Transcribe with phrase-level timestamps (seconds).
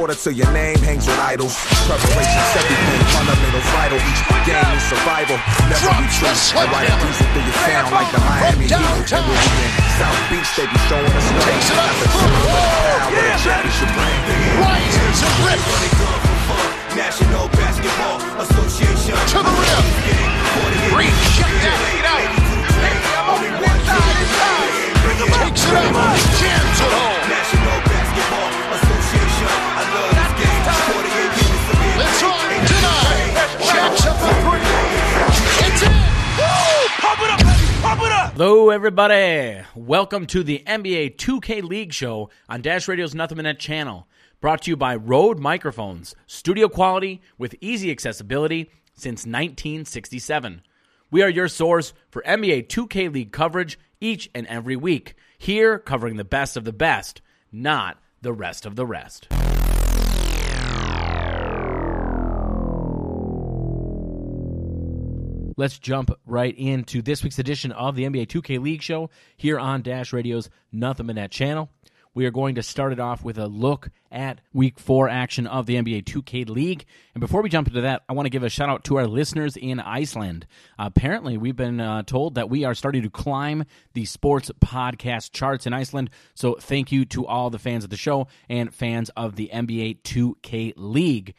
[0.00, 1.52] quarter till your name hangs with idols.
[1.84, 4.00] Preparation's everything, fundamentals vital.
[4.00, 5.36] Each game is survival,
[5.68, 6.40] never retreat.
[6.56, 8.80] I ride a diesel through your sound like the Miami Heat.
[8.80, 11.44] And we'll be in South Beach, they be showing us love.
[11.52, 11.92] Takes it up.
[12.16, 14.24] Got the power, the championship ring.
[14.64, 15.60] Right to rip.
[16.96, 19.12] National Basketball Association.
[19.36, 19.84] To the rim.
[20.96, 22.24] Green, check that lead out.
[25.44, 25.92] Takes it up.
[26.40, 27.59] Jams it home.
[38.42, 39.60] Hello, everybody.
[39.74, 44.08] Welcome to the NBA 2K League Show on Dash Radio's Nothing Net channel.
[44.40, 50.62] Brought to you by Rode Microphones, studio quality with easy accessibility since 1967.
[51.10, 55.16] We are your source for NBA 2K League coverage each and every week.
[55.36, 57.20] Here, covering the best of the best,
[57.52, 59.28] not the rest of the rest.
[65.60, 69.82] Let's jump right into this week's edition of the NBA 2K League Show here on
[69.82, 71.68] Dash Radio's Nothing But Net channel.
[72.14, 75.66] We are going to start it off with a look at week four action of
[75.66, 76.86] the NBA 2K League.
[77.12, 79.06] And before we jump into that, I want to give a shout out to our
[79.06, 80.46] listeners in Iceland.
[80.78, 85.66] apparently, we've been uh, told that we are starting to climb the sports podcast charts
[85.66, 86.08] in Iceland.
[86.34, 90.00] So thank you to all the fans of the show and fans of the NBA
[90.04, 91.34] 2K League.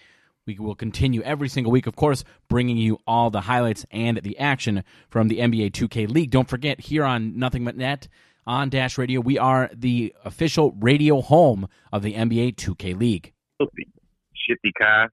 [0.59, 4.37] We will continue every single week, of course, bringing you all the highlights and the
[4.39, 6.31] action from the NBA 2K League.
[6.31, 8.07] Don't forget, here on Nothing But Net
[8.45, 13.33] on Dash Radio, we are the official radio home of the NBA 2K League.
[13.61, 15.07] Shifty Kai,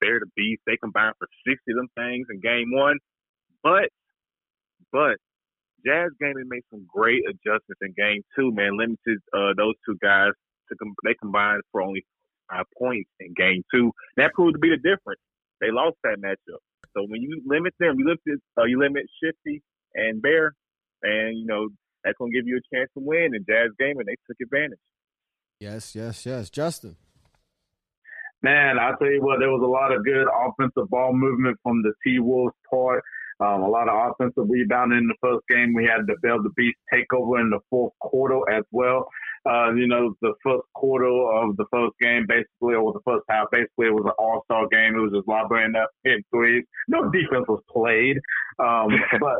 [0.00, 2.98] Bear the Beast, they combined for 60 of them things in game one.
[3.62, 3.90] But,
[4.92, 5.16] but,
[5.84, 8.76] Jazz Gaming made some great adjustments in game two, man.
[8.76, 10.32] Limited uh, those two guys
[10.68, 12.04] to com- they combined for only
[12.50, 13.92] five points in game two.
[14.16, 15.20] That proved to be the difference.
[15.60, 16.62] They lost that matchup.
[16.96, 19.62] So when you limit them, you limit uh, you limit Shifty
[19.94, 20.54] and Bear,
[21.02, 21.68] and you know
[22.04, 23.34] that's gonna give you a chance to win.
[23.34, 24.78] And Jazz Gaming they took advantage.
[25.60, 26.50] Yes, yes, yes.
[26.50, 26.96] Justin.
[28.40, 31.82] Man, I tell you what, there was a lot of good offensive ball movement from
[31.82, 33.02] the T Wolves part.
[33.40, 35.74] Um, a lot of offensive rebounding in the first game.
[35.74, 39.08] We had the Bell the Beast takeover in the fourth quarter as well.
[39.46, 43.46] Uh, you know, the first quarter of the first game, basically, or the first half,
[43.50, 44.94] basically, it was an all star game.
[44.96, 46.64] It was just lobbing up in threes.
[46.88, 48.18] No defense was played.
[48.58, 48.88] Um,
[49.20, 49.38] but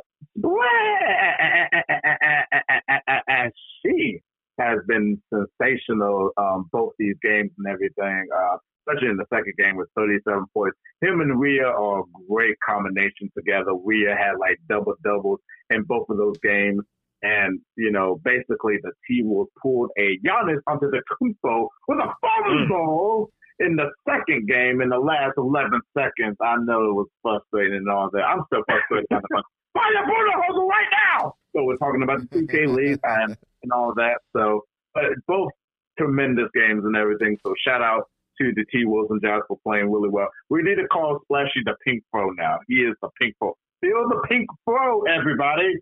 [3.85, 4.21] she
[4.59, 8.27] has been sensational um, both these games and everything.
[8.35, 8.57] Uh,
[8.89, 10.77] especially in the second game with 37 points.
[11.01, 13.73] Him and Rhea are a great combination together.
[13.85, 16.83] Rhea had like double doubles in both of those games.
[17.23, 23.31] And, you know, basically the T Wolves pulled a Giannis Antetokounmpo with a fumble goal
[23.61, 23.67] mm.
[23.67, 26.37] in the second game in the last 11 seconds.
[26.41, 28.23] I know it was frustrating and all that.
[28.23, 29.09] I'm still frustrated.
[29.11, 31.35] kind of Bruno Hosel right now!
[31.55, 34.19] So we're talking about the 2K League and, and all that.
[34.37, 34.63] So,
[34.95, 35.51] but both
[35.99, 37.37] tremendous games and everything.
[37.45, 38.05] So shout out
[38.41, 40.29] to the T Wolves and Jazz for playing really well.
[40.49, 42.59] We need to call Splashy the Pink Pro now.
[42.69, 43.55] He is the Pink Pro.
[43.81, 45.75] Feel the Pink Pro, everybody.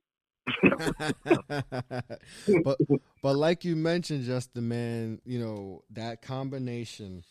[2.64, 2.78] but
[3.22, 7.24] but like you mentioned, Justin, man, you know that combination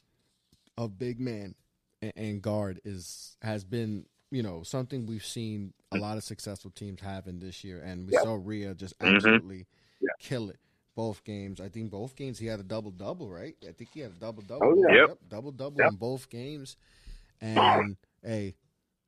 [0.77, 1.55] of big man
[2.01, 6.71] and, and guard is has been you know something we've seen a lot of successful
[6.71, 8.21] teams have in this year, and we Yep.
[8.23, 9.15] saw Rhea just Mhm.
[9.15, 9.65] absolutely
[10.01, 10.09] Yeah.
[10.19, 10.59] kill it.
[10.95, 13.55] Both games, I think both games he had a double double, right?
[13.67, 14.67] I think he had a double double.
[14.67, 15.07] Oh, yeah.
[15.07, 15.17] Yep.
[15.29, 15.91] double double Yep.
[15.91, 16.77] in both games.
[17.41, 18.55] And hey,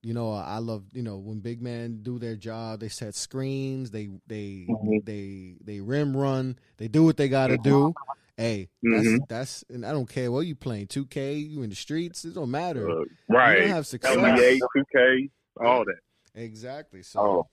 [0.08, 2.80] you know, I love you know when big men do their job.
[2.80, 3.92] They set screens.
[3.92, 5.04] They they Mhm.
[5.06, 6.58] they they rim run.
[6.78, 7.94] They do what they got to do.
[8.38, 9.28] Hey, that's Mhm.
[9.28, 10.88] that's and I don't care what you playing.
[10.88, 12.24] Two K, you in the streets.
[12.24, 12.90] It don't matter.
[12.90, 13.60] Uh, You right.
[13.60, 14.16] don't have success.
[14.16, 15.30] NBA, 2K,
[15.60, 16.00] all that.
[16.42, 17.04] Exactly.
[17.04, 17.48] So, Oh,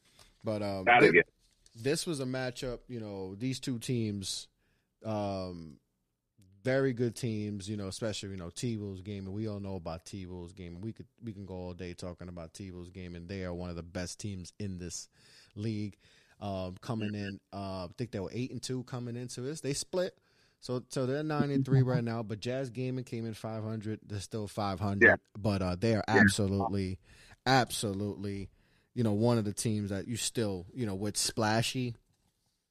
[0.44, 1.28] but um, gotta thi- get.
[1.74, 2.78] this was a matchup.
[2.86, 4.46] You know, these two teams,
[5.04, 5.78] um,
[6.64, 7.68] very good teams.
[7.68, 10.52] You know, especially you know T Wolves game, and we all know about T Wolves
[10.52, 10.80] game.
[10.80, 13.54] We could we can go all day talking about T Wolves game, and they are
[13.54, 15.08] one of the best teams in this
[15.54, 15.96] league.
[16.40, 19.60] Um, coming in, uh, I think they were eight and two coming into this.
[19.60, 20.18] They split.
[20.60, 24.00] So, so they're nine and three right now, but Jazz Gaming came in five hundred.
[24.06, 25.16] They're still five hundred, Yeah.
[25.38, 26.98] but uh, they are absolutely,
[27.46, 28.48] absolutely,
[28.94, 31.94] you know, one of the teams that you still, you know, with Splashy.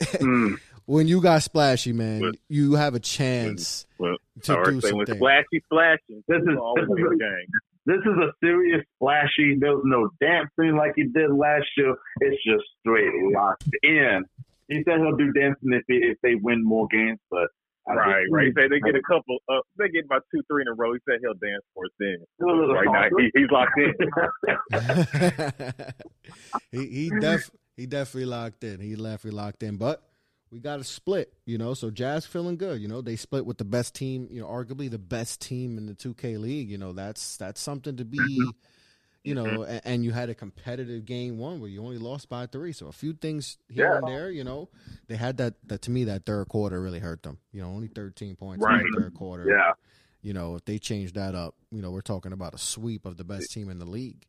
[0.03, 0.59] Mm.
[0.85, 5.05] When you got Splashy, man, With- you have a chance Well, to do say when
[5.05, 5.15] something.
[5.15, 6.23] splashy, flashing.
[6.27, 7.45] This is- always this is- a.
[7.85, 9.57] This is a serious splashy.
[9.59, 11.93] There's no dancing like he did last year.
[12.21, 14.23] It's just straight locked in.
[14.69, 17.49] He said he'll do dancing if he, if they win more games, but
[17.85, 18.47] Right, right.
[18.47, 19.39] He said they get a couple.
[19.49, 20.93] Uh, they get about two, three in a row.
[20.93, 22.15] He said he'll dance for us then.
[22.39, 23.93] Right now, he, he's locked in.
[26.71, 28.79] he he def he definitely locked in.
[28.79, 29.75] He definitely locked in.
[29.75, 30.01] But
[30.53, 31.73] we got a split, you know.
[31.73, 33.01] So Jazz feeling good, you know.
[33.01, 36.39] They split with the best team, you know, arguably the best team in the 2K
[36.39, 36.69] league.
[36.69, 38.39] You know, that's that's something to be
[39.23, 39.63] you know, mm-hmm.
[39.63, 42.73] and, and, you had a competitive game one where you only lost by three.
[42.73, 43.97] So a few things here yeah.
[43.97, 44.69] and there, you know,
[45.07, 47.37] they had that, that to me, that third quarter really hurt them.
[47.53, 48.81] You know, only 13 points right.
[48.81, 49.49] in the third quarter.
[49.49, 49.71] Yeah.
[50.21, 53.15] You know, if they change that up, you know, we're talking about a sweep of
[53.17, 54.25] the best team in the league.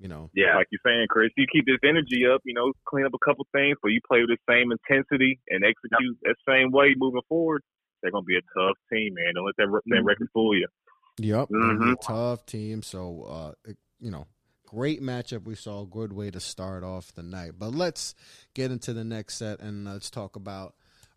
[0.00, 2.42] You know, yeah, like you're saying, Chris, you keep this energy up.
[2.44, 5.64] You know, clean up a couple things, but you play with the same intensity and
[5.64, 6.34] execute yep.
[6.34, 7.62] that same way moving forward.
[8.02, 9.34] They're gonna be a tough team, man.
[9.34, 10.06] Don't let that, that mm-hmm.
[10.06, 10.66] record fool you.
[11.18, 11.92] Yep, mm-hmm.
[12.02, 12.82] tough team.
[12.82, 14.26] So uh, you know,
[14.66, 15.82] great matchup we saw.
[15.82, 17.52] a Good way to start off the night.
[17.58, 18.14] But let's
[18.52, 20.74] get into the next set and let's talk about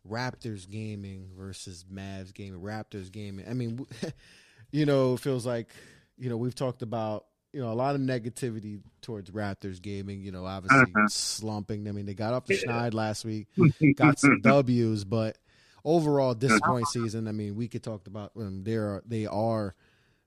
[0.10, 2.62] Raptors gaming versus Mavs gaming.
[2.62, 3.46] Raptors gaming.
[3.50, 3.86] I mean,
[4.72, 5.70] you know, it feels like
[6.18, 10.22] you know we've talked about you know a lot of negativity towards Raptors gaming.
[10.22, 11.08] You know, obviously uh-huh.
[11.08, 11.88] slumping.
[11.88, 12.62] I mean, they got off the yeah.
[12.72, 13.48] schneid last week,
[13.96, 15.38] got some Ws, but
[15.84, 17.28] overall disappointing season.
[17.28, 19.76] I mean, we could talk about um, they are they are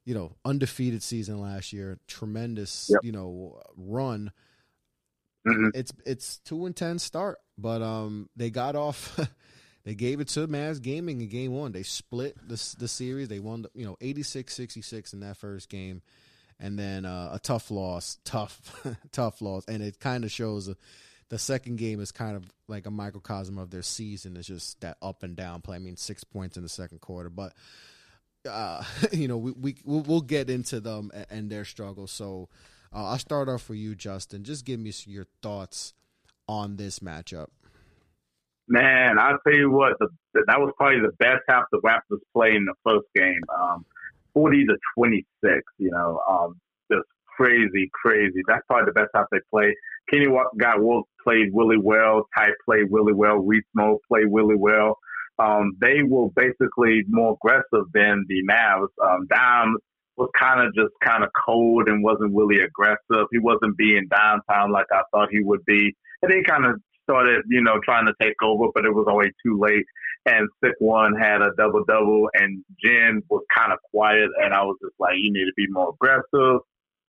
[0.04, 3.00] you know, undefeated season last year, tremendous, yep.
[3.04, 4.32] you know, run.
[5.46, 5.68] Mm-hmm.
[5.74, 9.18] It's it's two and ten start, but um, they got off.
[9.84, 11.72] they gave it to Mavs Gaming in game one.
[11.72, 13.28] They split the the series.
[13.28, 16.02] They won, you know, 86-66 in that first game,
[16.60, 20.68] and then uh, a tough loss, tough, tough loss, and it kind of shows.
[20.68, 20.74] Uh,
[21.30, 24.36] the second game is kind of like a microcosm of their season.
[24.36, 25.76] It's just that up and down play.
[25.76, 27.52] I mean, six points in the second quarter, but
[28.48, 32.10] uh, you know, we, we we'll, get into them and, and their struggles.
[32.10, 32.48] So
[32.92, 34.44] uh, I'll start off for you, Justin.
[34.44, 35.94] Just give me your thoughts
[36.48, 37.48] on this matchup.
[38.68, 42.54] Man, I'll tell you what, the, that was probably the best half the Raptors played
[42.54, 43.40] in the first game.
[43.56, 43.84] Um,
[44.34, 46.60] 40 to 26, you know, um,
[46.90, 47.06] just
[47.36, 48.40] crazy, crazy.
[48.46, 49.74] That's probably the best half they played.
[50.10, 50.26] Kenny
[50.58, 52.26] got Wolf played really well.
[52.36, 53.36] Ty played really well.
[53.36, 54.96] Reese Mo played really well
[55.40, 58.88] um, they were basically more aggressive than the Mavs.
[59.02, 59.76] Um, Dime
[60.16, 63.26] was kind of just kind of cold and wasn't really aggressive.
[63.32, 65.96] He wasn't being downtown like I thought he would be.
[66.22, 69.32] And they kind of started, you know, trying to take over, but it was always
[69.44, 69.86] too late.
[70.26, 74.28] And Sick One had a double double, and Jen was kind of quiet.
[74.42, 76.60] And I was just like, you need to be more aggressive.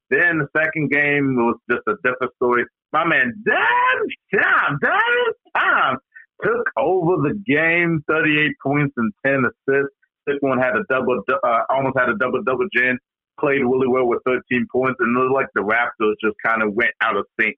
[0.09, 2.65] Then the second game was just a different story.
[2.93, 5.97] My man, damn time, damn time
[6.43, 9.95] took over the game, 38 points and 10 assists.
[10.27, 12.65] Sick one had a double, uh, almost had a double double.
[12.75, 12.97] Jen
[13.39, 16.73] played really well with 13 points, and it looked like the Raptors just kind of
[16.73, 17.55] went out of sync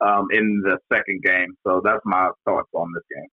[0.00, 1.54] um, in the second game.
[1.66, 3.28] So that's my thoughts on this game.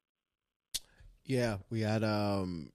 [1.30, 2.72] Yeah, we had um,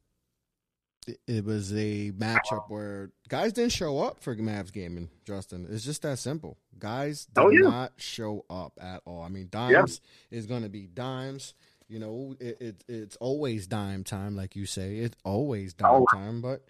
[1.26, 5.10] it was a matchup where guys didn't show up for Mavs gaming.
[5.24, 6.56] Justin, it's just that simple.
[6.78, 7.68] Guys did oh, yeah.
[7.68, 9.22] not show up at all.
[9.22, 10.38] I mean, Dimes yeah.
[10.38, 11.54] is going to be Dimes.
[11.88, 14.98] You know, it, it, it's always dime time, like you say.
[14.98, 16.06] It's always dime oh.
[16.12, 16.64] time, but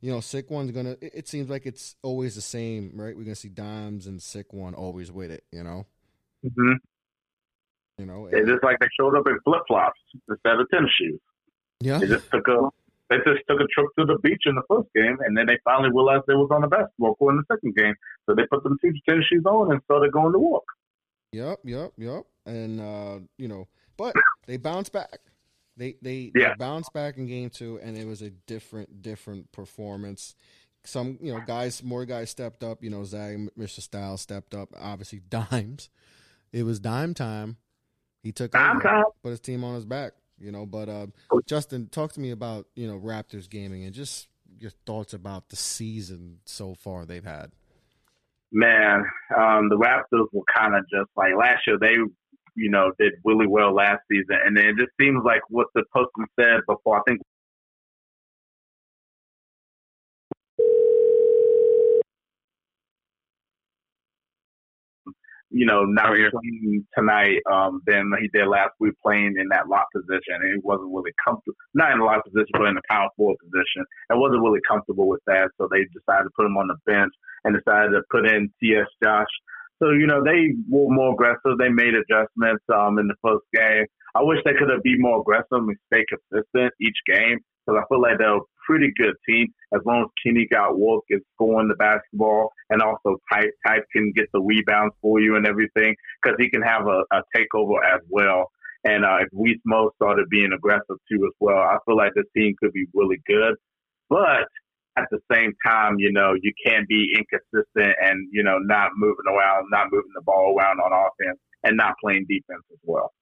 [0.00, 0.96] you know, sick one's gonna.
[1.00, 3.16] It, it, seems like it's always the same, right?
[3.16, 5.44] We're gonna see dimes and sick one always with it.
[5.52, 5.86] You know.
[6.42, 6.72] hmm
[7.96, 11.20] You know, it's just like they showed up in flip flops instead of tennis shoes.
[11.80, 11.98] Yeah.
[11.98, 12.68] They just took a
[13.10, 15.58] they just took a trip to the beach in the first game, and then they
[15.64, 17.94] finally realized they was on the basketball court in the second game.
[18.26, 20.64] So they put them tennis shoes on and started going to walk.
[21.32, 22.24] Yep, yep, yep.
[22.44, 23.66] And uh, you know,
[23.96, 24.14] but
[24.46, 25.18] they bounced back.
[25.76, 26.50] They they, yeah.
[26.50, 30.34] they bounced back in game two, and it was a different different performance.
[30.84, 32.82] Some you know guys, more guys stepped up.
[32.82, 33.80] You know, Zach, Mr.
[33.80, 34.70] Styles stepped up.
[34.78, 35.88] Obviously, dimes.
[36.52, 37.56] It was dime time.
[38.22, 39.04] He took dime over, time.
[39.22, 40.12] put his team on his back.
[40.40, 41.06] You know, but uh,
[41.46, 44.28] Justin, talk to me about you know Raptors gaming and just
[44.58, 47.52] your thoughts about the season so far they've had.
[48.50, 49.04] Man,
[49.36, 51.78] um, the Raptors were kind of just like last year.
[51.78, 51.96] They
[52.58, 54.36] you know, did really well last season.
[54.44, 56.98] And it just seems like what the postman said before.
[56.98, 57.20] I think
[65.50, 69.86] you know, not playing tonight um, than he did last week playing in that lock
[69.94, 70.40] position.
[70.40, 73.38] And he wasn't really comfortable, not in the lock position, but in the power forward
[73.40, 73.84] position.
[74.10, 75.50] And wasn't really comfortable with that.
[75.56, 77.12] So they decided to put him on the bench
[77.44, 78.88] and decided to put in T.S.
[79.02, 79.32] Josh
[79.80, 81.58] so, you know, they were more aggressive.
[81.58, 83.86] They made adjustments um, in the first game.
[84.14, 87.86] I wish they could have been more aggressive and stay consistent each game because I
[87.88, 91.68] feel like they're a pretty good team as long as Kenny got Wolf is scoring
[91.68, 96.36] the basketball and also Type Type can get the rebounds for you and everything because
[96.38, 98.50] he can have a, a takeover as well.
[98.84, 102.24] And uh, if Weiss Mo started being aggressive too as well, I feel like this
[102.36, 103.54] team could be really good.
[104.08, 104.48] But
[104.96, 109.26] at the same time, you know, you can't be inconsistent and, you know, not moving
[109.28, 113.12] around, not moving the ball around on offense and not playing defense as well.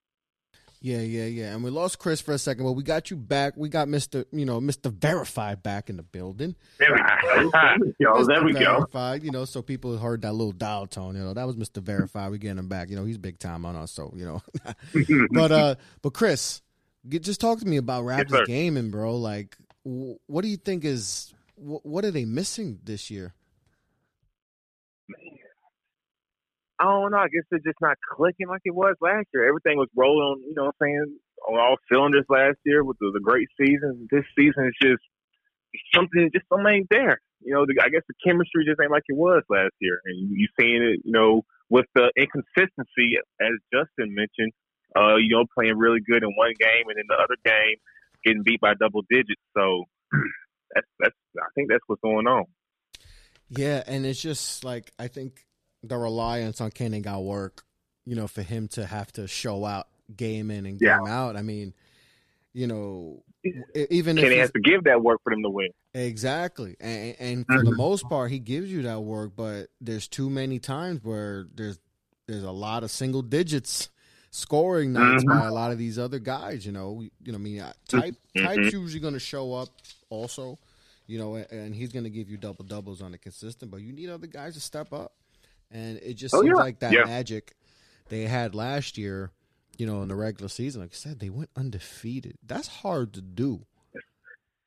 [0.86, 1.52] Yeah, yeah, yeah.
[1.52, 3.54] And we lost Chris for a second, but we got you back.
[3.56, 6.54] We got Mister, you know, Mister Verified back in the building.
[6.78, 7.50] There we go.
[7.50, 8.42] There we go.
[8.44, 8.60] We go.
[8.60, 11.16] Verified, you know, so people heard that little dial tone.
[11.16, 12.30] You know, that was Mister Verified.
[12.30, 12.88] We getting him back.
[12.88, 13.90] You know, he's big time on us.
[13.90, 14.42] So you know,
[15.32, 16.62] but uh, but Chris,
[17.08, 18.44] get, just talk to me about Raptors sir.
[18.46, 19.16] gaming, bro.
[19.16, 23.34] Like, wh- what do you think is wh- what are they missing this year?
[26.78, 27.18] I don't know.
[27.18, 29.48] I guess it's just not clicking like it was last year.
[29.48, 31.18] Everything was rolling, you know what I'm saying,
[31.48, 34.08] on all cylinders last year with the, the great season.
[34.10, 35.02] This season is just
[35.94, 37.20] something, just something ain't there.
[37.40, 40.00] You know, the, I guess the chemistry just ain't like it was last year.
[40.04, 44.52] And you, you seeing it, you know, with the inconsistency, as Justin mentioned,
[44.94, 47.76] uh, you know, playing really good in one game and in the other game
[48.24, 49.40] getting beat by double digits.
[49.56, 49.84] So
[50.74, 52.44] that's, that's, I think that's what's going on.
[53.48, 55.45] Yeah, and it's just like I think
[55.86, 57.64] the reliance on Kenny got work,
[58.04, 61.12] you know, for him to have to show out game in and game Yeah.
[61.12, 61.36] out.
[61.36, 61.74] I mean,
[62.52, 63.22] you know,
[63.90, 65.68] even if Kenny he's- has to give that work for them to win.
[65.94, 67.76] Exactly, and, and for the mm-hmm.
[67.76, 69.32] most part, he gives you that work.
[69.34, 71.78] But there's too many times where there's
[72.26, 73.88] there's a lot of single digits
[74.30, 75.38] scoring nights mm-hmm.
[75.38, 76.66] by a lot of these other guys.
[76.66, 78.00] You know, you know, I mean, uh, mm-hmm.
[78.00, 79.70] type type's usually going to show up
[80.10, 80.58] also.
[81.06, 83.70] You know, and, and he's going to give you double doubles on a consistent.
[83.70, 85.12] But you need other guys to step up,
[85.70, 86.62] and it just Oh, seems yeah.
[86.62, 87.04] like that Yeah.
[87.04, 87.54] magic
[88.08, 89.30] they had last year.
[89.78, 92.38] You know, in the regular season, like I said, they went undefeated.
[92.42, 93.66] That's hard to do.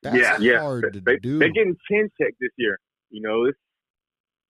[0.02, 1.40] That's Yeah, yeah, hard to they, do.
[1.40, 2.78] They're getting chin checked this year.
[3.10, 3.58] You know, it's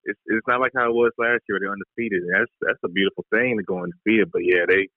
[0.03, 1.57] it's it's not like how it was last year.
[1.59, 2.21] They're undefeated.
[2.31, 4.31] That's that's a beautiful thing to go undefeated.
[4.31, 4.87] But yeah, they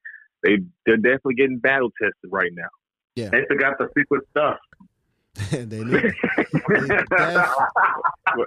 [0.42, 2.68] they they're definitely getting battle tested right now.
[3.16, 4.58] Yeah, they forgot the secret stuff.
[5.50, 6.14] they need,
[7.10, 7.44] they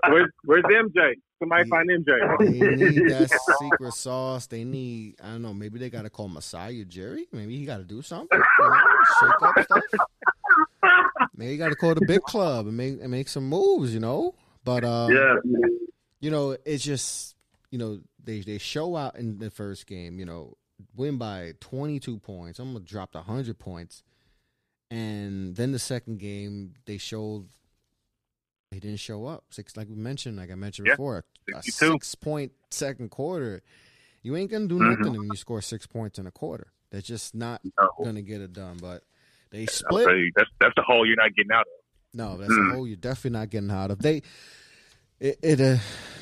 [0.10, 1.14] where's where's MJ?
[1.40, 1.76] Somebody Yeah.
[1.76, 2.38] find MJ.
[2.40, 3.30] they need that
[3.60, 4.48] secret sauce.
[4.48, 7.26] They need, I don't know, maybe they got to call Masai Ujiri.
[7.32, 8.40] Maybe he got to do something.
[8.60, 8.82] you know,
[9.20, 9.84] shake up stuff.
[11.36, 14.00] Maybe you got to call the big club and make and make some moves, you
[14.00, 14.34] know.
[14.64, 15.36] But um, Yeah.
[16.20, 17.36] you know, it's just
[17.70, 20.56] you know they they show out in the first game, you know,
[20.96, 22.60] win by twenty two points.
[22.60, 24.04] I'm gonna drop to hundred points,
[24.92, 27.48] and then the second game they showed
[28.72, 29.46] they didn't show up.
[29.50, 31.92] Six, like we mentioned, like I mentioned Yeah, before, a 62.
[31.94, 33.62] six point second quarter.
[34.24, 34.90] You ain't gonna do Mm-hmm.
[34.90, 36.68] nothing when you score six points in a quarter.
[36.92, 37.90] They're just not No.
[38.04, 38.78] gonna get it done.
[38.82, 39.04] But
[39.52, 40.08] they split.
[40.18, 41.68] you, that's that's the hole you're not getting out of.
[42.14, 44.00] No, that's a hole you're definitely not getting out of.
[44.00, 44.22] They,
[45.20, 45.78] it, it uh,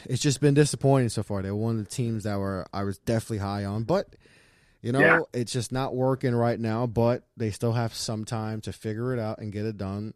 [0.05, 1.41] it's just been disappointing so far.
[1.41, 4.15] They're one of the teams that were I was definitely high on, but
[4.85, 5.19] you know Yeah.
[5.33, 6.85] it's just not working right now.
[6.87, 10.13] But they still have some time to figure it out and get it done.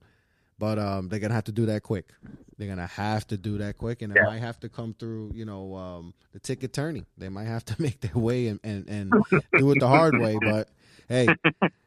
[0.57, 2.11] But um, they're gonna have to do that quick.
[2.57, 4.25] They're gonna have to do that quick, and it Yeah.
[4.25, 5.31] might have to come through.
[5.33, 7.05] You know, um, the ticket tourney.
[7.17, 9.13] They might have to make their way and and, and
[9.57, 10.37] do it the hard way.
[10.41, 10.69] But
[11.07, 11.33] hey,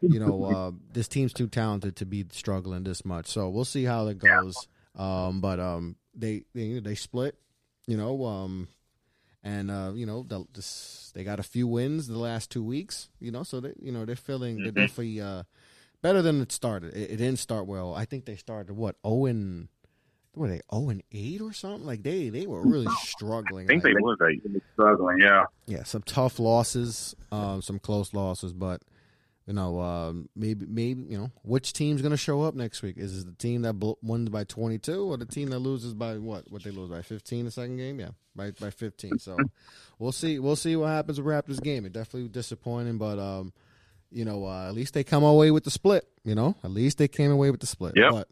[0.01, 3.27] you know, uh, this team's too talented to be struggling this much.
[3.29, 4.67] So we'll see how it goes.
[4.97, 7.37] Um, but um, they they they split.
[7.87, 8.69] You know, um,
[9.43, 13.09] and uh, you know, the, this, they got a few wins the last two weeks.
[13.21, 15.43] You know, so they you know they're feeling they're definitely uh,
[16.01, 16.95] better than it started.
[16.95, 17.95] It, it didn't start well.
[17.95, 19.69] I think they started what zero and
[20.35, 21.85] were they zero and eight or something?
[21.87, 23.67] Like they they were really struggling.
[23.67, 24.61] I think Like, they were.
[24.75, 25.45] Struggling, yeah.
[25.67, 28.81] yeah, some tough losses, um, some close losses, but
[29.47, 32.97] you know, um, maybe maybe you know which team's going to show up next week?
[32.97, 35.95] Is it the team that bl- wins by twenty two, or the team that loses
[35.95, 36.51] by what?
[36.51, 37.99] What they lose by fifteen the second game?
[37.99, 39.19] Yeah, by by fifteen.
[39.19, 39.37] So
[39.99, 40.39] we'll see.
[40.39, 41.85] We'll see what happens with Raptors game.
[41.85, 43.53] It definitely disappointing, but um,
[44.13, 46.07] you know, uh, at least they come away with the split.
[46.25, 47.95] You know, at least they came away with the split.
[47.97, 48.29] Yep.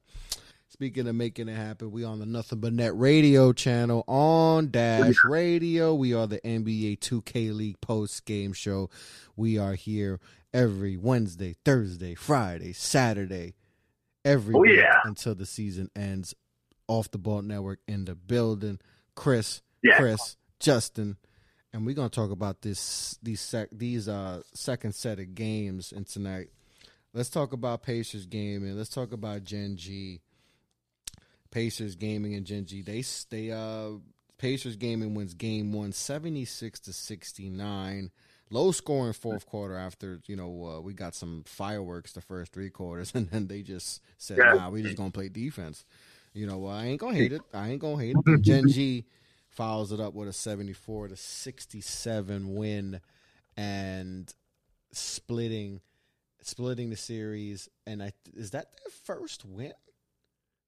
[0.80, 5.14] Speaking of making it happen, we on the Nothing But Net Radio channel on Dash
[5.25, 5.94] Radio.
[5.94, 8.88] We are the NBA 2K League post game show.
[9.37, 10.20] We are here
[10.54, 13.56] every Wednesday, Thursday, Friday, Saturday,
[14.25, 15.00] every Oh, week yeah.
[15.04, 16.34] until the season ends.
[16.88, 18.80] Off the Ball Network in the building.
[19.14, 19.99] Chris, Yeah.
[19.99, 21.18] Chris, Justin,
[21.75, 26.06] and we're gonna talk about this these sec, these uh second set of games and
[26.06, 26.49] tonight.
[27.12, 28.78] Let's talk about Pacers gaming.
[28.78, 30.22] Let's talk about Gen G.
[31.50, 32.83] Pacers gaming and Gen G.
[32.83, 33.99] They they uh
[34.38, 38.11] Pacers gaming wins game one 76 to 69.
[38.52, 42.71] Low scoring fourth quarter after, you know, uh, we got some fireworks the first three
[42.71, 44.54] quarters and then they just said, Yeah.
[44.54, 45.85] nah, we just going to play defense.
[46.33, 47.42] You know, I ain't going to hate it.
[47.52, 48.26] I ain't going to hate it.
[48.26, 49.04] And Gen G
[49.50, 53.00] follows it up with a 74 to 67 win
[53.57, 54.33] and
[54.92, 55.80] splitting
[56.42, 59.73] splitting the series, and I is that their first win?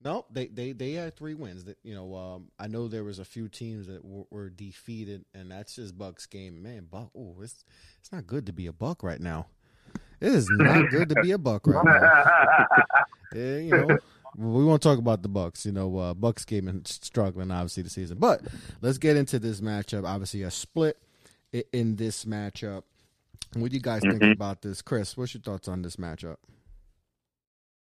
[0.04, 1.64] No, they they they had three wins.
[1.64, 5.24] That you know, um, I know there was a few teams that w- were defeated,
[5.34, 6.62] and that's just Bucks game.
[6.62, 7.64] Man, Buck, oh, it's
[8.00, 9.46] it's not good to be a Buck right now.
[10.20, 12.64] It is not good to be a Buck right now.
[13.34, 13.98] Yeah, you know,
[14.36, 15.64] we won't talk about the Bucks.
[15.64, 18.18] You know, uh, Bucks game and struggling obviously the season.
[18.18, 18.42] But
[18.82, 20.04] let's get into this matchup.
[20.06, 20.98] Obviously, a split
[21.72, 22.82] in this matchup.
[23.54, 24.32] What do you guys think Mhm.
[24.32, 25.16] about this, Chris?
[25.16, 26.36] What's your thoughts on this matchup?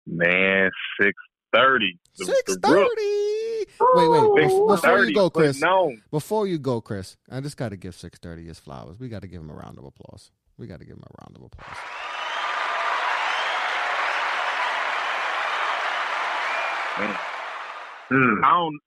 [0.07, 0.71] Man,
[1.01, 1.13] six
[1.55, 1.99] thirty.
[2.13, 3.65] Six thirty.
[3.79, 4.67] Wait, wait.
[4.67, 5.61] Before, you go, Chris.
[5.61, 7.17] No, Before you go, Chris.
[7.29, 8.99] I just got to give six thirty his flowers.
[8.99, 10.31] We got to give him a round of applause.
[10.57, 11.77] We got to give him a round of applause.
[16.99, 17.17] man.
[18.43, 18.79] I don't.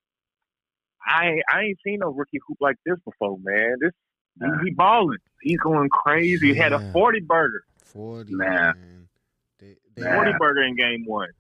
[1.07, 3.77] I I ain't seen no rookie hoop like this before, man.
[3.81, 3.93] This
[4.41, 5.19] he, he balling.
[5.43, 6.49] He's going crazy.
[6.49, 8.35] He had a forty burger, Forty.
[8.35, 8.49] Man.
[8.49, 9.09] Man.
[9.59, 11.31] They, they, forty burger in game one.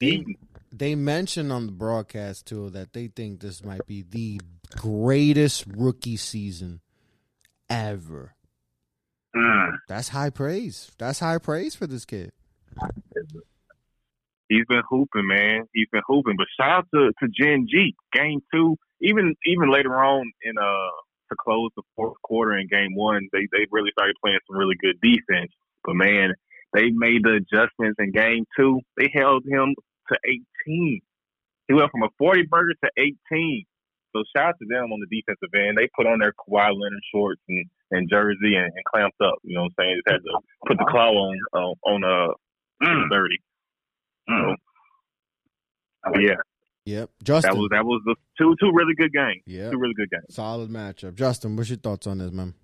[0.00, 0.24] they.
[0.72, 4.40] They mentioned on the broadcast too that they think this might be the
[4.76, 6.80] greatest rookie season
[7.68, 8.34] ever.
[9.34, 9.76] Hmm.
[9.88, 10.90] That's high praise.
[10.98, 12.32] That's high praise for this kid.
[14.48, 15.64] He's been hooping, man.
[15.72, 16.36] He's been hooping.
[16.36, 17.94] But shout out to, to Gen G.
[18.12, 20.90] Game two, even even later on in uh
[21.30, 24.76] to close the fourth quarter in game one, they they really started playing some really
[24.80, 25.52] good defense.
[25.84, 26.34] But man,
[26.74, 28.80] they made the adjustments in game two.
[28.96, 29.74] They held him
[30.08, 30.18] to
[30.66, 31.00] eighteen.
[31.68, 33.64] He went from a forty burger to eighteen.
[34.14, 35.78] So shout out to them on the defensive end.
[35.78, 39.36] They put on their Kawhi Leonard shorts and, and jersey and, and clamped up.
[39.42, 40.00] You know what I'm saying?
[40.06, 40.38] Just had to
[40.68, 42.34] put the claw on uh, on uh
[42.82, 43.08] Mm.
[43.10, 43.38] thirty.
[44.28, 44.54] So,
[46.20, 46.34] yeah,
[46.84, 47.10] Yep.
[47.22, 47.52] Justin.
[47.52, 49.42] that was that was the two two really good games.
[49.46, 50.24] Yeah, Two really good games.
[50.30, 51.14] Solid matchup.
[51.14, 52.54] Justin, what's your thoughts on this, man?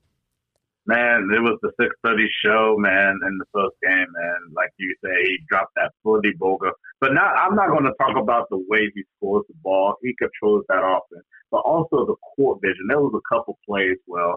[0.89, 4.39] Man, it was the six thirty show, man, in the first game, man.
[4.57, 6.73] Like you say, he dropped that forty burger.
[6.99, 9.97] But now I'm not going to talk about the way he scores the ball.
[10.03, 12.87] He controls that offense, but also the court vision.
[12.89, 14.33] There was a couple plays where,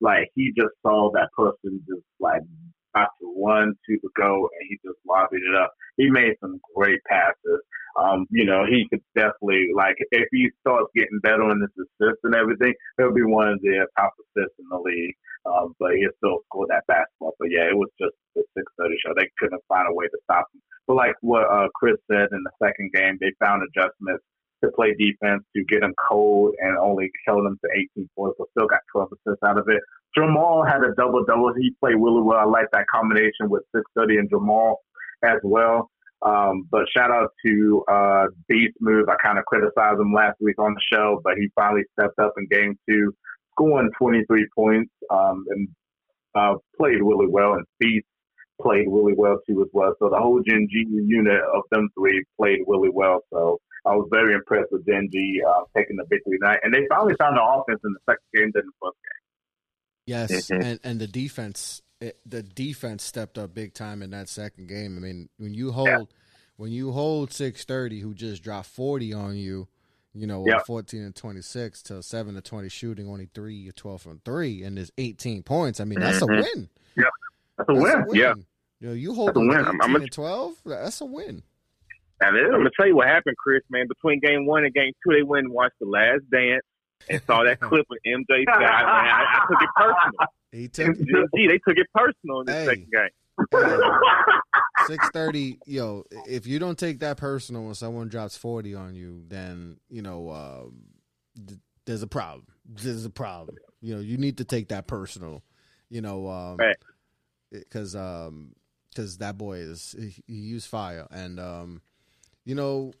[0.00, 2.42] like, he just saw that person just like
[2.96, 5.72] about to run to go, and he just lobbied it up.
[5.96, 7.60] He made some great passes.
[8.00, 12.24] Um, you know, he could definitely like if he starts getting better on his assists
[12.24, 15.16] and everything, he'll be one of the top assists in the league.
[15.46, 17.36] Um, but he still scored that basketball.
[17.38, 19.14] But yeah, it was just the six thirty show.
[19.16, 20.60] They couldn't find a way to stop him.
[20.86, 24.24] But like what uh, Chris said in the second game, they found adjustments
[24.64, 28.48] to play defense to get him cold and only held him to 18 points, but
[28.50, 29.82] still got 12 assists out of it.
[30.16, 31.52] Jamal had a double double.
[31.58, 32.38] He played really well.
[32.38, 34.80] I like that combination with 630 and Jamal
[35.22, 35.90] as well.
[36.22, 39.08] Um, but shout out to uh, Beast Move.
[39.08, 42.32] I kind of criticized him last week on the show, but he finally stepped up
[42.38, 43.12] in game two,
[43.52, 45.68] scoring 23 points um, and
[46.34, 47.54] uh, played really well.
[47.54, 48.06] And Beast
[48.60, 49.94] played really well too as well.
[49.98, 53.20] So the whole Gen G unit of them three played really well.
[53.32, 56.58] So I was very impressed with G uh, taking the victory night.
[56.62, 59.22] And they finally found the offense in the second game than the first game.
[60.06, 64.68] Yes, and and the defense, it, the defense stepped up big time in that second
[64.68, 64.96] game.
[64.96, 66.12] I mean, when you hold,
[66.56, 69.68] when you hold six thirty, who just dropped forty on you,
[70.14, 70.58] you know, Yeah.
[70.66, 74.62] fourteen and twenty six to seven to twenty shooting, only three or twelve from three,
[74.62, 75.80] and there's eighteen points.
[75.80, 76.38] I mean, that's Mhm.
[76.38, 76.68] a win.
[76.96, 77.04] Yeah,
[77.58, 77.94] That's a That's win.
[78.02, 78.16] a win.
[78.20, 78.34] Yeah.
[78.80, 79.50] You know, you hold That's a win.
[79.56, 80.54] I'm- 18 I'm a- and twelve.
[80.66, 81.42] That's a win.
[82.20, 82.44] That is.
[82.46, 83.62] I'm gonna tell you what happened, Chris.
[83.70, 86.62] Man, between game one and game two, they went and watched The Last Dance
[87.10, 88.60] and saw that clip of MJ Scott.
[88.60, 90.28] Man, I, I took it personal.
[90.52, 92.64] He took Gen G, they took it personal in the Hey.
[92.66, 93.10] second game.
[94.86, 95.58] six thirty.
[95.66, 100.02] Yo, if you don't take that personal when someone drops forty on you, then you
[100.02, 100.62] know uh,
[101.46, 102.46] th- there's a problem.
[102.64, 103.56] There's a problem.
[103.80, 105.42] You know, you need to take that personal.
[105.90, 106.76] You know, um, Right.
[107.52, 108.54] because um,
[108.88, 111.82] because that boy is he, he used fire, and um,
[112.46, 112.94] you know.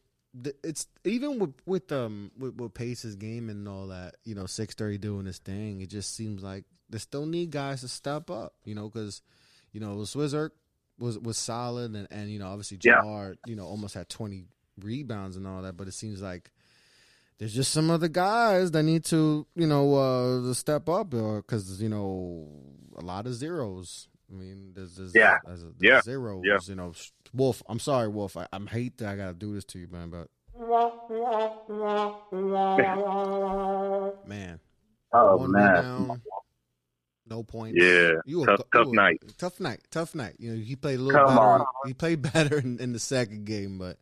[0.62, 4.74] It's even with with um with, with Pace's game and all that, you know, six
[4.74, 5.80] thirty doing this thing.
[5.80, 9.22] It just seems like they still need guys to step up, you know, because
[9.72, 10.50] you know Swizzerk
[10.98, 12.76] was was solid, and, and you know obviously
[13.46, 13.46] Yeah.
[13.46, 14.44] You know, almost had twenty
[14.78, 15.74] rebounds and all that.
[15.78, 16.50] But it seems like
[17.38, 21.80] there's just some other guys that need to, you know, uh, to step up, because
[21.80, 22.46] you know
[22.94, 24.06] a lot of zeros.
[24.30, 25.38] I mean, there's, there's Yeah.
[25.46, 26.00] there's, there's Yeah.
[26.02, 26.42] zeros.
[26.44, 26.58] Yeah.
[26.64, 26.92] You know,
[27.32, 27.62] Wolf.
[27.68, 28.36] I'm sorry, Wolf.
[28.36, 30.28] I, I'm hate that I gotta do this to you, man, but
[34.26, 34.60] man,
[35.12, 36.22] Oh one man.
[37.28, 37.78] no points.
[37.80, 39.22] Yeah, you a tough- go- tough you a- night.
[39.38, 39.80] Tough night.
[39.90, 40.34] Tough night.
[40.38, 41.46] You know, he played a little Come better.
[41.48, 41.66] on.
[41.86, 43.98] He played better in, in the second game, but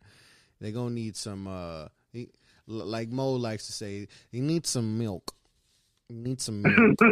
[0.60, 1.46] they're gonna need some.
[1.46, 2.30] uh he,
[2.66, 5.32] Like Mo likes to say, he needs some milk.
[6.08, 6.98] He needs some milk.
[7.00, 7.06] He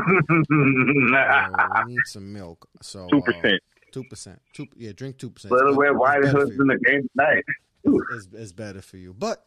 [1.87, 2.68] needs some milk.
[2.83, 3.62] So Two uh, percent.
[3.90, 4.42] Two percent.
[4.52, 4.66] Two.
[4.76, 5.52] Yeah, drink two percent.
[5.52, 7.44] Little Red Riding Hood's in the game tonight.
[8.14, 9.44] Is is better for you, but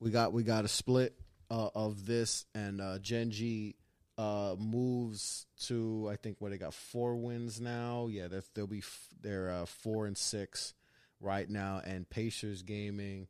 [0.00, 1.14] we got we got a split
[1.50, 3.76] uh, of this, and uh, Gen G
[4.18, 8.08] uh, moves to I think where they got four wins now.
[8.10, 10.74] Yeah, they'll be f- they're uh, four and six
[11.20, 13.28] right now, and Pacers Gaming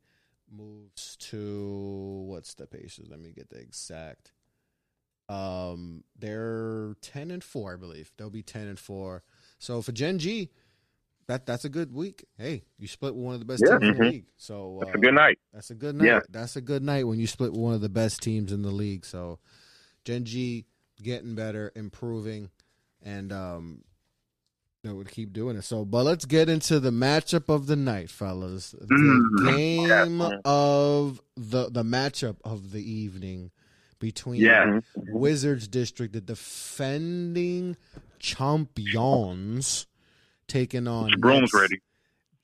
[0.51, 3.07] moves to what's the Pacers?
[3.09, 4.31] Let me get the exact.
[5.29, 8.11] Um, they're ten and four, I believe.
[8.17, 9.23] They'll be ten and four.
[9.59, 10.49] So for Gen G,
[11.27, 12.25] that that's a good week.
[12.37, 13.77] Hey, you split with one of the best Yeah.
[13.77, 14.11] teams in the Mhm.
[14.11, 14.25] league.
[14.37, 15.39] So uh, a good night.
[15.53, 16.05] that's a good night.
[16.05, 16.19] Yeah.
[16.29, 18.71] That's a good night when you split with one of the best teams in the
[18.71, 19.05] league.
[19.05, 19.39] So
[20.03, 20.65] Gen G
[21.01, 22.49] getting better, improving,
[23.01, 23.83] and um
[24.83, 25.61] they would keep doing it.
[25.63, 28.71] So but let's get into the matchup of the night, fellas.
[28.71, 29.45] The Mm.
[29.45, 30.39] game Yeah.
[30.43, 33.51] of the the matchup of the evening
[34.03, 34.81] between Yeah.
[34.97, 37.77] Wizards District, the defending
[38.19, 39.87] champions,
[40.49, 41.81] taking on broom's Nets- ready.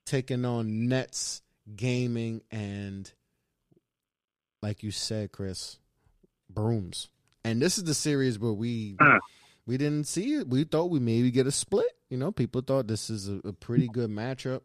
[0.06, 1.42] taking on Nets
[1.76, 3.12] Gaming and,
[4.62, 5.78] like you said, Chris,
[6.50, 7.10] brooms.
[7.44, 8.98] And this is the series where we
[9.66, 10.48] we didn't see it.
[10.48, 11.92] We thought we maybe get a split.
[12.10, 14.62] You know, people thought this is a, a pretty good matchup.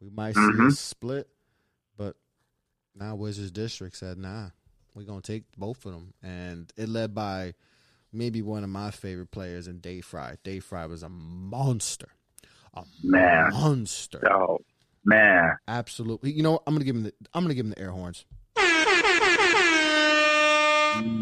[0.00, 0.76] We might see a Mhm.
[0.76, 1.28] split,
[1.96, 2.16] but
[2.94, 4.50] now Wizards District said, "Nah,
[4.98, 7.54] we're gonna take both of them." And it led by
[8.12, 10.36] maybe one of my favorite players in Day Fry.
[10.44, 12.08] Day Fry was a monster,
[12.74, 13.50] a Man.
[13.50, 14.18] monster.
[14.22, 14.62] Dog.
[15.04, 15.56] Man.
[15.66, 16.32] Absolutely.
[16.32, 16.62] You know, what?
[16.66, 18.24] I'm gonna give him the I'm gonna give him the air horns.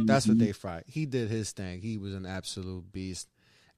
[0.07, 0.85] That's what they fried.
[0.87, 1.81] He did his thing.
[1.81, 3.29] He was an absolute beast.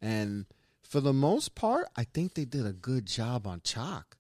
[0.01, 0.45] And
[0.83, 4.17] for the most part, I think they did a good job on Chalk.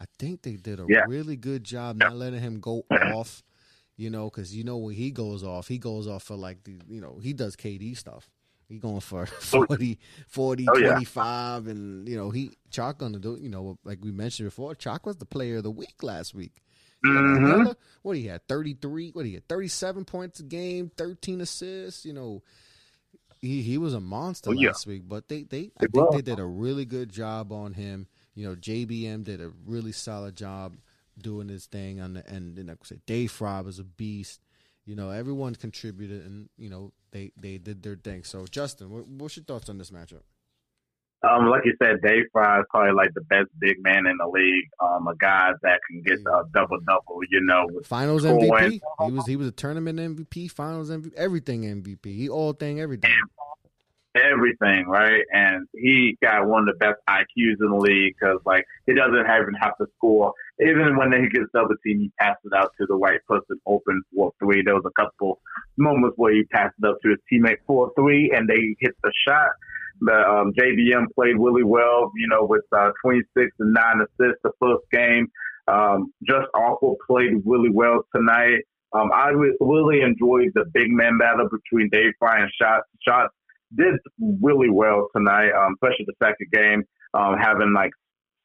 [0.00, 1.04] I think they did a Yeah.
[1.06, 3.42] really good job not letting him go off.
[4.02, 6.74] You know, because you know when he goes off, he goes off for like the
[6.88, 8.28] you know he does KD stuff.
[8.68, 10.92] He going for 40, 40 Oh, yeah.
[10.94, 13.38] 25, and you know he Chalk gonna do.
[13.40, 16.62] You know, like we mentioned before, Chalk was the player of the week last week.
[17.04, 17.48] He had a Mhm.
[17.58, 19.10] hella- What he had thirty three.
[19.10, 22.04] What he had thirty seven points a game, thirteen assists.
[22.04, 22.42] You know,
[23.40, 24.68] he he was a monster Oh, yeah.
[24.68, 25.02] last week.
[25.06, 28.06] But they they I think they did a really good job on him.
[28.34, 30.76] You know, JBM did a really solid job
[31.20, 32.58] doing his thing on the end.
[32.58, 34.40] and like I said, Dave Fry was a beast.
[34.84, 38.24] You know, everyone contributed and you know they they did their thing.
[38.24, 40.22] So Justin, what, what's your thoughts on this matchup?
[41.24, 44.26] Um, like you said, Dave Fry is probably like the best big man in the
[44.26, 44.68] league.
[44.80, 47.20] Um, a guy that can get a double double.
[47.30, 48.24] You know, with Finals.
[48.24, 48.80] MVP.
[49.06, 52.06] He was he was a tournament MVP, Finals MVP, everything MVP.
[52.06, 53.12] He all thing everything.
[54.14, 55.22] Everything, right?
[55.32, 59.14] And he got one of the best IQs in the league because, like, he doesn't
[59.14, 60.32] even have to score.
[60.60, 64.32] Even when he gets double team, he passes out to the right person open for
[64.38, 64.62] three.
[64.62, 65.40] There was a couple
[65.76, 69.12] moments where he passed it up to his teammate for three, and they hit the
[69.26, 69.50] shot.
[70.00, 74.50] But um, JBM played really well, you know, with uh, 26 and nine assists the
[74.60, 75.28] first game.
[75.68, 78.62] Um, Just Awful played really well tonight.
[78.94, 82.82] Um, I re- really enjoyed the big man battle between Dave Fry and Shot.
[83.06, 83.32] Shots
[83.76, 83.94] did
[84.42, 87.90] really well tonight, um, especially the second game, um, having like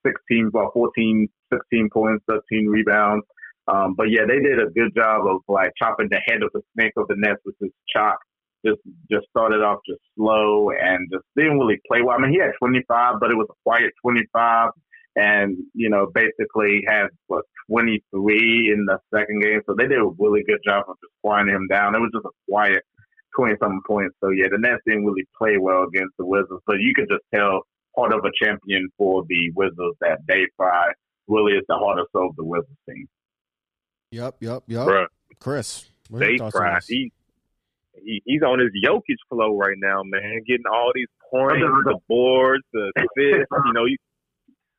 [0.06, 3.26] 16, well, 14, 16 points, 13 rebounds.
[3.68, 6.62] Um, but yeah, they did a good job of like chopping the head of the
[6.74, 8.18] snake of the nest with his chop.
[8.66, 8.80] Just,
[9.12, 12.18] just started off just slow and just didn't really play well.
[12.18, 14.72] I mean, he had 25, but it was a quiet 25
[15.16, 19.62] and, you know, basically had what 23 in the second game.
[19.66, 21.96] So they did a really good job of just quieting him down.
[21.96, 22.84] It was just a quiet
[23.38, 24.16] 20 something points.
[24.22, 27.24] So yeah, the Nets didn't really play well against the Wizards, but you could just
[27.34, 27.62] tell
[27.96, 30.92] part of a champion for the Wizards that day Fry
[31.28, 33.08] really is the heart and soul of the Wizards team.
[34.12, 34.88] Yep, yep, yep.
[34.88, 35.08] Bruh.
[35.40, 36.80] Chris, what are your They thoughts fry.
[36.88, 37.12] He,
[38.04, 40.42] he he's on his Jokic flow right now, man.
[40.48, 43.48] Getting all these points, the boards, the assists.
[43.66, 43.98] you know, you,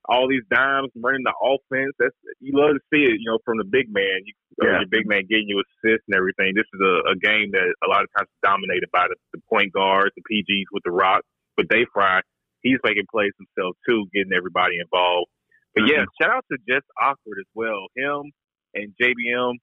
[0.08, 1.92] all these dimes running the offense.
[1.98, 3.20] That's you love to see it.
[3.20, 4.24] You know, from the big man.
[4.24, 4.80] You, Yeah.
[4.80, 6.54] Your big man getting you assists and everything.
[6.56, 9.40] This is a, a game that a lot of times is dominated by the, the
[9.48, 11.22] point guards, the PGs with the rock.
[11.56, 12.20] But they fry.
[12.62, 15.30] He's making plays himself too, getting everybody involved.
[15.74, 17.86] But yeah, shout out to Just Awkward as well.
[17.94, 18.32] Him
[18.74, 19.54] and JBM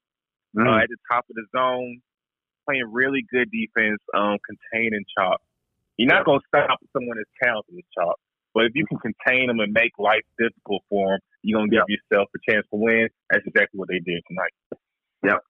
[0.55, 0.63] Mm.
[0.71, 1.99] uh, at the top of the zone,
[2.65, 5.41] playing really good defense, um, containing Chop.
[5.97, 8.15] You're not going to stop someone as talented as Chop,
[8.55, 11.75] but if you can contain them and make life difficult for them, you're going to
[11.75, 13.07] give yourself a chance to win.
[13.29, 14.53] That's exactly what they did tonight.
[15.23, 15.43] Yep.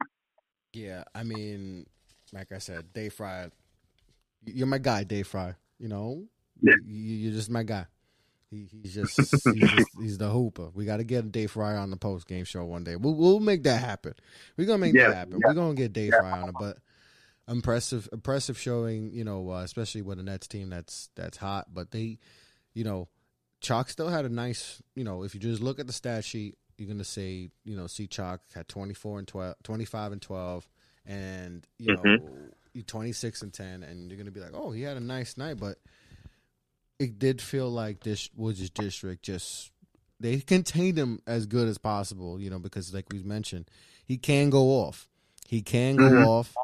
[0.73, 1.85] Yeah, I mean,
[2.33, 3.49] like I said, Dave Fry,
[4.45, 5.53] you're my guy, Dave Fry.
[5.79, 6.23] You know,
[6.61, 6.73] Yeah.
[6.85, 7.85] you, you're just my guy.
[8.51, 10.69] He, he's just he's, just, he's the hooper.
[10.73, 12.95] We got to get Dave Fry on the post game show one day.
[12.95, 14.13] We'll we'll make that happen.
[14.57, 15.39] We're gonna make Yeah, that happen.
[15.41, 15.47] yeah.
[15.47, 16.77] We're gonna get Dave Fry on it, but
[17.47, 19.11] impressive impressive showing.
[19.11, 22.19] You know, uh, especially with a Nets team that's that's hot, but they,
[22.75, 23.07] you know.
[23.61, 26.55] Chalk still had a nice, you know, if you just look at the stat sheet,
[26.77, 30.69] you're gonna say, you know, see Chalk had 24 and 12, 25 and 12,
[31.05, 32.19] and you Mhm.
[32.75, 35.57] know, 26 and 10, and you're gonna be like, oh, he had a nice night,
[35.59, 35.79] but
[36.99, 39.71] it did feel like this was Woods district just
[40.19, 43.69] they contained him as good as possible, you know, because like we mentioned,
[44.05, 45.09] he can go off,
[45.47, 46.23] he can go Mhm.
[46.23, 46.55] off,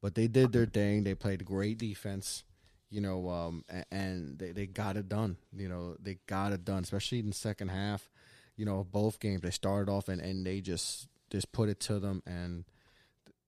[0.00, 1.04] but they did their thing.
[1.04, 2.44] They played great defense
[2.92, 5.36] you know, um, and they, they got it done.
[5.56, 8.08] You know, they got it done, especially in the second half.
[8.56, 11.98] You know, both games they started off and, and they just just put it to
[11.98, 12.64] them, and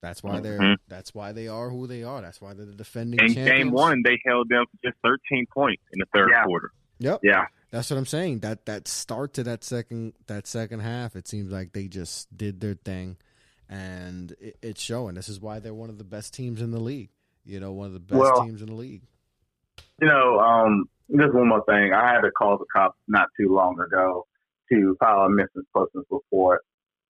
[0.01, 0.77] that's why they're Mhm.
[0.89, 2.23] that's why they are who they are.
[2.23, 3.51] That's why they're the defending In champions.
[3.59, 6.45] game one, they held them for just 13 points in the third Yeah.
[6.45, 6.71] quarter.
[7.01, 7.47] Yep, Yeah.
[7.71, 8.39] that's what I'm saying.
[8.41, 12.61] That that start to that second that second half, it seems like they just did
[12.61, 13.19] their thing,
[13.69, 15.15] and it, it's showing.
[15.15, 17.11] This is why they're one of the best teams in the league.
[17.45, 19.03] You know, one of the best Well- teams in the league.
[20.01, 21.93] You know, um, just one more thing.
[21.93, 24.27] I had to call the cops not too long ago
[24.71, 26.63] to file a missing persons report,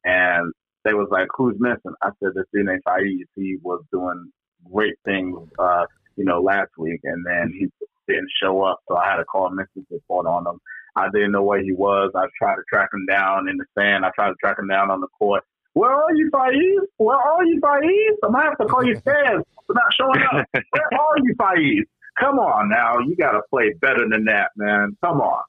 [0.05, 0.53] and
[0.85, 3.27] they was like, "Who's missing?" I said, "This dude named Faiz.
[3.35, 4.31] He was doing
[4.71, 7.71] great things, uh, you know, last week, and then he
[8.07, 10.61] didn't show up, so I had to call a missing report on him.
[10.97, 12.13] I didn't know where he was.
[12.15, 14.05] I tried to track him down in the sand.
[14.05, 15.43] I tried to track him down on the court.
[15.73, 16.87] Where are you, Faiz?
[16.99, 18.17] Where are you, Faiz?
[18.23, 20.47] I'm gonna have to call you Faiz for not showing up.
[20.53, 21.83] Where are you, Faiz?
[22.19, 24.97] Come on now, you got to play better than that, man.
[25.03, 25.43] Come on.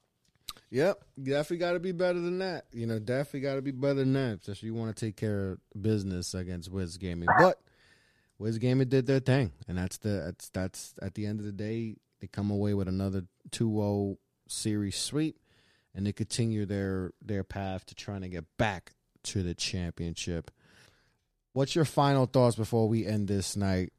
[0.71, 2.65] Yep, definitely got to be better than that.
[2.73, 4.39] You know, definitely got to be better than that.
[4.41, 7.29] Especially you want to take care of business against Wiz Gaming.
[7.37, 7.61] But
[8.39, 11.51] Wiz Gaming did their thing, and that's the that's that's at the end of the
[11.51, 15.39] day, they come away with another 2-0 series sweep,
[15.93, 18.91] and they continue their their path to trying to get back
[19.23, 20.51] to the championship.
[21.53, 23.93] What's your final thoughts before we end this night,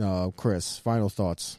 [0.00, 0.78] uh, Chris?
[0.78, 1.58] Final thoughts.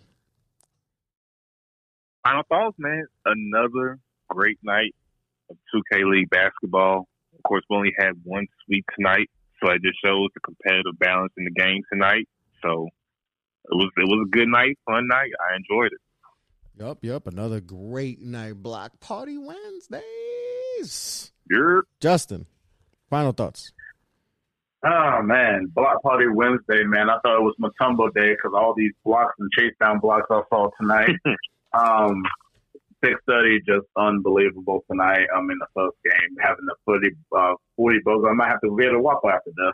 [2.24, 3.06] Final thoughts, man.
[3.26, 4.96] Another great night
[5.50, 7.08] of 2K League basketball.
[7.36, 9.30] Of course, we only had one sweep tonight,
[9.62, 12.30] so it just shows the competitive balance in the game tonight.
[12.62, 12.88] So
[13.66, 15.32] it was it was a good night, fun night.
[15.40, 16.00] I enjoyed it.
[16.80, 17.28] Yep, yep.
[17.28, 18.62] Another great night.
[18.64, 20.02] Block Party Wednesdays.
[21.50, 22.46] You're Justin,
[23.10, 23.74] final thoughts.
[24.86, 27.10] Oh man, Block Party Wednesday, man.
[27.10, 30.42] I thought it was Mutombo Day because all these blocks and chase down blocks I
[30.50, 31.16] saw tonight.
[31.74, 32.24] um,
[33.04, 35.28] six thirty, just unbelievable tonight.
[35.36, 38.30] I'm in the first game, having the forty, uh, forty buzzer.
[38.30, 39.74] I might have to get a whopper after this.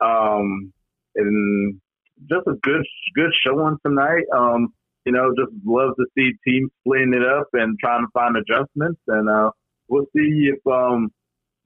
[0.00, 0.72] Um,
[1.16, 1.80] and
[2.28, 4.24] just a good, good showing tonight.
[4.34, 4.74] Um,
[5.04, 9.00] you know, just love to see teams splitting it up and trying to find adjustments.
[9.06, 9.50] And uh,
[9.88, 11.10] we'll see if um,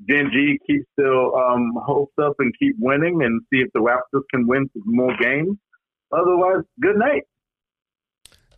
[0.08, 4.22] Gen G keeps still um, hopes up and keep winning, and see if the Raptors
[4.32, 5.56] can win some more games.
[6.12, 7.22] Otherwise, good night.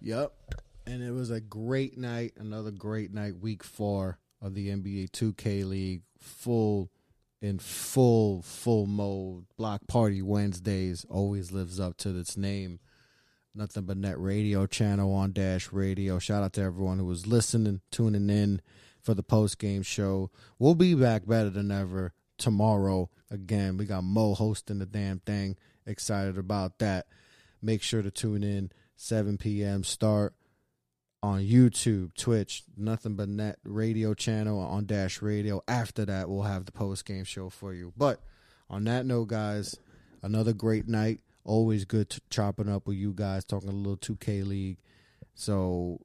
[0.01, 0.33] Yep.
[0.91, 2.33] And it was a great night.
[2.37, 3.39] Another great night.
[3.39, 6.03] Week four of the NBA 2K League.
[6.19, 6.91] Full
[7.41, 9.45] in full full mode.
[9.57, 12.81] Block Party Wednesdays always lives up to its name.
[13.55, 16.19] Nothing but net radio channel on Dash Radio.
[16.19, 18.61] Shout out to everyone who was listening, tuning in
[19.01, 20.33] for the post game show.
[20.59, 23.11] We'll be back better than ever tomorrow.
[23.31, 25.57] Again, we got Mo hosting the damn thing.
[25.87, 27.07] Excited about that.
[27.63, 29.85] Make sure to tune in 7 p.m.
[29.85, 30.35] start
[31.23, 35.63] on YouTube, Twitch, nothing but net radio channel on Dash Radio.
[35.69, 37.93] After that, we'll have the post game show for you.
[37.97, 38.21] But
[38.69, 39.77] on that note, guys,
[40.23, 41.21] another great night.
[41.45, 44.79] Always good to chopping up with you guys, talking a little 2K League.
[45.35, 46.01] So,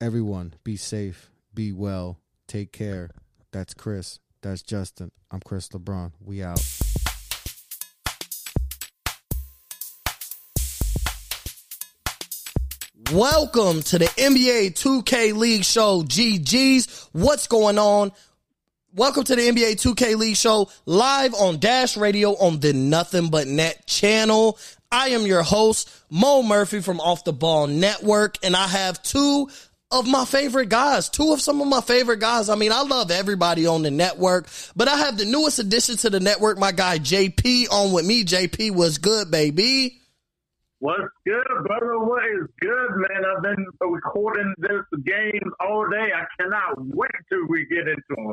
[0.00, 3.10] everyone, be safe, be well, take care.
[3.52, 4.20] That's Chris.
[4.42, 5.10] That's Justin.
[5.30, 6.12] I'm Chris LeBron.
[6.24, 6.60] We out.
[13.12, 17.08] Welcome to the NBA 2K League Show, GG's.
[17.10, 18.12] What's going on?
[18.94, 23.48] Welcome to the NBA 2K League Show live on Dash Radio on the Nothing But
[23.48, 24.60] Net channel.
[24.92, 29.48] I am your host, Mo Murphy from Off the Ball Network, and I have two
[29.90, 32.48] of my favorite guys, two of some of my favorite guys.
[32.48, 34.46] I mean, I love everybody on the network,
[34.76, 38.24] but I have the newest addition to the network, my guy JP on with me.
[38.24, 39.99] JP was good, baby.
[40.80, 41.98] What's good, brother?
[41.98, 43.22] What is good, man?
[43.36, 46.08] I've been recording this game all day.
[46.14, 48.32] I cannot wait till we get into them.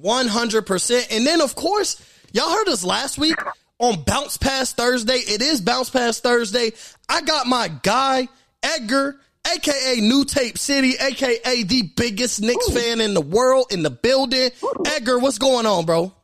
[0.00, 1.06] 100%.
[1.14, 2.02] And then, of course,
[2.32, 3.36] y'all heard us last week
[3.78, 5.16] on Bounce Pass Thursday.
[5.16, 6.72] It is Bounce Pass Thursday.
[7.10, 8.28] I got my guy,
[8.62, 13.90] Edgar, aka New Tape City, aka the biggest Knicks fan in the world, in the
[13.90, 14.50] building.
[14.86, 16.14] Edgar, what's going on, bro?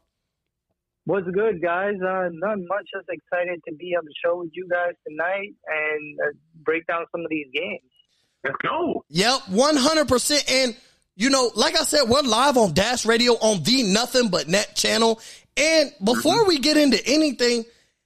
[1.05, 1.95] What's good, guys?
[1.95, 2.87] Uh, not much.
[2.95, 6.33] Just excited to be on the show with you guys tonight and uh,
[6.63, 7.81] break down some of these games.
[8.45, 9.05] Let's go.
[9.09, 10.53] Yep, 100%.
[10.53, 10.77] And
[11.17, 14.75] you know, like I said, we're live on Dash Radio on the Nothing But Net
[14.75, 15.21] channel.
[15.57, 17.65] And before we get into anything,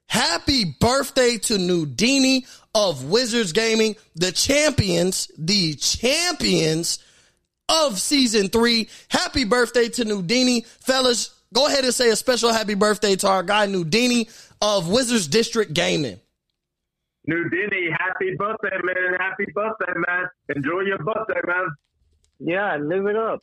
[0.09, 6.98] happy birthday to Nudini of Wizards Gaming, the champions, the champions
[7.68, 8.88] of season three.
[9.09, 10.62] Happy birthday to Nudini.
[10.62, 14.29] Fellas, go ahead and say a special happy birthday to our guy Nudini
[14.61, 16.21] of Wizards District Gaming.
[17.27, 19.14] Nudini, happy birthday, man.
[19.19, 20.29] Happy birthday, man.
[20.55, 21.69] Enjoy your birthday, man.
[22.38, 23.43] Yeah, live it up.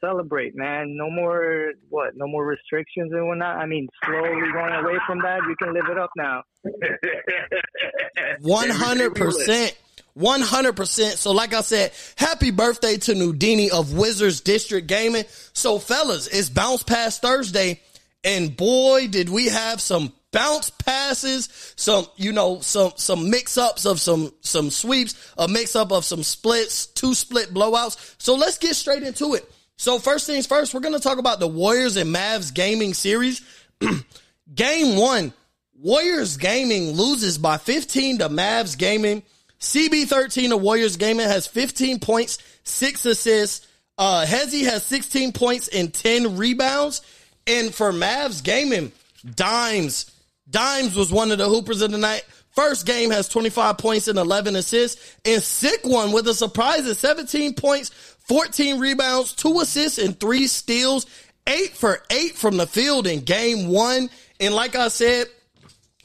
[0.00, 0.96] Celebrate, man.
[0.96, 2.16] No more what?
[2.16, 3.56] No more restrictions and whatnot.
[3.56, 5.40] I mean, slowly going away from that.
[5.48, 6.42] You can live it up now.
[8.40, 9.76] One hundred percent.
[10.18, 11.16] One hundred percent.
[11.16, 15.22] So, like I said, happy birthday to Nudini of Wizards District Gaming.
[15.52, 17.80] So, fellas, it's bounce pass Thursday,
[18.24, 23.86] and boy, did we have some bounce passes, some you know, some some mix ups
[23.86, 28.16] of some some sweeps, a mix up of some splits, two split blowouts.
[28.18, 29.48] So let's get straight into it.
[29.76, 33.40] So first things first, we're gonna talk about the Warriors and Mavs gaming series.
[34.54, 35.32] Game one,
[35.74, 39.22] Warriors Gaming loses by 15 to Mavs Gaming.
[39.60, 43.66] CB13 of Warriors Gaming has 15 points, six assists.
[43.96, 47.02] Uh, Hezzy has 16 points and 10 rebounds.
[47.46, 48.92] And for Mavs Gaming,
[49.34, 50.10] Dimes.
[50.48, 52.24] Dimes was one of the hoopers of the night.
[52.52, 55.16] First game has 25 points and 11 assists.
[55.24, 57.90] And Sick one with a surprise at 17 points,
[58.26, 61.06] 14 rebounds, two assists, and three steals.
[61.46, 64.10] Eight for eight from the field in game one.
[64.38, 65.28] And like I said,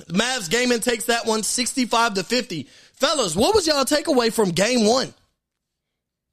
[0.08, 2.68] Mavs Gaming takes that one 65 to 50.
[3.04, 5.13] Fellas, what was y'all takeaway from game one?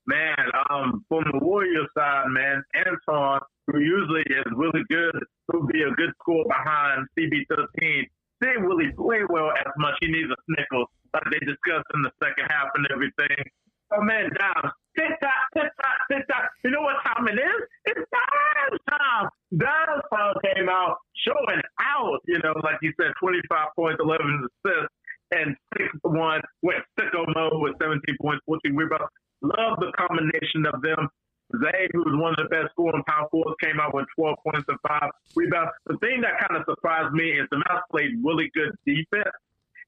[0.07, 0.39] Man,
[0.71, 5.91] um, from the Warriors side, man, Anton, who usually is really good, who'd be a
[5.99, 8.07] good score behind CB13,
[8.41, 9.99] didn't really play well as much.
[10.01, 13.51] He needs a snickle, like they discussed in the second half and everything.
[13.91, 14.71] Oh man, down.
[14.97, 16.51] Tick tock, tick tock, tick tock.
[16.63, 17.61] You know what time it is?
[17.87, 19.29] It's Dimes time.
[19.59, 23.43] Dimes time came out showing out, you know, like you said, 25
[23.75, 24.95] points, 11 assists,
[25.31, 29.13] and 6 1 went sicko mode with 17 points, 14 rebounds.
[29.43, 31.09] Love the combination of them.
[31.51, 34.67] Zay, who was one of the best scoring power forwards, came out with 12 points
[34.69, 35.73] and five rebounds.
[35.87, 39.35] The thing that kind of surprised me is the Mavs played really good defense,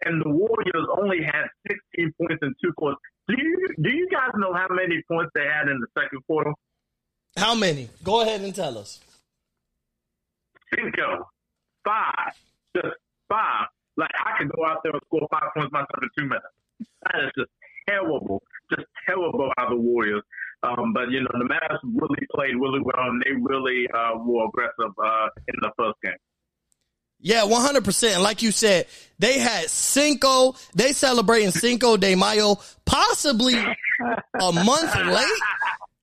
[0.05, 2.98] and the Warriors only had 16 points in two quarters.
[3.28, 6.52] Do you do you guys know how many points they had in the second quarter?
[7.37, 7.88] How many?
[8.02, 9.00] Go ahead and tell us.
[10.74, 11.28] Cinco,
[11.85, 12.35] five,
[12.74, 12.96] just
[13.28, 13.68] five.
[13.96, 16.55] Like I could go out there and score five points myself in two minutes.
[17.05, 17.50] That is just
[17.88, 20.22] terrible, just terrible of the Warriors.
[20.62, 24.46] Um, but you know the Mavs really played really well, and they really uh, were
[24.46, 26.18] aggressive uh, in the first game.
[27.24, 28.14] Yeah, 100%.
[28.14, 28.87] And like you said,
[29.20, 30.57] they had Cinco.
[30.74, 35.42] They celebrating Cinco de Mayo, possibly a month late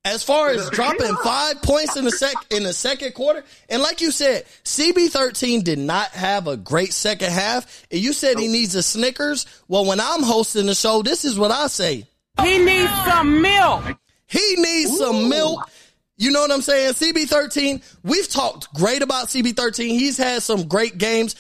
[0.06, 3.44] as far as dropping five points in the sec in the second quarter.
[3.70, 7.86] And like you said, CB13 did not have a great second half.
[7.92, 9.46] And you said he needs a Snickers.
[9.68, 12.06] Well, when I'm hosting the show, this is what I say.
[12.42, 13.84] He needs some milk.
[14.28, 15.70] He needs some milk.
[16.18, 16.94] You know what I'm saying?
[16.94, 19.88] CB13, we've talked great about CB13.
[19.88, 21.36] He's had some great games.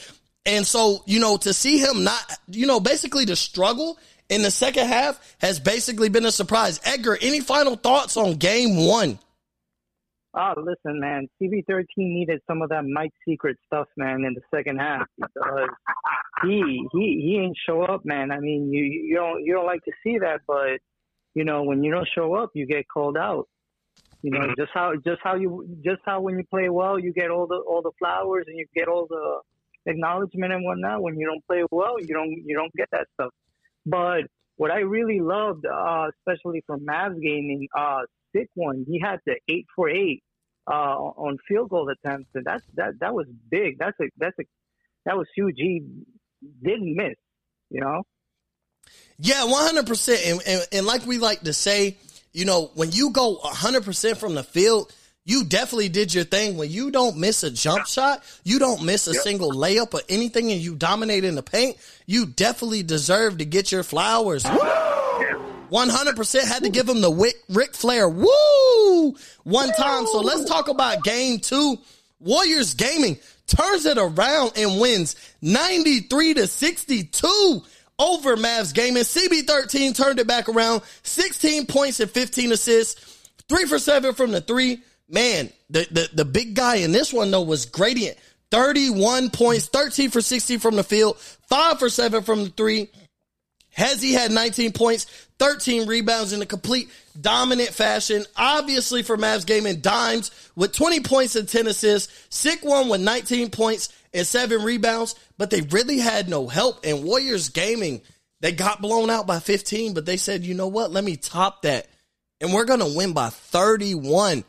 [0.46, 4.52] And so, you know, to see him not, you know, basically to struggle in the
[4.52, 6.80] second half has basically been a surprise.
[6.86, 9.20] Edgar, any final thoughts on game one?
[10.34, 11.28] Oh, listen, man.
[11.42, 15.70] CB13 needed some of that Mike Secret stuff, man, in the second half because
[16.44, 18.32] he he he ain't show up, man.
[18.32, 20.80] I mean, you you don't you don't like to see that, but
[21.34, 23.48] you know when you don't show up, you get called out.
[24.22, 27.32] You know, just how just how you just how when you play well, you get
[27.32, 29.40] all the all the flowers and you get all the
[29.90, 31.02] acknowledgement and whatnot.
[31.02, 33.32] When you don't play well, you don't you don't get that stuff.
[33.90, 34.24] But
[34.58, 38.02] what I really loved, uh, especially from Mavs gaming, uh,
[38.36, 40.22] sick one, he had the eight for eight
[40.70, 43.80] uh, on field goal attempts, and that's that that was big.
[43.80, 44.44] That's a that's a
[45.06, 45.56] that was huge.
[45.58, 45.82] He
[46.64, 47.16] didn't miss,
[47.70, 48.04] you know.
[49.18, 50.32] Yeah, 100%.
[50.32, 51.98] And, and, and like we like to say,
[52.32, 54.94] you know, when you go 100% from the field,
[55.30, 56.58] you definitely did your thing.
[56.58, 60.52] When you don't miss a jump shot, you don't miss a single layup or anything,
[60.52, 61.78] and you dominate in the paint,
[62.08, 64.44] you definitely deserve to get your flowers.
[64.44, 70.08] 100% had to give him the Ric, Ric Flair woo one time.
[70.08, 71.78] So let's talk about game two.
[72.20, 77.62] Warriors Gaming turns it around and wins 93 to 62
[78.00, 79.04] over Mavs Gaming.
[79.04, 84.42] CB13 turned it back around, 16 points and 15 assists, three for seven from the
[84.42, 84.82] three.
[85.10, 88.18] Man, the, the, the big guy in this one though was Gradient.
[88.52, 92.90] 31 points, 13 for 60 from the field, five for seven from the three.
[93.78, 95.06] Hezzy had 19 points,
[95.38, 96.90] 13 rebounds in a complete
[97.20, 98.26] dominant fashion.
[98.36, 102.28] Obviously for Mavs Gaming, Dimes with 20 points and 10 assists.
[102.30, 106.80] Sick one with 19 points and seven rebounds, but they really had no help.
[106.84, 108.02] And Warriors Gaming,
[108.42, 110.92] they got blown out by 15, but they said, you know what?
[110.92, 111.88] Let me top that.
[112.42, 114.44] And we're going to win by 31,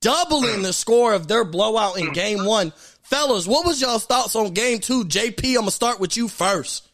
[0.00, 2.72] doubling the score of their blowout in game one.
[3.02, 5.04] Fellas, what was y'all's thoughts on game two?
[5.04, 6.88] JP, I'm to start with you first.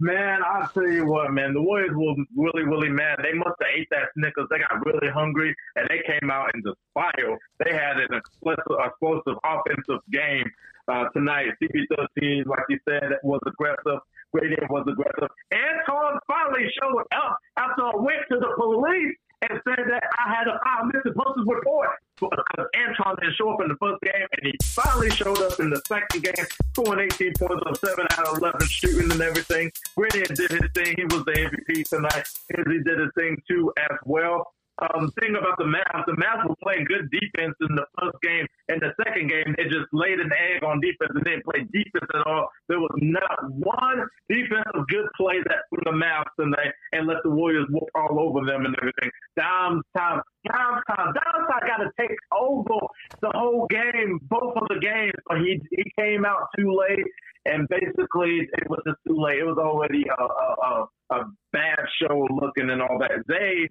[0.00, 3.20] Man, I'll tell you what, man, the Warriors were really, really mad.
[3.22, 4.48] They must have ate that Snickers.
[4.50, 7.38] They got really hungry, and they came out in just fire.
[7.62, 10.50] They had an explosive, explosive offensive game
[10.88, 11.54] uh, tonight.
[11.62, 14.00] CB13, like you said, was aggressive.
[14.32, 15.30] Gradient was aggressive.
[15.52, 19.14] Anton finally showed up after I went to the police
[19.48, 21.90] and said that I had a missed the posters report
[22.22, 25.80] Anton didn't show up in the first game, and he finally showed up in the
[25.86, 29.70] second game, scoring 18 points on 7 out of 11 shooting and everything.
[29.96, 30.94] Gradient did his thing.
[30.96, 32.26] He was the MVP tonight.
[32.48, 34.52] He did his thing too as well.
[34.82, 38.46] Um, thing about the Mavs, the Mavs were playing good defense in the first game.
[38.68, 42.10] In the second game, they just laid an egg on defense and didn't play defense
[42.10, 42.48] at all.
[42.68, 47.30] There was not one defensive good play that from the Mavs tonight and let the
[47.30, 49.10] Warriors whoop all over them and everything.
[49.36, 50.20] Dimes time,
[50.50, 52.80] Dimes time, Dimes time got to take over
[53.20, 55.14] the whole game, both of the games.
[55.28, 57.06] But he he came out too late,
[57.46, 59.38] and basically it was just too late.
[59.38, 63.22] It was already a a, a, a bad show looking and all that.
[63.28, 63.68] They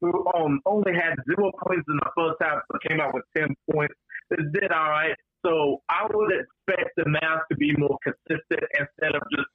[0.00, 3.48] who um, only had zero points in the first half, but came out with 10
[3.72, 3.94] points.
[4.30, 5.14] They did all right.
[5.44, 9.48] So I would expect the Mavs to be more consistent instead of just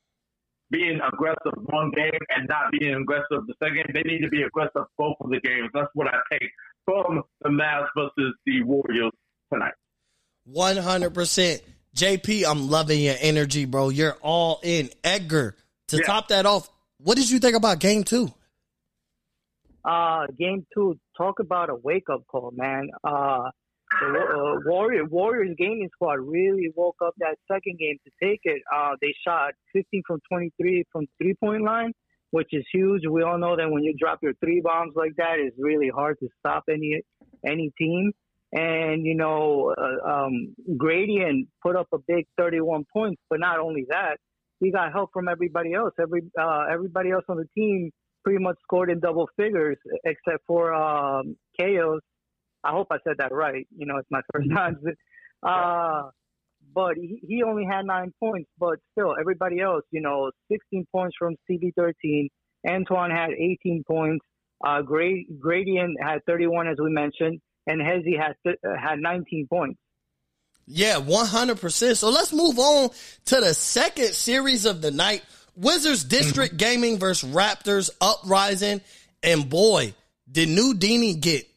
[0.72, 3.92] being aggressive one game and not being aggressive the second.
[3.94, 5.70] They need to be aggressive both of the games.
[5.74, 6.50] That's what I take
[6.86, 9.12] from the Mavs versus the Warriors
[9.52, 9.74] tonight.
[10.50, 11.62] 100%.
[11.96, 13.90] JP, I'm loving your energy, bro.
[13.90, 14.90] You're all in.
[15.04, 15.58] Edgar,
[15.90, 16.04] to Yeah.
[16.06, 16.70] top that off,
[17.00, 18.30] what did you think about game two?
[19.84, 22.90] Uh, game two, talk about a wake up call, man.
[23.04, 23.50] Uh,
[24.00, 28.62] the uh, Warrior Warriors gaming squad really woke up that second game to take it.
[28.74, 31.92] Uh, they shot 15 from 23 from three point line,
[32.32, 33.02] which is huge.
[33.10, 36.18] We all know that when you drop your three bombs like that, it's really hard
[36.20, 37.02] to stop any
[37.46, 38.12] any team.
[38.54, 43.86] And you know, uh, um, Gradient put up a big 31 points, but not only
[43.90, 44.18] that,
[44.60, 45.94] he got help from everybody else.
[46.00, 47.92] Every uh, everybody else on the team
[48.24, 52.02] pretty much scored in double figures, except for um, Chaos.
[52.64, 53.68] I hope I said that right.
[53.76, 54.78] You know, it's my first time.
[55.44, 56.10] Uh,
[56.74, 58.50] but he, he only had nine points.
[58.60, 62.28] But still, everybody else, you know, 16 points from CB13.
[62.70, 64.26] Antoine had 18 points.
[64.64, 69.80] Uh, Gra- Gradient had 31, as we mentioned, and Hezzy had th- had 19 points.
[70.68, 71.98] Yeah, 100%.
[71.98, 72.92] So let's move on
[73.26, 75.24] to the second series of the night.
[75.56, 78.82] Wizards District Gaming versus Raptors Uprising.
[79.24, 79.94] And boy,
[80.32, 81.48] did Nudini get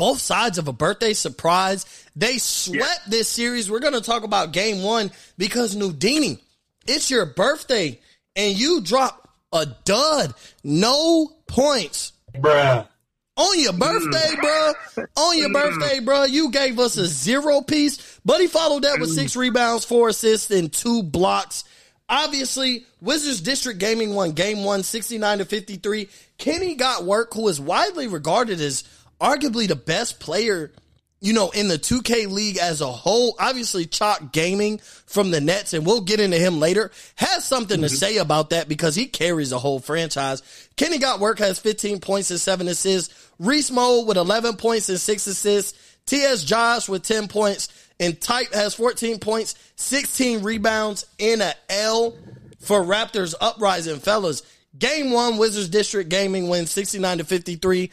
[0.00, 1.84] both sides of a birthday surprise.
[2.16, 3.70] They swept this series.
[3.70, 6.38] We're going to talk about game one because Nudini,
[6.86, 8.00] it's your birthday
[8.34, 10.32] and you drop a dud.
[10.64, 12.12] No points.
[12.34, 12.88] Bruh.
[13.36, 14.40] On your birthday, mm.
[14.40, 15.06] bruh.
[15.16, 15.52] On your mm.
[15.52, 16.30] birthday, bruh.
[16.30, 19.14] You gave us a zero piece, but he followed that with mm.
[19.14, 21.64] six rebounds, four assists, and two blocks.
[22.10, 26.08] Obviously, Wizards District Gaming won game one, 69 to 53.
[26.38, 28.82] Kenny got work, who is widely regarded as
[29.20, 30.72] arguably the best player,
[31.20, 33.36] you know, in the 2K league as a whole.
[33.38, 37.86] Obviously, Chalk Gaming from the Nets, and we'll get into him later, has something to
[37.86, 37.94] mm-hmm.
[37.94, 40.42] say about that because he carries a whole franchise.
[40.74, 43.14] Kenny got work has 15 points and seven assists.
[43.38, 45.78] Reese Mode with 11 points and six assists.
[46.06, 46.42] T.S.
[46.42, 47.68] Josh with 10 points.
[48.00, 52.16] And Type has 14 points, 16 rebounds, and a L
[52.58, 54.00] for Raptors Uprising.
[54.00, 54.42] Fellas,
[54.76, 57.90] game one, Wizards District Gaming wins 69 to 53.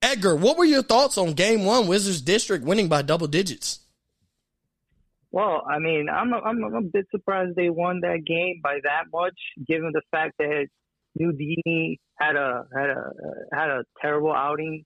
[0.00, 3.80] Edgar, what were your thoughts on game one, Wizards District winning by double digits?
[5.30, 9.04] Well, I mean, I'm a, I'm, a, bit surprised they won that game by that
[9.12, 9.34] much,
[9.66, 10.68] given the fact that
[11.16, 13.12] New Nudini had a had a
[13.52, 14.84] had a terrible outing.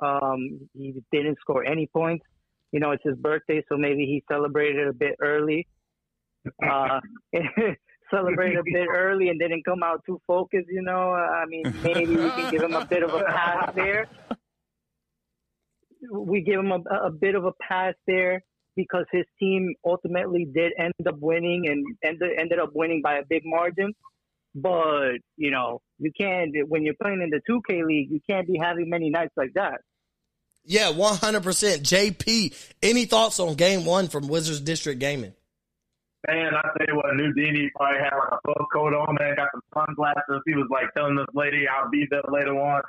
[0.00, 2.24] Um, he didn't score any points.
[2.72, 5.66] You know, it's his birthday, so maybe he celebrated a bit early.
[6.62, 7.00] Uh,
[8.10, 10.68] celebrated a bit early and didn't come out too focused.
[10.70, 14.06] You know, I mean, maybe we can give him a bit of a pass there.
[16.12, 18.42] We give him a, a bit of a pass there
[18.76, 23.22] because his team ultimately did end up winning and ended ended up winning by a
[23.28, 23.92] big margin.
[24.54, 28.58] But you know, you can't when you're playing in the 2K league, you can't be
[28.62, 29.80] having many nights like that.
[30.68, 31.80] Yeah, 100%.
[31.80, 32.52] JP,
[32.82, 35.32] any thoughts on game one from Wizards District Gaming?
[36.28, 39.48] Man, I tell you what, Nudini probably had like a fur coat on, man, got
[39.48, 40.44] some sunglasses.
[40.44, 42.82] He was like telling this lady, I'll be there later on.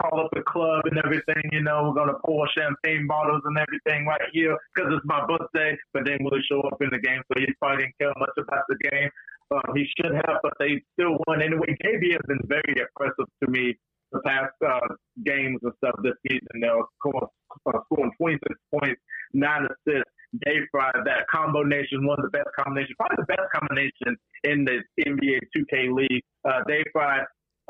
[0.00, 3.58] Call up the club and everything, you know, we're going to pour champagne bottles and
[3.58, 7.20] everything right here because it's my birthday, but didn't really show up in the game,
[7.28, 9.10] so he probably didn't care much about the game.
[9.52, 11.76] Um, he should have, but they still won anyway.
[11.84, 13.76] KB has been very impressive to me
[14.16, 14.94] the past uh,
[15.24, 16.60] games and stuff this season.
[16.60, 17.28] They're scoring,
[17.66, 19.00] uh, scoring 26 points,
[19.32, 20.10] nine assists.
[20.44, 24.82] Dave Fry, that combination, one of the best combinations, probably the best combination in the
[25.06, 26.22] NBA 2K League.
[26.44, 27.20] Uh, Dave Fry,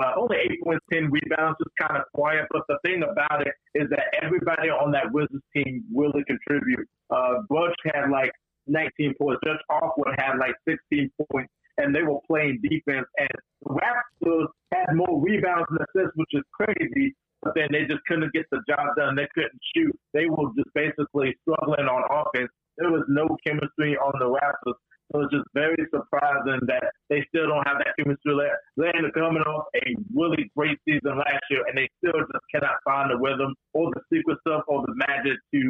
[0.03, 2.47] uh, only eight points, 10 rebounds, just kind of quiet.
[2.51, 6.89] But the thing about it is that everybody on that Wizards team really contribute.
[7.11, 8.33] Uh, Bush had like
[8.67, 9.41] 19 points.
[9.45, 13.07] Judge Offwood had like 16 points, and they were playing defense.
[13.19, 13.29] And
[13.63, 18.33] the Raptors had more rebounds and assists, which is crazy but then they just couldn't
[18.33, 19.15] get the job done.
[19.15, 19.95] They couldn't shoot.
[20.13, 22.51] They were just basically struggling on offense.
[22.77, 24.75] There was no chemistry on the Raptors.
[25.13, 28.35] So it's just very surprising that they still don't have that chemistry.
[28.77, 33.11] They're coming off a really great season last year, and they still just cannot find
[33.11, 35.63] the rhythm or the secret stuff or the magic to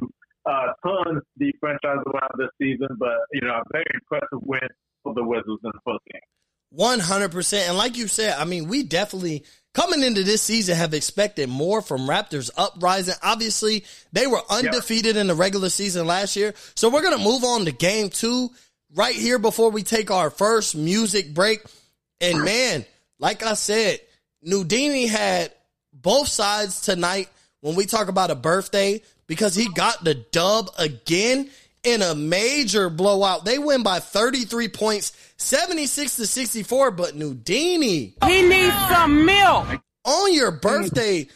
[0.49, 2.89] uh, turn the franchise around this season.
[2.97, 4.65] But, you know, a very impressive win
[5.07, 6.21] for the Wizards in the first game.
[6.77, 7.69] 100%.
[7.69, 11.81] And like you said, I mean, we definitely coming into this season have expected more
[11.81, 13.15] from Raptors uprising.
[13.23, 15.21] Obviously, they were undefeated yeah.
[15.23, 16.55] in the regular season last year.
[16.75, 18.51] So we're going to move on to game two
[18.95, 21.61] right here before we take our first music break.
[22.21, 22.85] And man,
[23.19, 24.01] like I said,
[24.43, 25.53] Nudini had
[25.93, 27.29] both sides tonight
[27.61, 31.51] when we talk about a birthday because he got the dub again
[31.87, 33.45] in a major blowout.
[33.45, 38.15] They win by 33 points, 76 to 64, but Nudini.
[38.27, 39.81] He needs some milk.
[40.05, 41.29] On your birthday,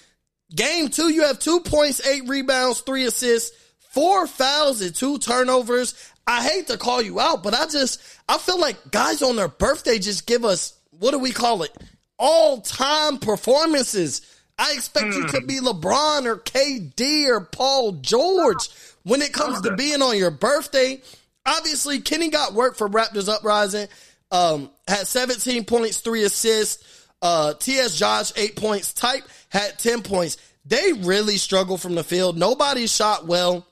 [0.54, 5.94] game two, you have two points, eight rebounds, three assists, four fouls, and two turnovers.
[6.26, 9.48] I hate to call you out, but I just, I feel like guys on their
[9.48, 11.76] birthday just give us, what do we call it?
[12.18, 14.22] All time performances.
[14.58, 15.14] I expect mm.
[15.14, 18.68] you to be LeBron or KD or Paul George
[19.02, 21.00] when it comes to being on your birthday.
[21.46, 23.88] Obviously, Kenny got work for Raptors Uprising.
[24.30, 27.06] Um, had 17 points, three assists.
[27.22, 27.96] Uh, T.S.
[27.98, 28.92] Josh, eight points.
[28.92, 30.36] Type had 10 points.
[30.64, 32.38] They really struggled from the field.
[32.38, 33.66] Nobody shot well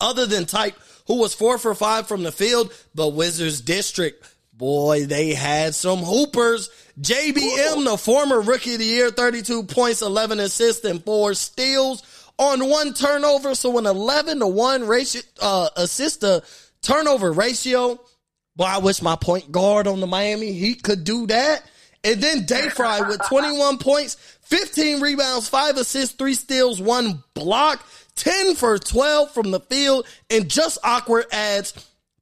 [0.00, 2.72] other than Type, who was four for five from the field.
[2.94, 6.70] But Wizards District, boy, they had some hoopers.
[7.00, 12.02] JBM, the former rookie of the year, 32 points, 11 assists, and four steals
[12.40, 13.54] on one turnover.
[13.54, 16.42] So an 11 to 1 ratio, uh, assist to
[16.82, 18.00] turnover ratio.
[18.56, 21.62] Boy, I wish my point guard on the Miami Heat could do that.
[22.02, 27.86] And then Dayfry with 21 points, 15 rebounds, 5 assists, 3 steals, 1 block,
[28.16, 31.74] 10 for 12 from the field, and just awkward adds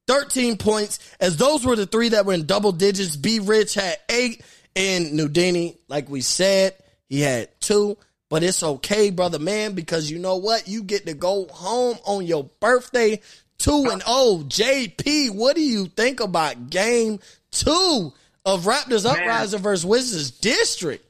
[0.07, 3.15] 13 points, as those were the three that were in double digits.
[3.15, 4.43] B Rich had 8,
[4.75, 6.75] and Nudini, like we said,
[7.07, 7.97] he had 2.
[8.29, 10.67] But it's okay, brother man, because you know what?
[10.67, 13.21] You get to go home on your birthday
[13.57, 17.19] 2 and oh, JP, what do you think about game
[17.51, 18.13] 2
[18.45, 21.03] of Raptors Uprising versus Wizards District?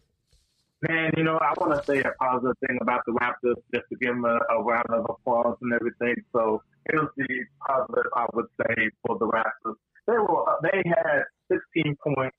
[0.88, 3.98] Man, you know, I want to say a positive thing about the Raptors just to
[4.00, 6.16] give them a, a round of applause and everything.
[6.32, 7.28] So here's the
[7.68, 9.76] positive I would say for the Raptors.
[10.08, 12.38] They were they had 16 points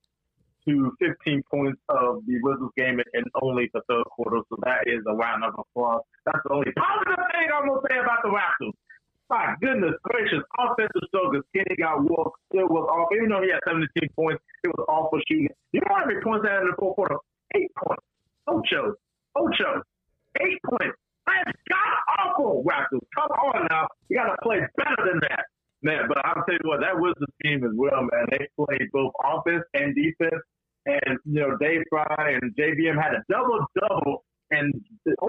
[0.69, 4.41] to 15 points of the Wizards game in only the third quarter.
[4.49, 6.03] So that is a round of applause.
[6.27, 8.75] That's the only positive thing I'm going to say about the Raptors.
[9.31, 11.45] My goodness gracious, offensive struggles.
[11.55, 12.41] Kenny got walked.
[12.51, 13.15] It was off.
[13.15, 13.87] Even though he had 17
[14.17, 15.55] points, it was awful shooting.
[15.71, 17.17] You know how many points they had in the fourth quarter?
[17.55, 18.03] Eight points.
[18.51, 18.95] Ocho.
[19.39, 19.83] Ocho.
[20.43, 20.99] Eight points.
[21.27, 23.07] That's god awful, Raptors.
[23.15, 23.87] Come on now.
[24.09, 25.47] You got to play better than that.
[25.83, 28.27] Man, but I'll tell you what, that was the team as well, man.
[28.31, 30.43] They played both offense and defense.
[30.87, 34.75] And, you know, Dave Fry and JBM had a double double and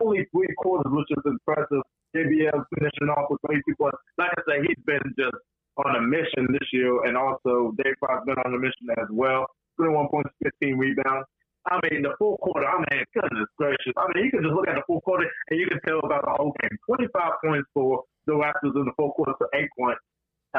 [0.01, 1.83] only three quarters, which is impressive.
[2.15, 3.97] JBM finishing off with 22 points.
[4.17, 5.37] Like I say, he's been just
[5.77, 9.45] on a mission this year, and also Dave Fry's been on a mission as well.
[9.77, 11.27] 21 points, 15 rebounds.
[11.69, 13.93] I mean, the full quarter, I mean, goodness gracious.
[13.95, 16.25] I mean, you can just look at the full quarter and you can tell about
[16.25, 16.73] the whole game.
[16.89, 17.13] 25
[17.45, 20.01] points for the Raptors in the full quarter to eight points.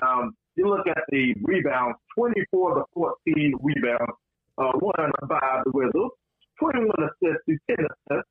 [0.00, 4.12] Um, you look at the rebounds, 24 to 14 rebounds,
[4.58, 6.14] uh, one by the Wizards,
[6.60, 8.30] 21 assists to 10 assists,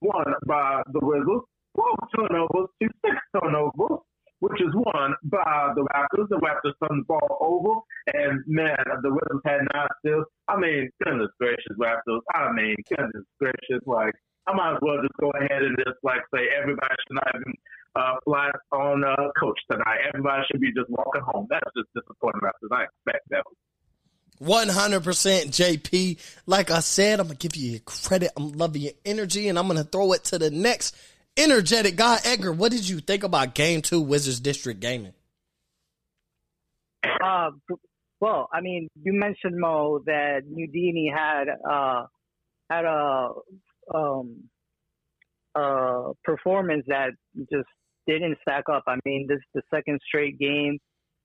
[0.00, 1.44] one by the Wizards,
[1.74, 4.00] 12 turnovers to 6 turnovers,
[4.40, 6.28] which is one by the Raptors.
[6.28, 7.80] The Raptors turned the ball over,
[8.14, 10.26] and man, the Wizards had nine steals.
[10.48, 12.20] I mean, goodness gracious, Raptors.
[12.34, 14.14] I mean, goodness gracious, like,
[14.46, 17.54] I might as well just go ahead and just like say everybody should not even
[17.96, 19.98] uh, fly on uh, coach tonight.
[20.08, 21.46] Everybody should be just walking home.
[21.50, 23.42] That's just disappointing because I expect that.
[24.42, 26.18] 100% JP.
[26.46, 28.32] Like I said, I'm going to give you credit.
[28.36, 30.94] I'm loving your energy, and I'm going to throw it to the next
[31.36, 32.18] energetic guy.
[32.24, 35.14] Edgar, what did you think about game two, Wizards District Gaming?
[37.04, 37.50] Uh,
[38.20, 42.06] well, I mean, you mentioned Mo that Nudini had uh,
[42.68, 43.28] had a
[43.94, 44.48] um,
[45.54, 47.10] uh, performance that
[47.52, 47.68] just
[48.06, 48.84] didn't stack up.
[48.86, 50.78] I mean, this is the second straight game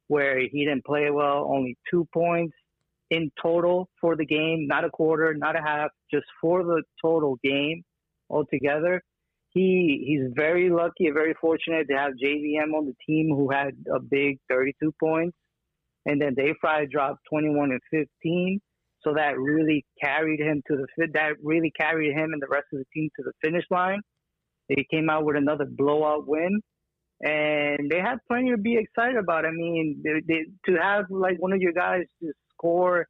[0.08, 1.50] where he didn't play well.
[1.50, 2.54] Only two points
[3.10, 7.38] in total for the game, not a quarter, not a half, just for the total
[7.44, 7.84] game
[8.30, 9.02] altogether.
[9.54, 13.74] He he's very lucky, and very fortunate to have JBM on the team who had
[13.94, 15.36] a big 32 points
[16.06, 18.60] and then Dave Fry dropped 21 and 15.
[19.04, 21.08] So that really carried him to the.
[21.14, 24.00] That really carried him and the rest of the team to the finish line.
[24.70, 26.62] They came out with another blowout win,
[27.22, 29.46] and they had plenty to be excited about.
[29.46, 33.08] I mean, they, they, to have like one of your guys just score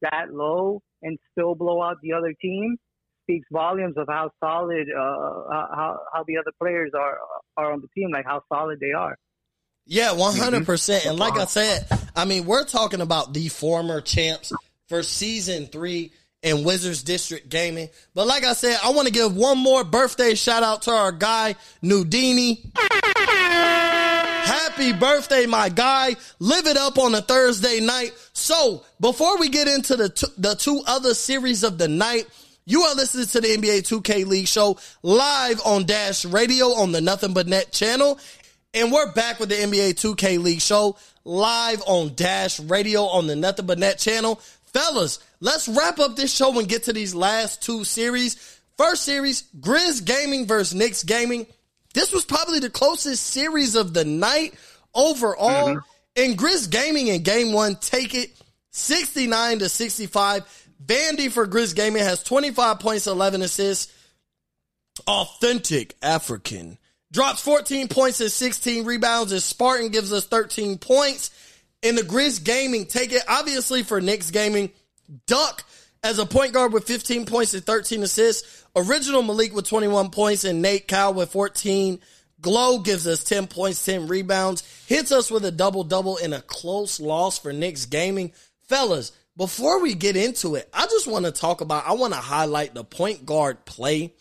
[0.00, 2.76] that low and still blow out the other team
[3.24, 7.18] speaks volumes of how solid, uh, how how the other players are
[7.56, 9.16] are on the team, like how solid they are.
[9.86, 11.06] Yeah, one hundred percent.
[11.06, 14.52] And like I said, I mean, we're talking about the former champs
[14.88, 17.88] for season three in Wizards District Gaming.
[18.14, 21.12] But like I said, I want to give one more birthday shout out to our
[21.12, 22.72] guy, Nudini.
[24.44, 26.16] Happy birthday, my guy.
[26.38, 28.12] Live it up on a Thursday night.
[28.32, 32.26] So before we get into the, t- the two other series of the night,
[32.64, 37.00] you are listening to the NBA 2K League show live on Dash Radio on the
[37.00, 38.18] Nothing But Net channel.
[38.74, 43.36] And we're back with the NBA 2K League show live on Dash Radio on the
[43.36, 44.36] Nothing But Net channel.
[44.72, 48.58] Fellas, let's wrap up this show and get to these last two series.
[48.76, 51.46] First series, Grizz Gaming versus Knicks Gaming.
[51.94, 54.54] This was probably the closest series of the night
[54.94, 55.68] overall.
[55.68, 55.78] Mm-hmm.
[56.16, 58.30] And Grizz Gaming in game one take it
[58.70, 60.66] 69 to 65.
[60.84, 63.92] Vandy for Grizz Gaming has 25 points, 11 assists.
[65.06, 66.78] Authentic African
[67.12, 71.30] drops 14 points and 16 rebounds, and Spartan gives us 13 points.
[71.82, 74.70] In the Grizz Gaming, take it obviously for Knicks Gaming.
[75.26, 75.64] Duck
[76.02, 78.64] as a point guard with 15 points and 13 assists.
[78.74, 82.00] Original Malik with 21 points and Nate Kyle with 14.
[82.40, 84.62] Glow gives us 10 points, 10 rebounds.
[84.86, 88.32] Hits us with a double double in a close loss for Knicks Gaming.
[88.62, 92.20] Fellas, before we get into it, I just want to talk about, I want to
[92.20, 94.12] highlight the point guard play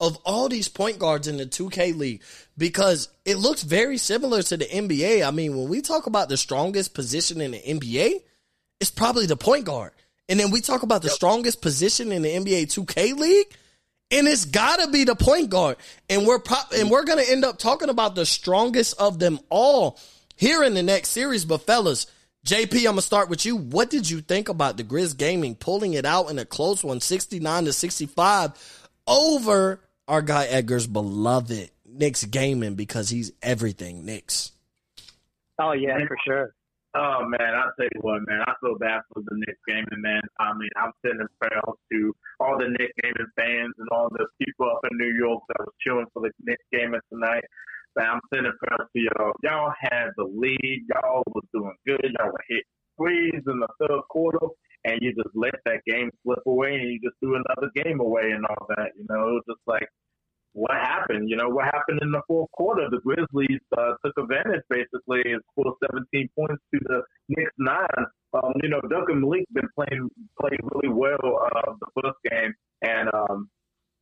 [0.00, 2.22] of all these point guards in the 2K league
[2.56, 5.26] because it looks very similar to the NBA.
[5.26, 8.22] I mean, when we talk about the strongest position in the NBA,
[8.80, 9.92] it's probably the point guard.
[10.28, 13.46] And then we talk about the strongest position in the NBA 2K league,
[14.10, 15.76] and it's got to be the point guard.
[16.10, 19.38] And we're pro- and we're going to end up talking about the strongest of them
[19.48, 19.98] all
[20.36, 22.06] here in the next series, but fellas,
[22.46, 23.56] JP, I'm gonna start with you.
[23.56, 27.00] What did you think about the Grizz Gaming pulling it out in a close one,
[27.00, 28.52] 69 to 65
[29.06, 34.52] over our guy Edgar's beloved Knicks gaming because he's everything Knicks.
[35.58, 36.54] Oh yeah, for sure.
[36.98, 40.20] Oh man, I tell you what, man, I feel bad for the Knicks gaming man.
[40.40, 44.66] I mean, I'm sending prayers to all the Knicks gaming fans and all the people
[44.66, 47.44] up in New York that was cheering for the Knicks gaming tonight.
[47.94, 49.32] Man, I'm sending prayers to y'all.
[49.46, 50.90] Y'all had the lead.
[50.90, 52.02] Y'all was doing good.
[52.18, 52.66] Y'all were hit
[52.98, 54.50] threes in the third quarter,
[54.82, 58.34] and you just let that game slip away, and you just threw another game away
[58.34, 58.90] and all that.
[58.98, 59.86] You know, it was just like
[60.52, 61.28] what happened?
[61.28, 62.88] You know, what happened in the fourth quarter?
[62.90, 68.06] The Grizzlies uh, took advantage basically and scored 17 points to the Knicks nine.
[68.34, 70.08] Um, you know, Duncan Malik been playing
[70.40, 73.48] played really well uh, the first game, and um,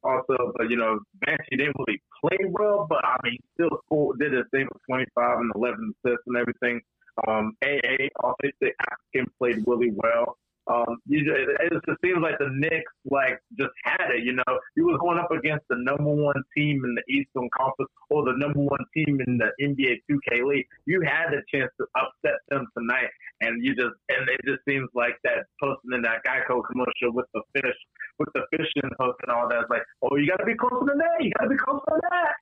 [0.02, 4.32] also, but you know, Banshee didn't really play well, but I mean, still scored, did
[4.32, 6.80] his thing with 25 and 11 assists and everything.
[7.26, 10.36] Um, AA, obviously, African played really well.
[10.66, 14.24] Um, you it just seems like the Knicks like just had it.
[14.24, 17.90] You know, you was going up against the number one team in the Eastern Conference
[18.10, 20.66] or the number one team in the NBA 2K League.
[20.86, 23.10] You had the chance to upset them tonight,
[23.42, 27.26] and you just and it just seems like that person in that Geico commercial with
[27.34, 27.78] the fish
[28.18, 29.62] with the fishing hook and all that.
[29.62, 31.22] It's like, oh, you got to be closer than that.
[31.22, 32.34] You got to be closer than that.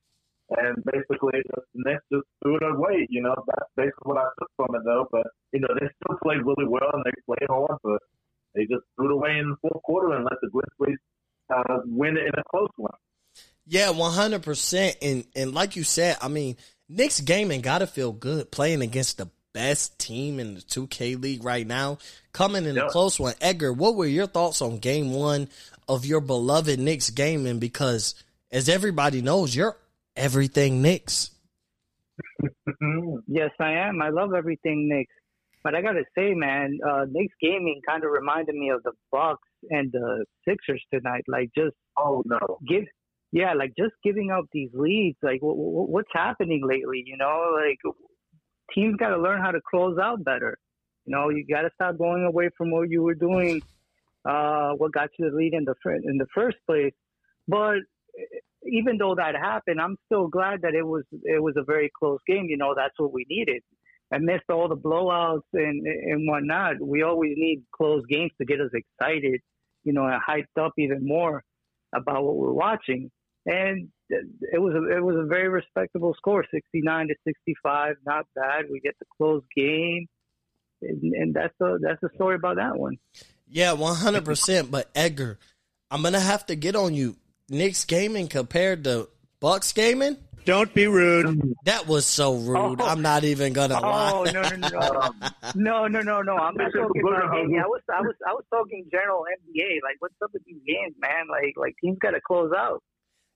[0.50, 3.06] And basically, just, the Knicks just threw it away.
[3.08, 5.08] You know, that's basically what I took from it, though.
[5.10, 8.00] But you know, they still played really well and they played hard, but
[8.54, 10.98] they just threw it away in the fourth quarter and let the Grizzlies
[11.52, 12.92] uh, win it in a close one.
[13.66, 14.96] Yeah, one hundred percent.
[15.00, 16.56] And and like you said, I mean,
[16.88, 21.14] Knicks gaming got to feel good playing against the best team in the two K
[21.14, 21.98] league right now,
[22.32, 22.86] coming in yep.
[22.86, 23.34] a close one.
[23.40, 25.48] Edgar, what were your thoughts on Game One
[25.88, 27.58] of your beloved Knicks gaming?
[27.58, 28.14] Because
[28.52, 29.76] as everybody knows, you're
[30.16, 31.30] everything Knicks.
[33.26, 34.02] Yes, I am.
[34.02, 35.14] I love everything Knicks.
[35.62, 39.48] But I gotta say, man, uh, Knicks gaming kind of reminded me of the Bucks
[39.70, 41.24] and the Sixers tonight.
[41.26, 42.38] Like just oh no,
[42.68, 42.84] give
[43.32, 45.16] yeah, like just giving up these leads.
[45.22, 47.02] Like w- w- what's happening lately?
[47.06, 47.78] You know, like
[48.74, 50.58] teams got to learn how to close out better.
[51.06, 53.62] You know, you got to stop going away from what you were doing.
[54.24, 56.94] Uh, what got you the lead in the fir- in the first place?
[57.48, 57.78] But
[58.66, 62.20] even though that happened, I'm still glad that it was it was a very close
[62.26, 62.46] game.
[62.48, 63.62] You know, that's what we needed.
[64.12, 68.70] Amidst all the blowouts and and whatnot, we always need close games to get us
[68.72, 69.40] excited.
[69.84, 71.42] You know, and hyped up even more
[71.94, 73.10] about what we're watching.
[73.46, 77.96] And it was a, it was a very respectable score, 69 to 65.
[78.06, 78.64] Not bad.
[78.70, 80.06] We get the close game,
[80.82, 82.96] and, and that's the that's the story about that one.
[83.48, 84.70] Yeah, one hundred percent.
[84.70, 85.38] But Edgar,
[85.90, 87.16] I'm gonna have to get on you.
[87.48, 89.08] Knicks gaming compared to
[89.40, 90.16] Bucks gaming.
[90.44, 91.54] Don't be rude.
[91.64, 92.80] That was so rude.
[92.80, 92.86] Oh.
[92.86, 94.12] I'm not even gonna oh, lie.
[94.12, 95.10] Oh no no no
[95.54, 96.36] no no no no!
[96.36, 97.58] I'm not talking about gaming.
[97.58, 99.80] I was I was I was talking general NBA.
[99.82, 101.28] Like, what's up with these games, man?
[101.30, 102.82] Like like teams got to close out.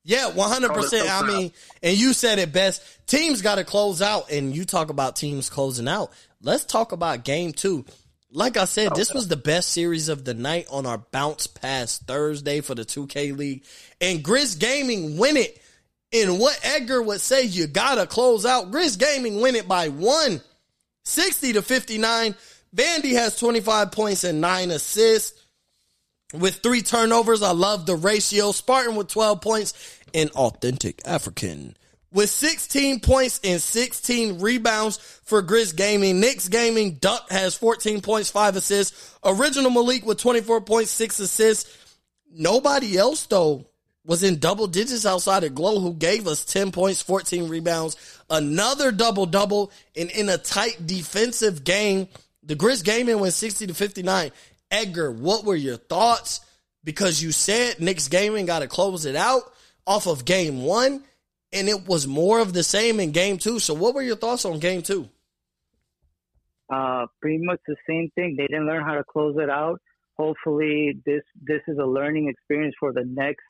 [0.04, 1.10] Yeah, one hundred percent.
[1.10, 1.52] I mean,
[1.82, 2.82] and you said it best.
[3.06, 6.12] Teams got to close out, and you talk about teams closing out.
[6.42, 7.86] Let's talk about game two.
[8.30, 11.98] Like I said, this was the best series of the night on our bounce pass
[11.98, 13.64] Thursday for the 2K League,
[14.00, 15.62] and Grizz Gaming win it.
[16.10, 18.70] In what Edgar would say, you gotta close out.
[18.70, 20.40] Grizz Gaming win it by one,
[21.04, 22.34] 60 to 59.
[22.74, 25.40] Vandy has 25 points and nine assists
[26.34, 27.42] with three turnovers.
[27.42, 28.52] I love the ratio.
[28.52, 31.76] Spartan with 12 points and authentic African
[32.12, 36.20] with 16 points and 16 rebounds for Grizz Gaming.
[36.20, 39.16] Knicks Gaming Duck has 14 points, five assists.
[39.24, 41.96] Original Malik with 24 points, six assists.
[42.30, 43.66] Nobody else though
[44.08, 47.94] was in double digits outside of Glow, who gave us 10 points, 14 rebounds,
[48.30, 52.08] another double double, and in a tight defensive game,
[52.42, 54.30] the Grizz Gaming went 60 to 59.
[54.70, 56.40] Edgar, what were your thoughts?
[56.84, 59.42] Because you said Knicks Gaming got to close it out
[59.86, 61.04] off of game one,
[61.52, 63.58] and it was more of the same in game two.
[63.58, 65.08] So, what were your thoughts on game two?
[66.70, 68.34] Uh, pretty much the same thing.
[68.36, 69.80] They didn't learn how to close it out.
[70.16, 73.44] Hopefully, this this is a learning experience for the next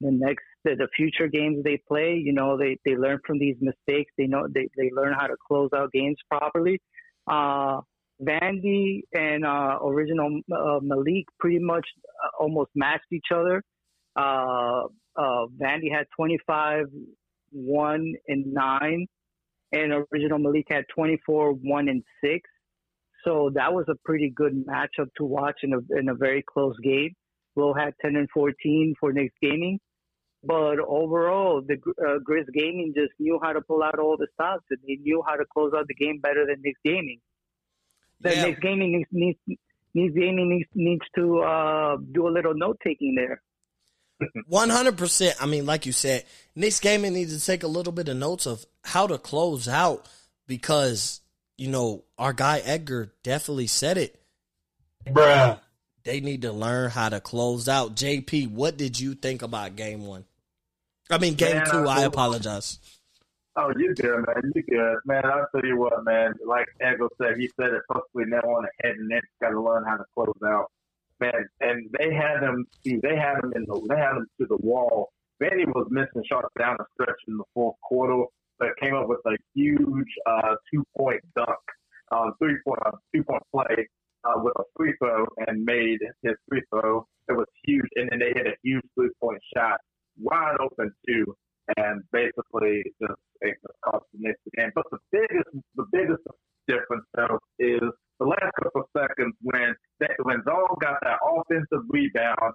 [0.00, 2.14] the next the, the future games they play.
[2.14, 4.12] You know, they they learn from these mistakes.
[4.16, 6.80] They know they they learn how to close out games properly.
[7.26, 7.80] Uh,
[8.22, 11.86] Vandy and uh, original uh, Malik pretty much
[12.24, 13.62] uh, almost matched each other.
[14.14, 14.84] Uh,
[15.16, 16.86] uh, Vandy had 25,
[17.52, 19.06] 1 and 9,
[19.72, 22.40] and original Malik had 24, 1 and 6.
[23.24, 26.76] So that was a pretty good matchup to watch in a, in a very close
[26.82, 27.14] game.
[27.54, 29.78] Will had 10 and 14 for Knicks Gaming.
[30.44, 34.64] But overall, the uh, Grizz Gaming just knew how to pull out all the stops,
[34.70, 37.20] and they knew how to close out the game better than Knicks Gaming
[38.22, 38.42] the Yeah.
[38.44, 39.38] Knicks gaming needs needs,
[39.94, 43.42] needs gaming needs, needs to uh, do a little note taking there.
[44.46, 45.36] One hundred percent.
[45.40, 48.46] I mean, like you said, Knicks Gaming needs to take a little bit of notes
[48.46, 50.08] of how to close out
[50.46, 51.20] because
[51.56, 54.20] you know our guy Edgar definitely said it.
[55.06, 55.58] Bruh.
[56.04, 57.94] They need to learn how to close out.
[57.94, 60.24] JP, what did you think about game one?
[61.10, 61.86] I mean, game Man, two.
[61.88, 62.78] I- I apologize.
[63.54, 64.52] Oh, you good, man.
[64.54, 65.22] You good, man.
[65.26, 66.32] I'll tell you what, man.
[66.46, 68.24] Like Edgar said, he said it perfectly.
[68.26, 70.70] Now on the head, and Nets got to learn how to close out,
[71.22, 71.46] man.
[71.60, 72.66] And they had them.
[72.84, 73.80] They had them in the.
[73.88, 75.12] They had them to the wall.
[75.42, 78.24] Vandy was missing shots down the stretch in the fourth quarter,
[78.58, 81.64] but came up with a huge uh, two point dunk,
[82.12, 83.88] um, three point uh, two point play
[84.24, 87.06] uh, with a free throw and made his free throw.
[87.28, 89.78] It was huge, and then they hit a huge three point shot,
[90.20, 91.34] wide open too,
[91.76, 93.18] and basically just
[93.84, 94.70] cost the Knicks the game.
[94.74, 96.22] But the biggest, the biggest
[96.68, 97.90] difference though is
[98.22, 102.54] the last couple of seconds when that, when Zol got that offensive rebound.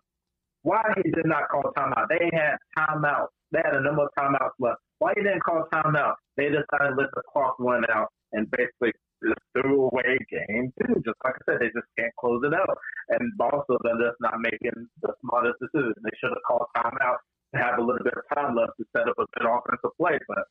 [0.64, 2.08] Why he did not call timeout?
[2.10, 3.32] They had timeouts.
[3.52, 4.80] They had a number of timeouts left.
[5.00, 6.16] Why he didn't call timeout?
[6.36, 8.92] They decided to let the clock run out and basically
[9.24, 10.96] just threw away game two.
[11.06, 12.76] Just like I said, they just can't close it out.
[13.10, 15.96] And also, they're just not making the smartest decisions.
[16.04, 17.20] They should have called timeout
[17.56, 20.20] to have a little bit of time left to set up a good offensive play.
[20.28, 20.44] But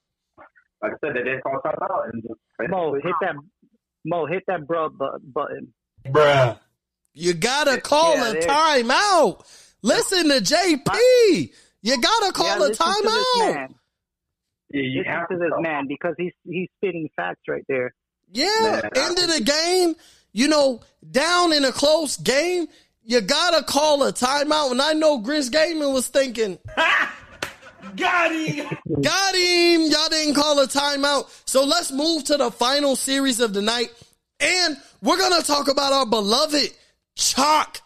[0.80, 2.40] like I said, they didn't call timeout and just
[2.70, 3.36] Mo, hit that
[4.06, 5.74] Mo, hit that bro bu- button.
[6.06, 6.58] Bruh.
[7.12, 9.44] You gotta call Yeah, a there- timeout.
[9.82, 11.52] Listen to JP.
[11.82, 13.68] You gotta call yeah, a listen to timeout.
[14.70, 17.92] yeah, you Listen have to this man because he's he's spitting facts right there.
[18.32, 19.94] Yeah, Man, end of the game,
[20.32, 20.80] you know,
[21.10, 22.66] down in a close game,
[23.04, 24.72] you gotta call a timeout.
[24.72, 26.58] And I know Grizz Gaming was thinking,
[27.94, 28.66] Got him.
[29.02, 29.82] Got him.
[29.82, 31.28] Y'all didn't call a timeout.
[31.48, 33.92] So let's move to the final series of the night.
[34.40, 36.72] And we're going to talk about our beloved
[37.14, 37.80] Chalk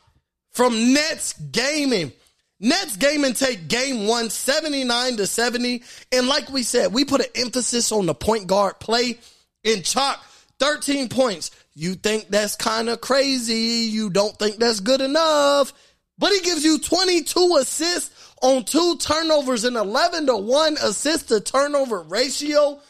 [0.50, 2.12] from Nets Gaming.
[2.58, 5.82] Nets Gaming take game one, 79 to 70.
[6.12, 9.18] And like we said, we put an emphasis on the point guard play
[9.64, 10.22] in Chalk,
[10.58, 11.50] 13 points.
[11.74, 13.88] You think that's kind of crazy.
[13.90, 15.72] You don't think that's good enough.
[16.18, 21.40] But he gives you 22 assists on two turnovers and 11 to 1 assist to
[21.40, 22.80] turnover ratio.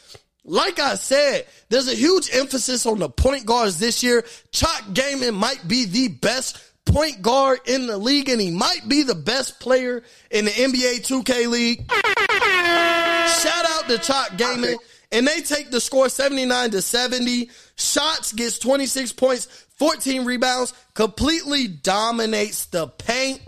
[0.45, 4.25] Like I said, there's a huge emphasis on the point guards this year.
[4.53, 9.03] Chalk Gaming might be the best point guard in the league, and he might be
[9.03, 11.91] the best player in the NBA 2K League.
[11.91, 14.77] Shout out to Chalk Gaming.
[15.13, 17.51] And they take the score 79 to 70.
[17.77, 19.47] Shots gets 26 points,
[19.77, 23.41] 14 rebounds, completely dominates the paint.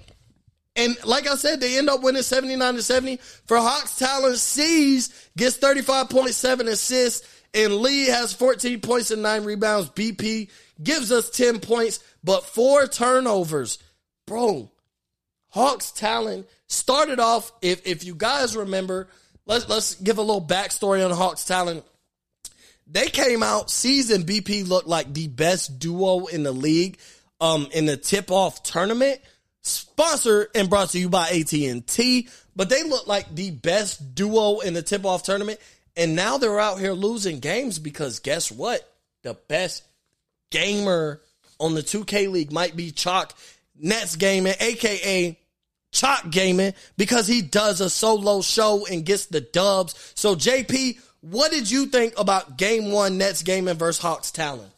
[0.74, 3.16] And like I said, they end up winning 79 to 70.
[3.46, 9.90] For Hawks Talon, C's gets 35.7 assists, and Lee has 14 points and 9 rebounds.
[9.90, 10.48] BP
[10.82, 13.78] gives us 10 points, but 4 turnovers.
[14.26, 14.70] Bro,
[15.50, 19.08] Hawks Talon started off, if if you guys remember,
[19.44, 21.82] let's let's give a little backstory on Hawks Talon.
[22.86, 26.98] They came out, season BP looked like the best duo in the league
[27.40, 29.20] um in the tip-off tournament
[29.62, 34.74] sponsored and brought to you by AT&T, but they look like the best duo in
[34.74, 35.58] the tip-off tournament
[35.96, 38.88] and now they're out here losing games because guess what?
[39.22, 39.84] The best
[40.50, 41.20] gamer
[41.60, 43.34] on the 2K league might be Chalk
[43.78, 45.38] Nets Gaming, aka
[45.92, 50.12] Chalk Gaming, because he does a solo show and gets the dubs.
[50.14, 54.71] So JP, what did you think about game one Nets Gaming versus Hawks Talon?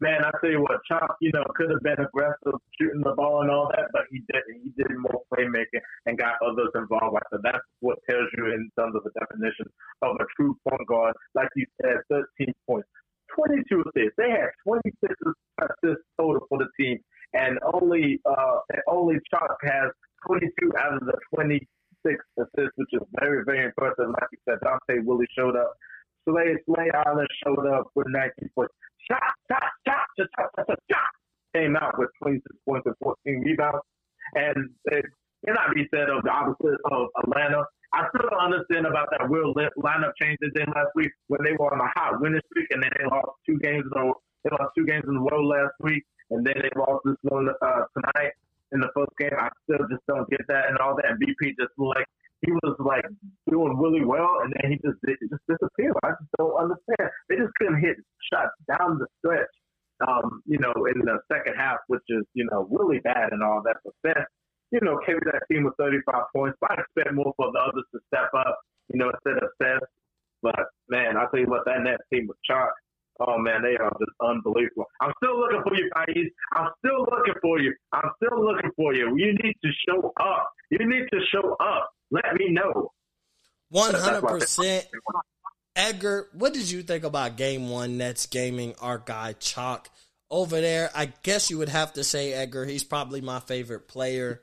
[0.00, 3.42] Man, I tell you what, Chop, you know, could have been aggressive shooting the ball
[3.42, 4.62] and all that, but he didn't.
[4.62, 7.18] He did more playmaking and got others involved.
[7.32, 9.66] So that's what tells you in terms of the definition
[10.02, 11.14] of a true point guard.
[11.34, 12.88] Like you said, 13 points,
[13.34, 14.14] 22 assists.
[14.16, 15.14] They had 26
[15.62, 16.98] assists total for the team,
[17.34, 19.90] and only uh, only Chalk has
[20.28, 24.14] 22 out of the 26 assists, which is very, very impressive.
[24.14, 25.74] Like you said, Dante Willie showed up.
[26.28, 28.74] Slay, Slay Island showed up with 19 points.
[29.10, 31.10] Shot, shot, shot, shot, shot, shot, shot, shot.
[31.54, 33.84] Came out with 26 points and 14 rebounds.
[34.34, 35.04] And it
[35.46, 37.64] cannot be said of the opposite of Atlanta.
[37.94, 41.52] I still don't understand about that real lineup change they did last week when they
[41.58, 44.12] were on a hot winning streak and then they lost two games in a.
[44.44, 47.48] They lost two games in a row last week and then they lost this one
[47.48, 48.32] uh, tonight
[48.72, 49.32] in the first game.
[49.32, 51.16] I still just don't get that and all that.
[51.16, 52.06] BP just like
[52.42, 53.04] he was like
[53.50, 55.96] doing really well, and then he just just disappeared.
[56.04, 57.10] I just don't understand.
[57.28, 57.96] They just couldn't hit
[58.32, 59.52] shots down the stretch.
[60.06, 63.62] Um, you know, in the second half, which is you know really bad and all
[63.64, 63.76] that.
[63.84, 64.30] But Seth,
[64.70, 66.56] you know, carried that team with 35 points.
[66.60, 68.58] But I expect more for the others to step up.
[68.92, 69.88] You know, instead of Seth.
[70.40, 72.70] But man, I tell you what, that net team was chalk.
[73.20, 74.86] Oh man, they are just unbelievable.
[75.00, 76.30] I'm still looking for you, guys.
[76.54, 77.74] I'm still looking for you.
[77.92, 79.16] I'm still looking for you.
[79.16, 80.50] You need to show up.
[80.70, 81.90] You need to show up.
[82.12, 82.92] Let me know.
[83.70, 84.86] One hundred percent.
[85.78, 88.74] Edgar, what did you think about Game One Nets Gaming?
[88.80, 89.88] Our guy Chalk
[90.28, 90.90] over there.
[90.92, 92.64] I guess you would have to say Edgar.
[92.64, 94.40] He's probably my favorite player.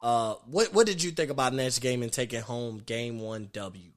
[0.00, 3.90] Uh, what what did you think about Nets Gaming taking home Game One W?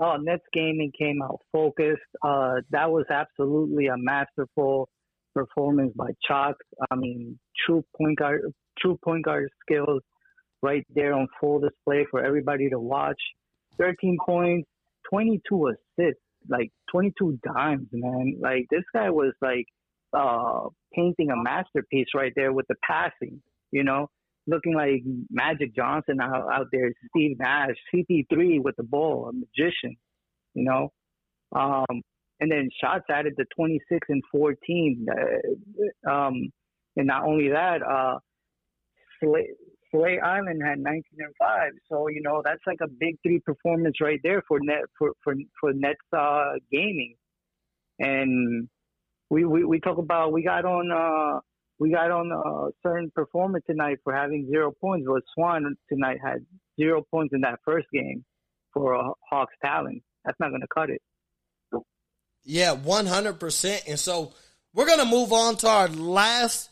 [0.00, 2.00] Oh, Nets Gaming came out focused.
[2.24, 4.88] Uh, that was absolutely a masterful
[5.32, 6.56] performance by Chalk.
[6.90, 10.02] I mean, true point guard, true point guard skills
[10.60, 13.20] right there on full display for everybody to watch.
[13.78, 14.68] 13 points,
[15.10, 18.38] 22 assists, like 22 dimes, man.
[18.40, 19.66] Like this guy was like
[20.16, 24.08] uh, painting a masterpiece right there with the passing, you know,
[24.46, 29.96] looking like Magic Johnson out, out there, Steve Nash, CP3 with the ball, a magician,
[30.54, 30.92] you know.
[31.54, 32.02] Um,
[32.40, 35.06] and then shots added to 26 and 14.
[35.10, 36.50] Uh, um,
[36.96, 38.18] and not only that, uh,
[39.20, 39.48] Slay,
[39.90, 41.72] Slay Island had 19 and 5.
[41.90, 45.34] So, you know, that's like a big three performance right there for net for for
[45.60, 47.16] for Nets uh, gaming.
[47.98, 48.68] And
[49.28, 51.40] we, we we talk about we got on uh
[51.78, 55.06] we got on a certain performance tonight for having zero points.
[55.08, 56.44] But Swan tonight had
[56.78, 58.24] zero points in that first game
[58.72, 60.02] for uh, Hawks Talon.
[60.24, 61.00] That's not going to cut it.
[62.44, 63.88] Yeah, 100%.
[63.88, 64.32] And so
[64.74, 66.70] we're going to move on to our last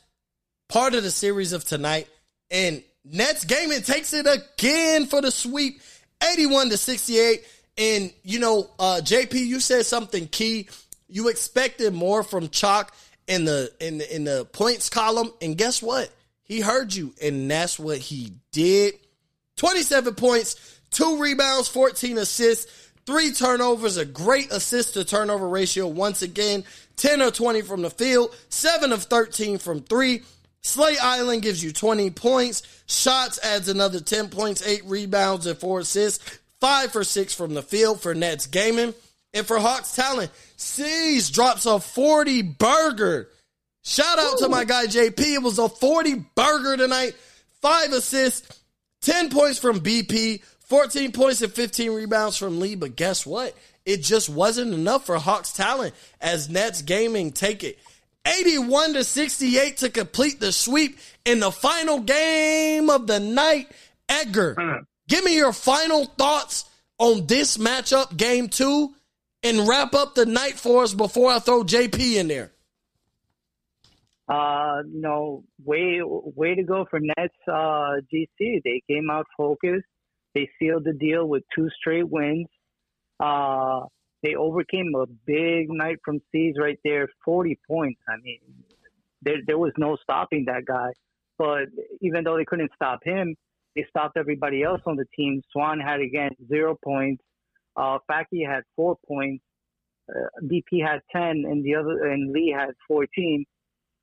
[0.69, 2.09] part of the series of tonight.
[2.51, 5.81] And Nets Gaming takes it again for the sweep,
[6.23, 7.45] 81 to 68.
[7.79, 10.69] And, you know, uh, JP, you said something key.
[11.09, 12.95] You expected more from Chalk
[13.29, 16.11] in the in the in the points column, and guess what?
[16.43, 18.95] He heard you, and that's what he did.
[19.57, 26.23] 27 points, two rebounds, 14 assists, three turnovers, a great assist to turnover ratio once
[26.23, 26.65] again,
[26.97, 30.23] 10 or 20 from the field, 7 of 13 from three.
[30.69, 32.63] Slay Island gives you 20 points.
[32.87, 36.39] Shots adds another 10 points, 8 rebounds, and 4 assists.
[36.61, 38.93] 5 for 6 from the field for Nets Gaming.
[39.33, 43.31] And for Hawks Talon, C's drops a 40 burger.
[43.83, 45.19] Shout out to my guy JP.
[45.19, 47.15] It was a 40 burger tonight.
[47.63, 48.61] 5 assists,
[49.01, 52.75] 10 points from BP, 14 points and 15 rebounds from Lee.
[52.75, 53.57] But guess what?
[53.87, 57.79] It just wasn't enough for Hawks Talon as Nets Gaming take it
[58.27, 63.71] 81 to 68 to complete the sweep in the final game of the night.
[64.09, 66.65] Edgar, give me your final thoughts
[66.99, 68.95] on this matchup, game two,
[69.43, 72.53] and wrap up the night for us before I throw JP in there.
[74.29, 77.35] Uh, you know, way way to go for Nets.
[77.47, 78.63] Uh, GC.
[78.63, 79.87] They came out focused.
[80.35, 82.47] They sealed the deal with two straight wins.
[83.19, 83.87] Uh,
[84.23, 88.01] they overcame a big night from C's right there, 40 points.
[88.09, 88.41] I mean,
[89.23, 90.91] there, there was no stopping that guy.
[91.39, 91.69] But
[92.01, 93.37] even though they couldn't stop him,
[93.77, 95.41] they stopped everybody else on the team.
[95.53, 97.23] Swan had again zero points.
[97.77, 99.45] Uh, Faki had four points.
[100.11, 103.45] Uh, BP had 10, and the other and Lee had 14.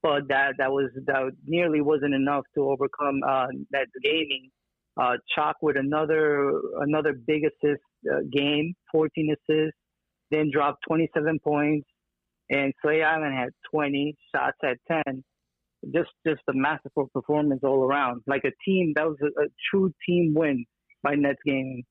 [0.01, 4.49] But that that was that nearly wasn't enough to overcome uh, that gaming.
[4.95, 9.77] Uh, Chalk with another another big assist uh, game, 14 assists
[10.31, 11.87] then dropped 27 points,
[12.49, 15.23] and Slay Island had 20, shots at 10.
[15.93, 18.21] Just just a masterful performance all around.
[18.25, 20.65] Like a team, that was a, a true team win
[21.03, 21.83] by Nets Gaming.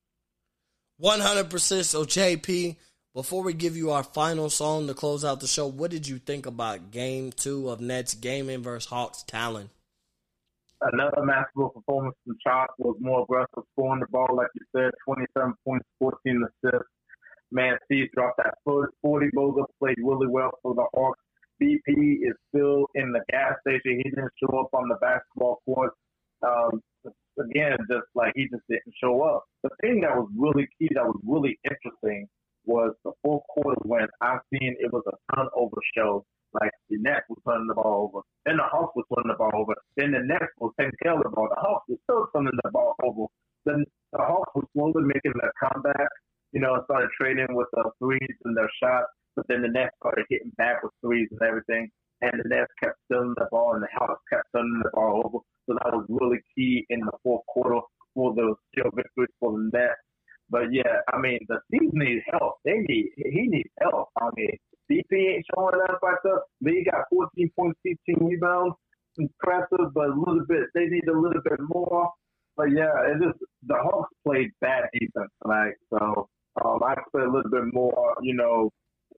[1.01, 1.85] 100%.
[1.85, 2.75] So, JP,
[3.13, 6.19] before we give you our final song to close out the show, what did you
[6.19, 9.69] think about game two of Nets Gaming versus Hawks Talon?
[10.81, 15.53] Another masterful performance from Chalk was more aggressive, scoring the ball, like you said, 27
[15.65, 16.87] points, 14 assists.
[17.55, 21.19] Man, Steve dropped that 40 bogey, played really well for the Hawks.
[21.63, 24.01] BP is still in the gas station.
[24.03, 25.93] He didn't show up on the basketball court.
[26.45, 26.81] Um,
[27.39, 29.45] again, just like he just didn't show up.
[29.63, 32.27] The thing that was really key, that was really interesting,
[32.65, 36.25] was the fourth quarter when I seen it was a turnover show.
[36.51, 39.51] Like the Nets was turning the ball over, then the Hawks was turning the ball
[39.55, 41.47] over, then the Nets was taking care of the ball.
[41.47, 43.27] The Hawks was still turning the ball over.
[43.65, 46.11] Then the Hawks was slowly making their comeback
[46.51, 50.25] you know, started trading with the threes and their shots, but then the Nets started
[50.29, 51.89] hitting back with threes and everything.
[52.21, 55.39] And the Nets kept stealing the ball, and the Hawks kept turning the ball over.
[55.67, 57.81] So that was really key in the fourth quarter
[58.13, 59.99] for those still victories for the Nets.
[60.49, 62.55] But yeah, I mean, the team needs help.
[62.63, 64.09] They need he needs help.
[64.21, 64.57] I mean,
[64.91, 66.41] BP ain't showing enough like that.
[66.61, 68.75] Lee got 14 points, 15 rebounds,
[69.17, 70.65] impressive, but a little bit.
[70.73, 72.09] They need a little bit more.
[72.55, 75.73] But yeah, it just the Hawks played bad defense tonight.
[75.89, 76.29] So
[76.63, 78.71] um, I expect a little bit more, you know,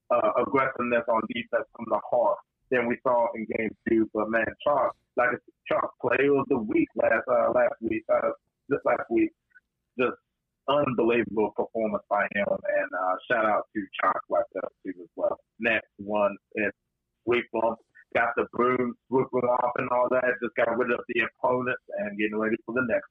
[0.09, 4.09] uh, aggressiveness on defense from the Hawks than we saw in Game Two.
[4.13, 5.29] But man, Chalk, like
[5.67, 8.31] Chalk player of the week last uh, last week, uh,
[8.71, 9.31] just last week,
[9.99, 10.17] just
[10.67, 12.47] unbelievable performance by him.
[12.49, 15.37] And uh, shout out to Chalk like that too as well.
[15.59, 16.71] Next one is
[17.25, 17.75] sweep them,
[18.15, 20.23] got the broom, swoop them off and all that.
[20.41, 23.09] Just got rid of the opponents and getting ready for the next.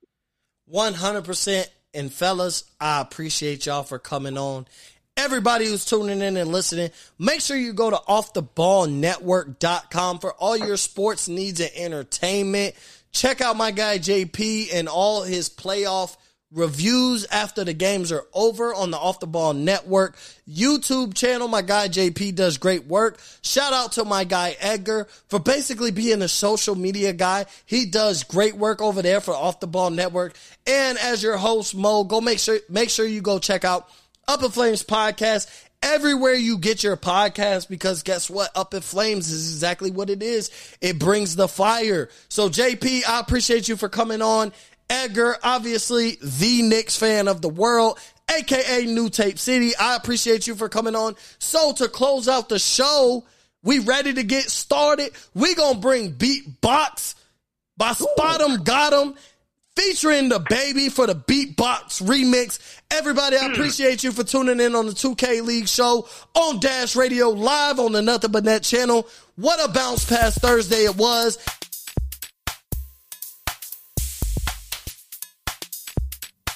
[0.67, 4.69] One hundred percent and fellas, I appreciate y'all for coming on.
[5.17, 10.77] Everybody who's tuning in and listening, make sure you go to offtheballnetwork.com for all your
[10.77, 12.75] sports needs and entertainment.
[13.13, 16.17] Check out my guy JP and all his playoff
[16.53, 20.17] reviews after the games are over on the Off the Ball Network
[20.49, 21.49] YouTube channel.
[21.49, 23.21] My guy JP does great work.
[23.43, 27.47] Shout out to my guy Edgar for basically being a social media guy.
[27.67, 30.37] He does great work over there for Off the Ball Network.
[30.67, 33.89] And as your host, Mo, go make sure make sure you go check out
[34.29, 35.51] Up in Flames podcast
[35.83, 38.51] everywhere you get your podcast because guess what?
[38.55, 40.51] Up in Flames is exactly what it is.
[40.81, 42.09] It brings the fire.
[42.29, 44.53] So JP, I appreciate you for coming on
[44.89, 47.99] Edgar, obviously the Knicks fan of the world,
[48.31, 49.77] aka New Tape City.
[49.77, 51.17] I appreciate you for coming on.
[51.39, 53.25] So to close out the show,
[53.63, 55.11] we ready to get started.
[55.35, 57.15] We gonna bring Beatbox
[57.77, 59.15] by Spot Got 'em,
[59.77, 62.59] featuring the baby for the Beatbox remix.
[62.91, 63.53] Everybody, I hmm.
[63.53, 67.93] appreciate you for tuning in on the 2K League show on Dash Radio live on
[67.93, 69.07] the Nothing But Net channel.
[69.37, 71.39] What a bounce pass Thursday it was.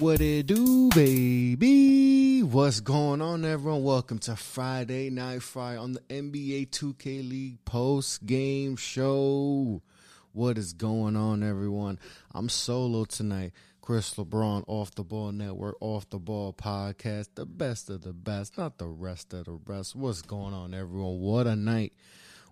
[0.00, 2.42] What it do, baby?
[2.42, 3.84] What's going on, everyone?
[3.84, 9.82] Welcome to Friday Night Fire on the NBA 2K League post game show.
[10.32, 11.98] What is going on, everyone?
[12.34, 13.52] I'm solo tonight.
[13.82, 18.56] Chris LeBron, Off the Ball Network, Off the Ball Podcast, the best of the best,
[18.56, 19.94] not the rest of the rest.
[19.94, 21.20] What's going on, everyone?
[21.20, 21.92] What a night!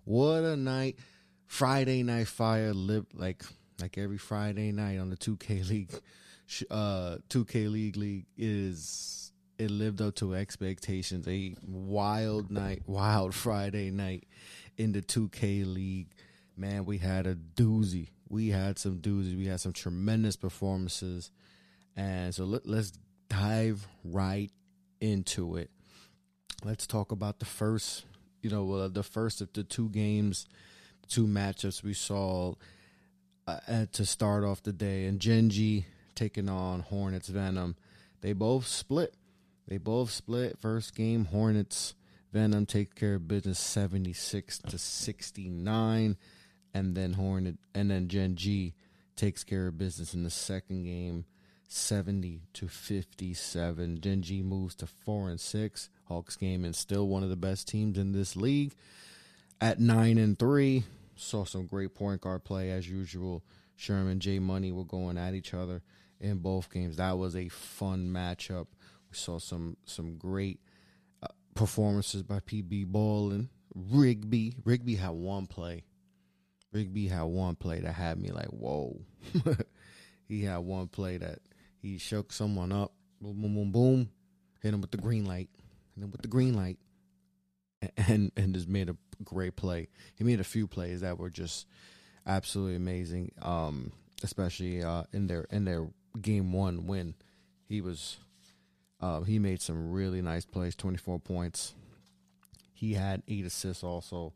[0.03, 0.99] What a night!
[1.47, 3.41] Friday Night Fire lived like
[3.81, 5.93] like every Friday night on the 2K League,
[6.69, 11.27] uh, 2K League League is it lived up to expectations.
[11.27, 14.27] A wild night, wild Friday night
[14.77, 16.07] in the 2K League.
[16.55, 18.09] Man, we had a doozy.
[18.29, 19.37] We had some doozies.
[19.37, 21.31] We had some tremendous performances.
[21.95, 22.93] And so let, let's
[23.27, 24.51] dive right
[25.01, 25.69] into it.
[26.63, 28.05] Let's talk about the first,
[28.41, 30.45] you know, uh, the first of the two games,
[31.07, 32.53] two matchups we saw
[33.47, 35.05] uh, to start off the day.
[35.05, 35.85] And Gen G
[36.19, 37.77] taking on Hornets Venom.
[38.19, 39.13] They both split.
[39.69, 40.59] They both split.
[40.59, 41.95] First game, Hornets
[42.33, 46.17] Venom take care of business 76 to 69
[46.73, 48.73] and then Hornet and then Gen G
[49.15, 51.23] takes care of business in the second game
[51.69, 54.01] 70 to 57.
[54.01, 55.89] Gen G moves to 4 and 6.
[56.05, 58.73] Hawks game and still one of the best teams in this league
[59.61, 60.83] at 9 and 3.
[61.15, 63.41] Saw some great point guard play as usual.
[63.77, 65.81] Sherman J Money were going at each other
[66.19, 66.97] in both games.
[66.97, 68.67] That was a fun matchup.
[69.09, 70.59] We saw some some great
[71.23, 74.55] uh, performances by PB Ball and Rigby.
[74.63, 75.83] Rigby had one play.
[76.71, 78.99] Rigby had one play that had me like, whoa.
[80.27, 81.39] he had one play that
[81.81, 84.09] he shook someone up, boom, boom, boom, boom,
[84.61, 85.49] hit him with the green light,
[85.95, 86.77] hit him with the green light,
[88.07, 89.87] and and just made a great play.
[90.15, 91.65] He made a few plays that were just
[92.27, 93.31] absolutely amazing.
[93.41, 93.91] Um,
[94.23, 95.87] especially uh, in their in their
[96.21, 97.15] game one win,
[97.67, 98.17] he was
[99.01, 100.75] uh, he made some really nice plays.
[100.75, 101.73] Twenty four points.
[102.73, 104.33] He had eight assists also,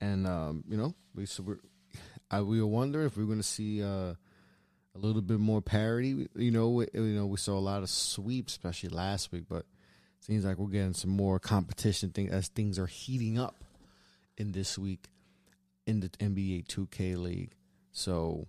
[0.00, 1.58] and um, you know we so we're,
[2.30, 4.14] I, we were wondering if we are going to see uh,
[4.94, 6.28] a little bit more parity.
[6.34, 9.66] You know, we, you know we saw a lot of sweeps, especially last week, but
[10.20, 13.64] seems like we're getting some more competition thing as things are heating up
[14.36, 15.06] in this week
[15.86, 17.52] in the NBA 2K League.
[17.92, 18.46] So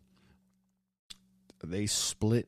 [1.63, 2.47] they split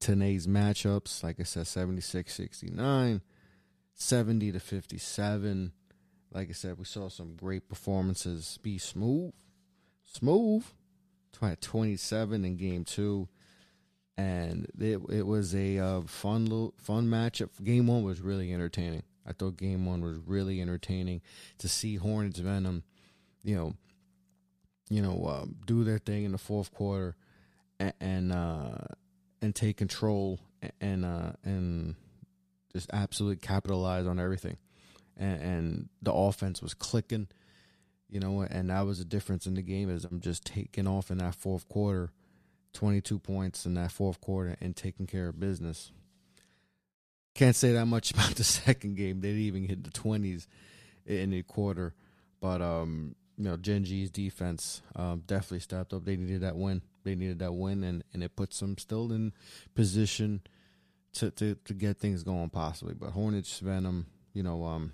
[0.00, 1.22] today's matchups.
[1.22, 3.20] Like I said, 76 69,
[3.94, 5.72] 70 to 57.
[6.32, 8.58] Like I said, we saw some great performances.
[8.62, 9.32] Be smooth,
[10.04, 10.64] smooth.
[11.60, 13.28] 27 in game two.
[14.18, 17.50] And it it was a uh, fun little fun matchup.
[17.62, 19.02] Game one was really entertaining.
[19.26, 21.20] I thought game one was really entertaining
[21.58, 22.84] to see Hornets Venom,
[23.42, 23.74] you know,
[24.88, 27.16] you know, uh, do their thing in the fourth quarter,
[27.78, 28.78] and and, uh,
[29.42, 30.40] and take control
[30.80, 31.94] and uh, and
[32.72, 34.56] just absolutely capitalize on everything,
[35.16, 37.28] and, and the offense was clicking,
[38.08, 41.10] you know, and that was the difference in the game is I'm just taking off
[41.10, 42.10] in that fourth quarter,
[42.72, 45.92] twenty two points in that fourth quarter and taking care of business.
[47.34, 49.20] Can't say that much about the second game.
[49.20, 50.48] They didn't even hit the twenties
[51.04, 51.94] in the quarter,
[52.40, 56.04] but um, you know, Gen G's defense um, definitely stepped up.
[56.04, 56.82] They needed that win.
[57.06, 59.32] They needed that win, and, and it puts them still in
[59.74, 60.42] position
[61.14, 62.94] to, to, to get things going possibly.
[62.94, 64.92] But Hornets, Venom, you know, um,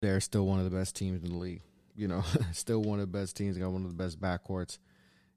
[0.00, 1.62] they're still one of the best teams in the league.
[1.96, 2.22] You know,
[2.52, 3.58] still one of the best teams.
[3.58, 4.78] Got one of the best backcourts.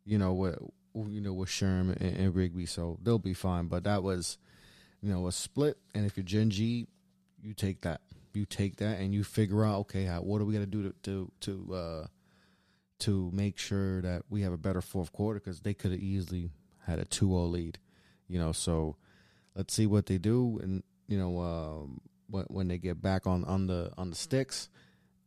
[0.05, 0.59] You know with
[0.93, 3.67] you know with Sherm and, and Rigby, so they'll be fine.
[3.67, 4.37] But that was
[5.03, 5.77] you know, a split.
[5.93, 6.87] And if you're Gen G,
[7.41, 8.01] you take that.
[8.33, 10.93] You take that and you figure out, okay, how, what do we to do to
[11.03, 12.07] to to uh,
[12.99, 16.51] to make sure that we have a better fourth quarter because they could have easily
[16.85, 17.79] had a 2-0 lead,
[18.27, 18.51] you know.
[18.51, 18.95] So
[19.55, 23.43] let's see what they do, and you know, um, when when they get back on
[23.45, 24.69] on the on the sticks,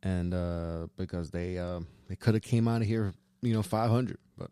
[0.01, 4.17] and uh, because they uh, they could have came out of here, you know, 500,
[4.37, 4.51] but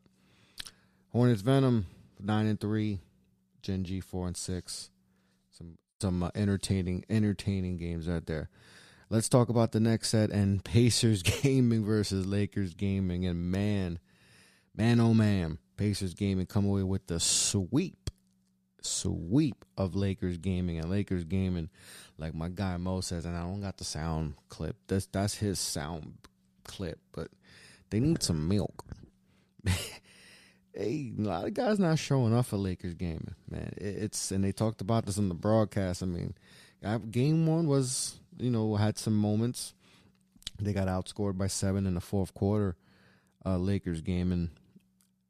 [1.11, 1.87] Hornets Venom
[2.19, 2.99] nine and three,
[3.61, 4.91] Gen G four and six
[5.57, 8.49] some some uh, entertaining entertaining games out there.
[9.09, 13.99] Let's talk about the next set and Pacers gaming versus Lakers gaming and man,
[14.75, 18.09] man oh man, Pacers gaming come away with the sweep,
[18.81, 21.69] sweep of Lakers gaming and Lakers gaming.
[22.17, 24.77] Like my guy Mo says, and I don't got the sound clip.
[24.87, 26.13] That's that's his sound
[26.63, 27.27] clip, but
[27.89, 28.85] they need some milk.
[30.73, 33.73] hey, a lot of guys not showing up for Lakers gaming, man.
[33.77, 36.01] It's and they talked about this on the broadcast.
[36.01, 36.33] I mean,
[37.11, 39.73] game one was you know had some moments.
[40.59, 42.75] They got outscored by seven in the fourth quarter.
[43.45, 44.49] Uh, Lakers gaming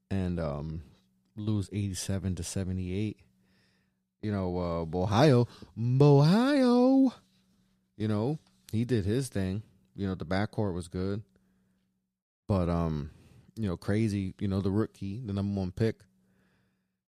[0.09, 0.81] and um,
[1.35, 3.17] lose eighty seven to seventy eight.
[4.21, 5.47] You know, uh, Ohio,
[6.01, 7.13] Ohio.
[7.97, 8.39] You know,
[8.71, 9.63] he did his thing.
[9.95, 11.23] You know, the backcourt was good,
[12.47, 13.11] but um,
[13.55, 15.95] you know, crazy, you know, the rookie, the number one pick,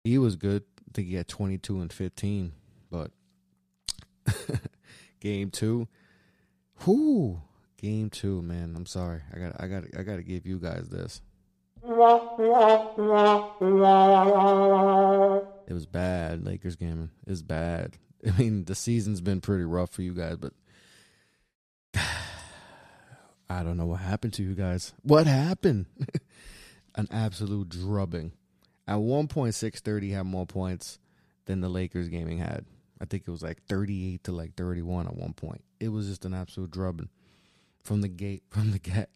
[0.04, 0.64] he was good.
[0.80, 2.59] I think he had 22 and 15, but
[5.20, 5.88] game two,
[6.86, 7.42] whoo,
[7.78, 8.74] game two, man.
[8.76, 9.22] I'm sorry.
[9.34, 11.22] I got, I got, I got to give you guys this.
[15.68, 17.12] It was bad, Lakers game.
[17.26, 17.98] It's bad.
[18.28, 20.54] I mean, the season's been pretty rough for you guys, but
[23.50, 24.94] I don't know what happened to you guys.
[25.04, 25.86] What happened?
[26.96, 28.34] An absolute drubbing.
[28.88, 31.00] At one point, six thirty had more points
[31.46, 32.66] than the Lakers gaming had.
[33.02, 35.64] I think it was like thirty eight to like thirty one at one point.
[35.80, 37.10] It was just an absolute drubbing
[37.84, 39.10] from the gate from the get.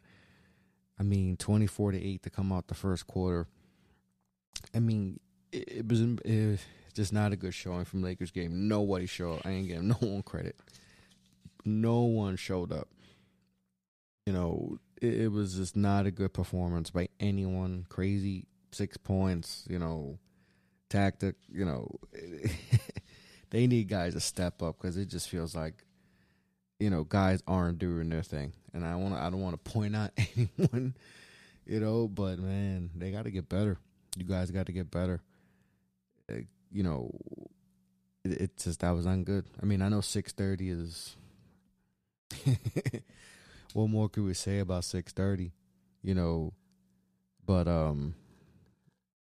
[0.99, 3.47] I mean, twenty four to eight to come out the first quarter.
[4.73, 5.19] I mean,
[5.51, 6.60] it, it was it,
[6.93, 8.68] just not a good showing from Lakers game.
[8.68, 9.41] Nobody showed.
[9.45, 10.55] I ain't giving no one credit.
[11.65, 12.88] No one showed up.
[14.26, 17.85] You know, it, it was just not a good performance by anyone.
[17.89, 19.65] Crazy six points.
[19.69, 20.19] You know,
[20.89, 21.35] tactic.
[21.51, 21.99] You know,
[23.53, 25.85] they need guys to step up because it just feels like,
[26.80, 28.51] you know, guys aren't doing their thing.
[28.73, 30.95] And I want I don't want to point out anyone,
[31.65, 33.77] you know, but man, they got to get better.
[34.17, 35.21] You guys got to get better.
[36.30, 36.38] Uh,
[36.71, 37.11] you know,
[38.25, 39.45] it, it's just that was ungood.
[39.61, 41.15] I mean, I know six thirty is.
[43.73, 45.51] what more could we say about six thirty?
[46.01, 46.53] You know,
[47.45, 48.15] but um,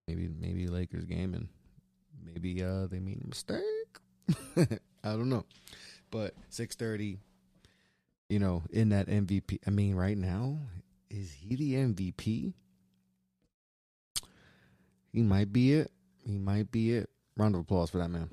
[0.06, 1.48] maybe maybe Lakers gaming,
[2.24, 3.79] maybe uh they made a mistake.
[4.56, 5.44] I don't know,
[6.10, 7.18] but six thirty.
[8.28, 9.58] You know, in that MVP.
[9.66, 10.58] I mean, right now,
[11.10, 12.52] is he the MVP?
[15.12, 15.90] He might be it.
[16.24, 17.10] He might be it.
[17.36, 18.30] Round of applause for that man.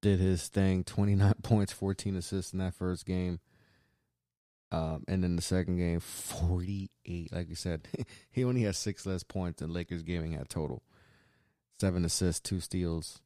[0.00, 3.40] Did his thing, 29 points, 14 assists in that first game.
[4.70, 7.32] Um, and then the second game, 48.
[7.32, 7.88] Like you said,
[8.30, 10.82] he only has six less points than Lakers gaming had total.
[11.80, 13.20] Seven assists, two steals.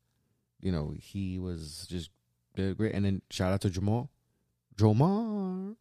[0.61, 2.11] You know, he was just
[2.55, 2.95] great.
[2.95, 4.11] And then shout out to Jamal.
[4.77, 5.77] Jomar.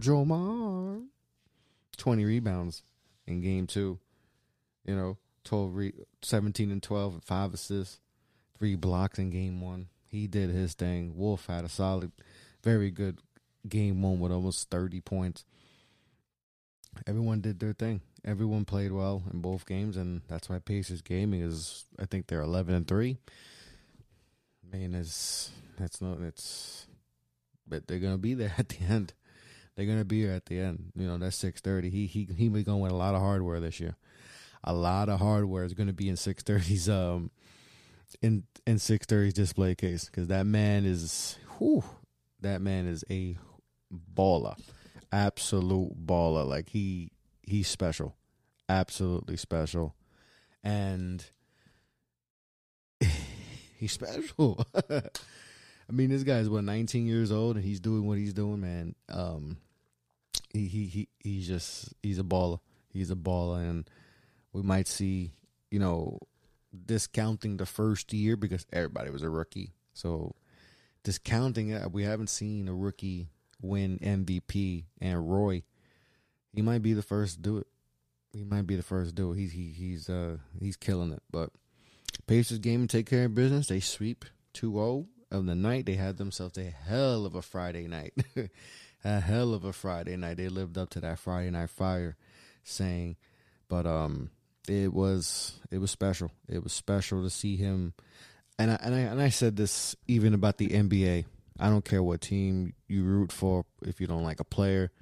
[0.00, 1.04] Jomar.
[1.96, 2.82] 20 rebounds
[3.26, 3.98] in game two.
[4.84, 5.92] You know, 12 re-
[6.22, 8.00] 17 and 12 and five assists,
[8.58, 9.88] three blocks in game one.
[10.06, 11.14] He did his thing.
[11.16, 12.12] Wolf had a solid,
[12.62, 13.20] very good
[13.68, 15.44] game one with almost 30 points.
[17.06, 18.00] Everyone did their thing.
[18.24, 21.84] Everyone played well in both games, and that's why Pacers Gaming is.
[21.98, 23.18] I think they're 11 and three.
[24.72, 26.86] Man, is that's not it's,
[27.66, 29.14] but they're gonna be there at the end.
[29.76, 30.92] They're gonna be here at the end.
[30.96, 31.88] You know, that's six thirty.
[31.88, 33.96] He he he be going with a lot of hardware this year.
[34.64, 37.30] A lot of hardware is gonna be in six thirties um
[38.20, 41.84] in in six thirties display case because that man is whew,
[42.40, 43.36] that man is a
[43.92, 44.56] baller,
[45.12, 46.46] absolute baller.
[46.46, 47.10] Like he
[47.42, 48.16] he's special,
[48.68, 49.94] absolutely special,
[50.62, 51.24] and
[53.78, 54.64] he's special.
[54.90, 58.94] I mean, this guy's what 19 years old and he's doing what he's doing, man.
[59.08, 59.56] Um,
[60.52, 62.60] he he he he's just he's a baller.
[62.92, 63.88] He's a baller, and
[64.52, 65.32] we might see
[65.70, 66.18] you know
[66.86, 69.72] discounting the first year because everybody was a rookie.
[69.94, 70.34] So
[71.02, 73.28] discounting it, we haven't seen a rookie
[73.60, 75.62] win MVP, and Roy,
[76.52, 77.66] he might be the first to do it.
[78.32, 79.36] He might be the first to do it.
[79.36, 81.22] He's he, he's uh he's killing it.
[81.30, 81.50] But
[82.26, 83.68] Pacers game and take care of business.
[83.68, 84.24] They sweep
[84.54, 85.86] 2-0 of the night.
[85.86, 88.12] They had themselves a hell of a Friday night.
[89.04, 90.36] a hell of a Friday night.
[90.36, 92.16] They lived up to that Friday night fire
[92.64, 93.16] saying,
[93.68, 94.30] but um
[94.68, 96.30] it was it was special.
[96.48, 97.94] It was special to see him
[98.58, 101.24] and I, and I and I said this even about the NBA.
[101.58, 104.92] I don't care what team you root for if you don't like a player.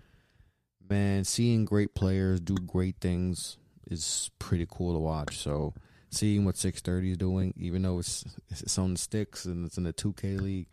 [0.89, 3.59] Man, seeing great players do great things
[3.91, 5.37] is pretty cool to watch.
[5.37, 5.75] So
[6.11, 9.85] seeing what 630 is doing, even though it's it's on the sticks and it's in
[9.85, 10.69] the 2K league,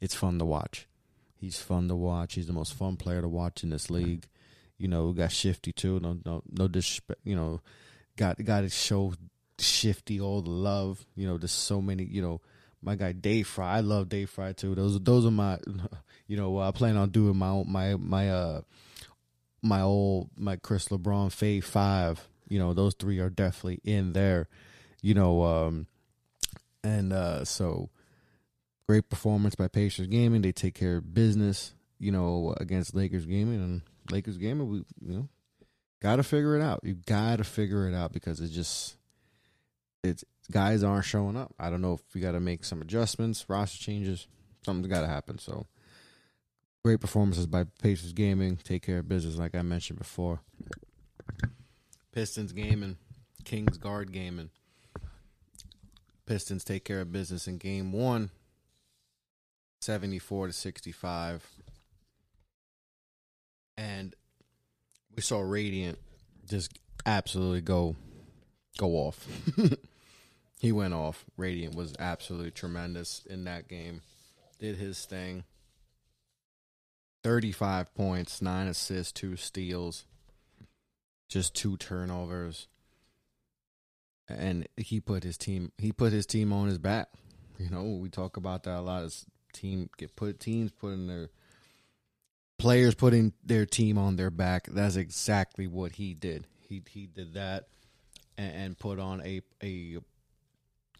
[0.00, 0.88] it's fun to watch.
[1.36, 2.34] He's fun to watch.
[2.34, 4.28] He's the most fun player to watch in this league.
[4.78, 5.98] You know, we got Shifty too.
[6.00, 7.20] No, no, no disrespect.
[7.24, 7.60] You know,
[8.16, 9.14] got got to show
[9.58, 11.04] Shifty all the love.
[11.16, 12.04] You know, there's so many.
[12.04, 12.40] You know,
[12.82, 13.76] my guy Dave Fry.
[13.76, 14.74] I love Dave Fry too.
[14.74, 15.58] Those those are my.
[16.28, 18.62] You know, I plan on doing my my my uh
[19.60, 22.26] my old my Chris LeBron Fade Five.
[22.48, 24.48] You know, those three are definitely in there.
[25.02, 25.86] You know, um,
[26.82, 27.90] and uh so
[28.86, 30.42] great performance by Pacers Gaming.
[30.42, 34.68] They take care of business, you know, against Lakers Gaming and Lakers Gaming.
[34.68, 35.28] We, you know,
[36.00, 36.80] got to figure it out.
[36.82, 38.96] You got to figure it out because it's just,
[40.02, 41.52] it's guys aren't showing up.
[41.58, 44.26] I don't know if we got to make some adjustments, roster changes.
[44.64, 45.38] Something's got to happen.
[45.38, 45.66] So
[46.84, 48.56] Great performances by Pacers Gaming.
[48.56, 50.40] Take care of business, like I mentioned before.
[52.10, 52.96] Pistons Gaming,
[53.44, 54.50] Kings Guard Gaming.
[56.26, 58.30] Pistons take care of business in game one,
[59.80, 61.48] 74 to 65.
[63.76, 64.16] And
[65.14, 65.98] we saw Radiant
[66.48, 66.76] just
[67.06, 67.94] absolutely go
[68.76, 69.24] go off.
[70.62, 71.24] he went off.
[71.36, 74.00] Radiant was absolutely tremendous in that game.
[74.60, 75.42] Did his thing.
[77.24, 80.04] 35 points, 9 assists, 2 steals,
[81.28, 82.68] just 2 turnovers.
[84.28, 87.08] And he put his team he put his team on his back.
[87.58, 91.30] You know, we talk about that a lot as team get put teams putting their
[92.56, 94.68] players putting their team on their back.
[94.68, 96.46] That's exactly what he did.
[96.68, 97.66] He he did that
[98.38, 99.98] and, and put on a a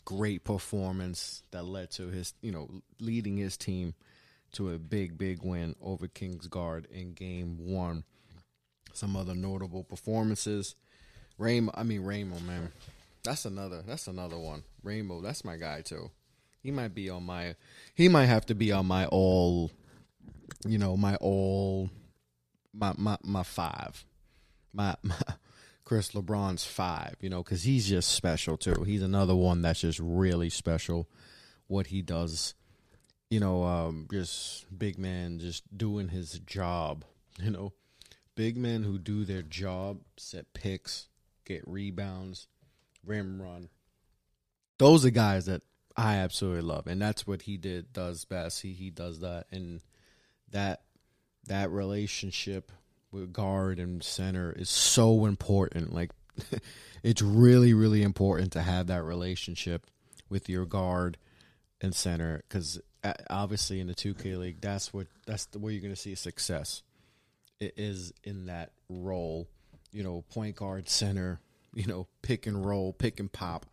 [0.04, 2.68] great performance that led to his you know
[3.00, 3.94] leading his team
[4.52, 8.04] to a big big win over Kings Guard in game one.
[8.92, 10.74] Some other notable performances.
[11.38, 12.70] Rainbow, I mean Rainbow, man.
[13.24, 13.82] That's another.
[13.86, 14.64] That's another one.
[14.82, 15.20] Rainbow.
[15.20, 16.10] That's my guy too.
[16.62, 17.56] He might be on my.
[17.94, 19.70] He might have to be on my all.
[20.66, 21.90] You know my all.
[22.74, 24.04] My my my five.
[24.72, 25.16] My, my
[25.92, 27.16] Chris LeBron's five.
[27.20, 28.82] You know because he's just special too.
[28.84, 31.06] He's another one that's just really special.
[31.66, 32.54] What he does.
[33.28, 37.04] You know, um, just big man, just doing his job.
[37.38, 37.74] You know,
[38.34, 41.08] big men who do their job, set picks,
[41.44, 42.46] get rebounds
[43.04, 43.68] rim run.
[44.78, 45.60] Those are guys that
[45.94, 48.62] I absolutely love, and that's what he did does best.
[48.62, 49.82] He he does that, and
[50.52, 50.84] that
[51.48, 52.72] that relationship
[53.12, 55.92] with guard and center is so important.
[55.92, 56.10] Like
[57.02, 59.86] it's really really important to have that relationship
[60.28, 61.18] with your guard
[61.80, 62.80] and center because
[63.28, 66.82] obviously in the 2K league, that's what that's the where you're going to see success.
[67.60, 69.48] It is in that role,
[69.92, 71.40] you know, point guard, center,
[71.74, 73.66] you know, pick and roll, pick and pop,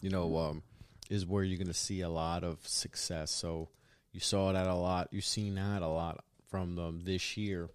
[0.00, 0.62] you know, um,
[1.10, 3.30] is where you're going to see a lot of success.
[3.30, 3.68] So
[4.12, 5.08] you saw that a lot.
[5.10, 7.68] You've seen that a lot from them this year.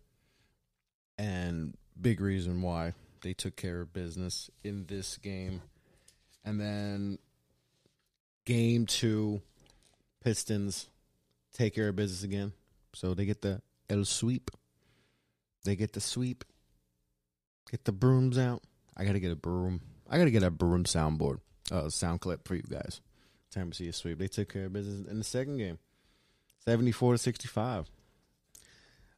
[1.18, 5.62] And big reason why they took care of business in this game.
[6.46, 7.18] And then
[8.46, 9.42] game two,
[10.24, 10.88] Pistons
[11.54, 12.54] take care of business again.
[12.94, 14.52] So they get the El sweep.
[15.66, 16.46] They get the sweep.
[17.72, 18.64] Get the brooms out.
[18.96, 19.82] I gotta get a broom.
[20.10, 21.40] I gotta get a broom soundboard,
[21.72, 23.02] uh, sound clip for you guys.
[23.52, 24.20] Time to see a sweep.
[24.20, 25.80] They took care of business in the second game,
[26.64, 27.90] seventy-four to sixty-five.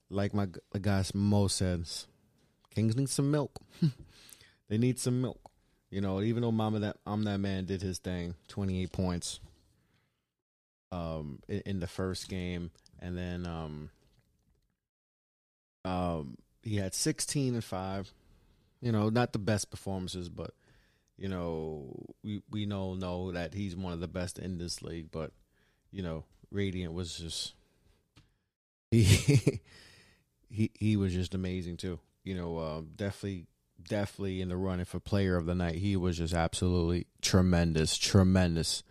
[0.09, 0.47] Like my
[0.81, 2.07] guys Mo says,
[2.73, 3.59] Kings need some milk.
[4.69, 5.39] they need some milk.
[5.89, 9.39] You know, even though Mama that I'm that man did his thing, twenty-eight points.
[10.91, 13.89] Um, in, in the first game, and then um,
[15.85, 18.11] um, he had sixteen and five
[18.81, 20.51] you know, not the best performances, but
[21.17, 25.11] you know, we we know know that he's one of the best in this league.
[25.11, 25.31] But
[25.91, 27.53] you know, Radiant was just
[28.91, 29.59] he
[30.49, 31.99] he he was just amazing too.
[32.23, 33.47] You know, uh, definitely
[33.87, 35.75] definitely in the running for player of the night.
[35.75, 38.83] He was just absolutely tremendous, tremendous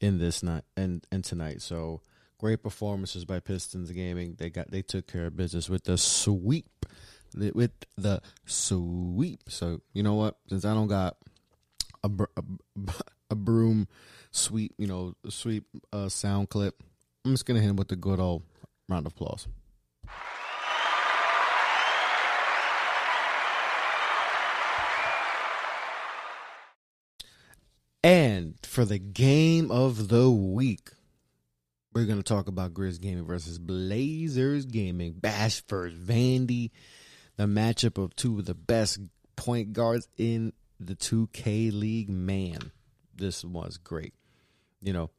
[0.00, 1.62] in this night and and tonight.
[1.62, 2.02] So
[2.38, 4.36] great performances by Pistons Gaming.
[4.38, 6.86] They got they took care of business with the sweep
[7.34, 9.40] with the sweep.
[9.48, 10.36] So you know what?
[10.48, 11.16] Since I don't got
[12.02, 12.92] a a,
[13.30, 13.88] a broom
[14.30, 16.82] sweep, you know, sweep uh, sound clip,
[17.24, 18.42] I'm just gonna hit him with the good old
[18.88, 19.48] round of applause.
[28.02, 30.90] And for the game of the week,
[31.92, 35.14] we're going to talk about Grizz Gaming versus Blazers Gaming.
[35.14, 36.70] Bash Vandy
[37.38, 38.98] the matchup of two of the best
[39.36, 42.10] point guards in the 2K league.
[42.10, 42.72] Man,
[43.14, 44.12] this was great.
[44.82, 45.10] You know,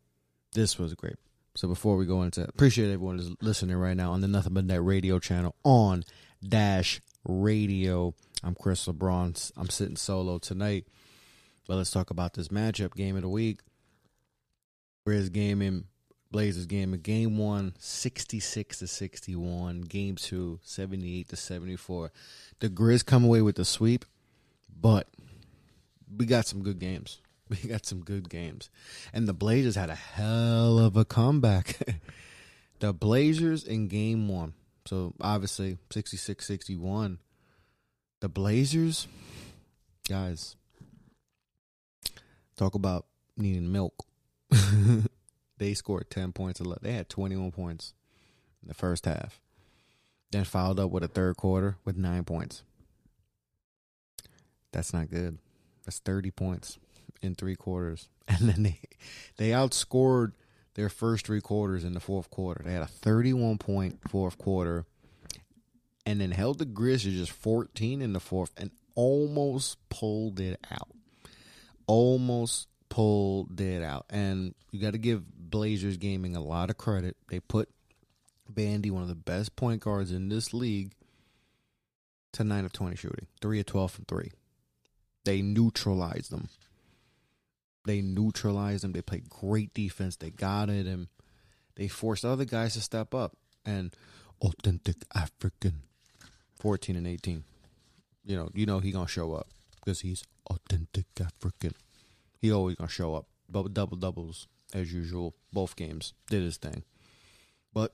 [0.54, 1.16] this was great.
[1.56, 4.66] So before we go into appreciate everyone who's listening right now on the Nothing But
[4.66, 6.04] Net radio channel on
[6.48, 8.14] Dash Radio.
[8.44, 9.52] I'm Chris LeBron.
[9.58, 10.88] I'm sitting solo tonight.
[11.70, 13.60] But let's talk about this matchup game of the week.
[15.04, 15.84] Where's gaming
[16.32, 16.92] Blazers game.
[16.94, 19.82] Game one, 66 to 61.
[19.82, 22.12] Game two, 78 to 74.
[22.60, 24.04] The Grizz come away with the sweep,
[24.82, 25.08] but
[26.18, 27.22] we got some good games.
[27.50, 28.70] We got some good games.
[29.12, 31.80] And the Blazers had a hell of a comeback.
[32.80, 34.54] the Blazers in game one.
[34.86, 37.18] So obviously 66 61.
[38.20, 39.08] The Blazers,
[40.08, 40.58] guys,
[42.60, 43.06] talk about
[43.38, 44.06] needing milk.
[45.60, 46.62] They scored 10 points.
[46.82, 47.94] They had 21 points
[48.62, 49.40] in the first half.
[50.32, 52.64] then followed up with a third quarter with nine points.
[54.72, 55.38] That's not good.
[55.84, 56.80] That's 30 points
[57.22, 58.08] in three quarters.
[58.30, 58.80] And then they
[59.38, 60.34] they outscored
[60.76, 62.64] their first three quarters in the fourth quarter.
[62.64, 64.86] They had a 31 point fourth quarter
[66.06, 70.64] and then held the Grizz to just 14 in the fourth and almost pulled it
[70.70, 70.90] out.
[71.90, 74.06] Almost pulled it out.
[74.12, 77.18] And you got to give Blazers Gaming a lot of credit.
[77.30, 77.68] They put
[78.54, 80.94] Vandy, one of the best point guards in this league,
[82.34, 84.32] to 9 of 20 shooting, 3 of 12 from 3.
[85.26, 86.50] They neutralized them.
[87.86, 88.92] They neutralized them.
[88.92, 90.16] They played great defense.
[90.16, 91.10] They got at him.
[91.76, 93.36] They forced other guys to step up.
[93.66, 93.96] And
[94.42, 95.82] authentic African,
[96.60, 97.44] 14 and 18.
[98.26, 99.48] You know, you know he gonna show up
[99.80, 101.74] because he's authentic African.
[102.40, 103.28] He always gonna show up.
[103.50, 105.36] but double doubles as usual.
[105.52, 106.84] Both games did his thing.
[107.74, 107.94] But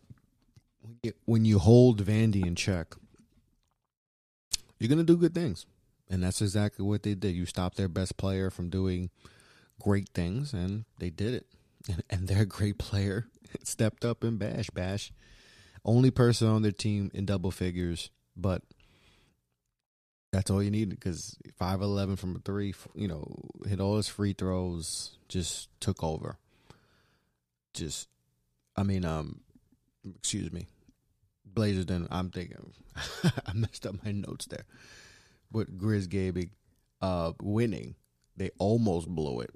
[1.25, 2.95] when you, hold Vandy in check,
[4.79, 5.65] you're gonna do good things,
[6.09, 7.35] and that's exactly what they did.
[7.35, 9.09] You stopped their best player from doing
[9.81, 11.47] great things, and they did it.
[11.87, 13.27] And, and their great player
[13.63, 15.13] stepped up and bash bash.
[15.83, 18.63] Only person on their team in double figures, but
[20.35, 23.25] that's all you needed because five eleven from a three, you know,
[23.65, 26.37] hit all his free throws, just took over.
[27.73, 28.09] Just,
[28.75, 29.39] I mean, um,
[30.17, 30.67] excuse me,
[31.45, 31.85] Blazers.
[31.85, 32.73] Then I'm thinking,
[33.23, 34.65] I messed up my notes there.
[35.51, 36.49] But Grizz Gaming,
[37.01, 37.95] uh, winning,
[38.35, 39.51] they almost blew it.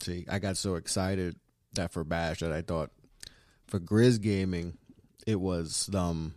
[0.00, 1.36] See, I got so excited
[1.74, 2.90] that for Bash that I thought
[3.66, 4.78] for Grizz Gaming,
[5.26, 6.34] it was um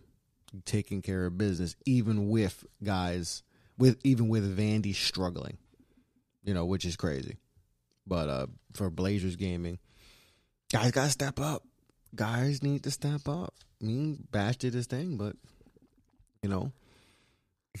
[0.66, 3.42] taking care of business, even with guys
[3.80, 5.56] with even with Vandy struggling,
[6.44, 7.38] you know, which is crazy.
[8.06, 9.78] But uh for Blazers Gaming,
[10.70, 11.64] guys got to step up.
[12.14, 13.54] Guys need to step up.
[13.80, 15.34] I mean, Bash did his thing, but
[16.42, 16.72] you know,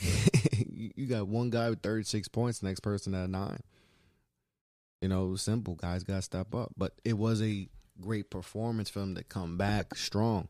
[0.00, 3.60] you got one guy with 36 points, next person at nine.
[5.00, 5.74] You know, simple.
[5.74, 6.72] Guys got to step up.
[6.76, 7.68] But it was a
[8.00, 10.48] great performance for them to come back strong.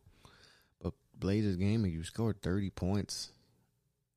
[0.83, 3.33] But Blazers Gaming, you scored 30 points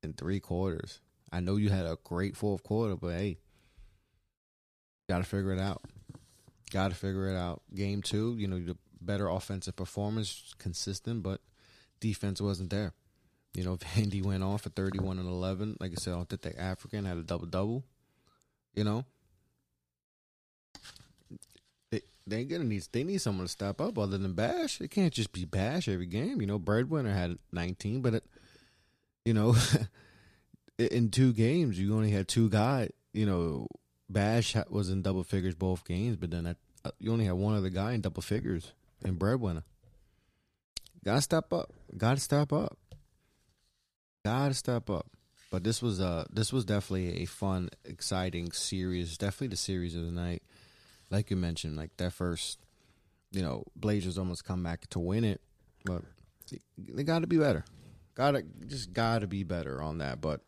[0.02, 1.00] in three quarters.
[1.34, 3.38] I know you had a great fourth quarter, but hey,
[5.08, 5.82] got to figure it out.
[6.70, 7.62] Got to figure it out.
[7.74, 11.40] Game two, you know, the better offensive performance, consistent, but
[11.98, 12.92] defense wasn't there.
[13.52, 15.78] You know, Vandy went off for 31 and 11.
[15.80, 17.84] Like I said, Authentic African had a double double.
[18.76, 19.04] You know,
[21.90, 24.80] they they gonna need they need someone to step up other than Bash.
[24.80, 26.40] It can't just be Bash every game.
[26.40, 28.24] You know, Breadwinner had 19, but it,
[29.24, 29.56] you know,
[30.78, 32.90] in two games you only had two guys.
[33.12, 33.68] You know,
[34.08, 37.70] Bash was in double figures both games, but then uh, you only had one other
[37.70, 38.72] guy in double figures
[39.04, 39.64] in Breadwinner.
[41.04, 41.72] Gotta step up.
[41.96, 42.78] Gotta step up.
[44.24, 45.06] Gotta step up.
[45.50, 49.16] But this was uh this was definitely a fun, exciting series.
[49.16, 50.42] Definitely the series of the night.
[51.10, 52.58] Like you mentioned, like that first,
[53.30, 55.40] you know, Blazers almost come back to win it,
[55.84, 56.02] but
[56.76, 57.64] they got to be better.
[58.14, 60.20] Got to just got to be better on that.
[60.20, 60.40] But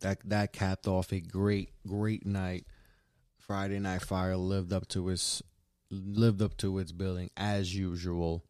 [0.00, 2.66] that that capped off a great great night.
[3.38, 5.42] Friday Night Fire lived up to its
[5.90, 8.44] lived up to its billing as usual.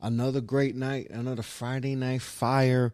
[0.00, 2.92] Another great night, another Friday Night Fire,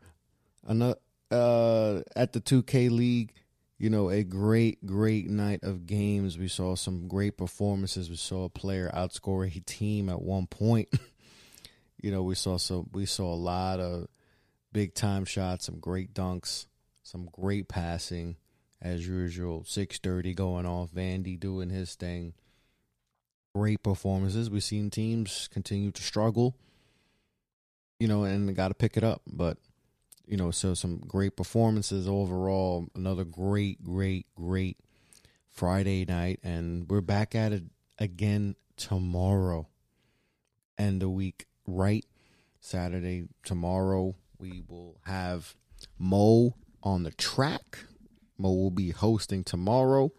[0.67, 0.99] another
[1.31, 3.33] uh, at the 2K League.
[3.79, 6.37] You know, a great, great night of games.
[6.37, 8.11] We saw some great performances.
[8.11, 10.89] We saw a player outscore a team at one point.
[12.03, 12.91] you know, we saw some.
[12.93, 14.09] We saw a lot of
[14.73, 16.67] big time shots, some great dunks,
[17.09, 18.37] some great passing,
[18.83, 19.65] as usual.
[19.65, 20.91] Six thirty going off.
[20.93, 22.35] Vandy doing his thing.
[23.55, 24.51] Great performances.
[24.51, 26.55] We've seen teams continue to struggle.
[27.99, 29.57] You know, and got to pick it up, but
[30.27, 32.87] you know, so some great performances overall.
[32.95, 34.77] Another great, great, great
[35.49, 37.65] Friday night, and we're back at it
[37.99, 39.67] again tomorrow.
[40.77, 42.05] End the week, right?
[42.61, 45.57] Saturday, tomorrow, we will have
[45.99, 47.81] Mo on the track.
[48.39, 50.13] Mo will be hosting tomorrow.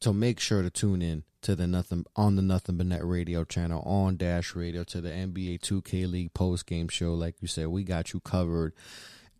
[0.00, 3.44] So make sure to tune in to the nothing on the nothing but net radio
[3.44, 7.14] channel on Dash Radio to the NBA 2K League post game show.
[7.14, 8.74] Like you said, we got you covered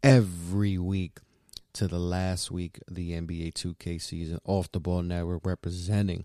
[0.03, 1.19] every week
[1.75, 4.39] to the last week of the NBA 2K season.
[4.45, 6.25] Off the Ball Network representing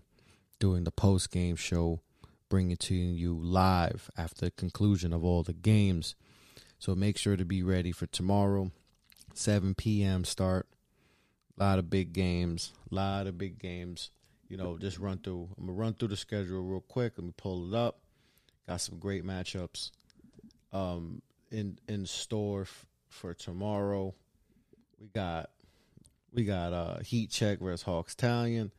[0.58, 2.00] doing the post game show,
[2.48, 6.14] bringing to you live after the conclusion of all the games.
[6.78, 8.70] So make sure to be ready for tomorrow,
[9.40, 10.24] 7 p.m.
[10.24, 10.68] start.
[11.58, 14.10] A lot of big games, a lot of big games
[14.50, 15.48] you know, just run through.
[15.56, 17.14] I'm gonna run through the schedule real quick.
[17.16, 18.00] Let me pull it up.
[18.68, 19.92] Got some great matchups.
[20.72, 21.22] Um,
[21.52, 24.12] in in store f- for tomorrow.
[25.00, 25.50] We got
[26.32, 28.72] we got uh Heat Check versus Hawks Talon.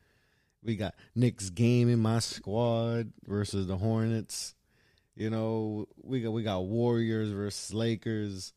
[0.61, 4.53] We got Knicks game in my squad versus the Hornets.
[5.15, 8.51] You know, we got we got Warriors versus Lakers,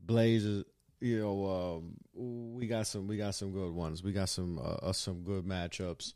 [0.00, 0.64] Blazers.
[1.04, 4.02] You know, um, we got some we got some good ones.
[4.02, 6.14] We got some uh, some good matchups.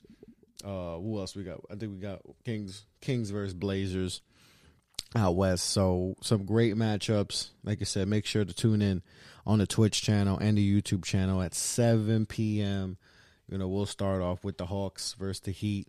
[0.64, 1.60] Uh, who else we got?
[1.70, 4.22] I think we got Kings Kings versus Blazers
[5.14, 5.64] out west.
[5.68, 7.50] So some great matchups.
[7.62, 9.02] Like I said, make sure to tune in
[9.46, 12.96] on the Twitch channel and the YouTube channel at 7 p.m.
[13.46, 15.88] You know, we'll start off with the Hawks versus the Heat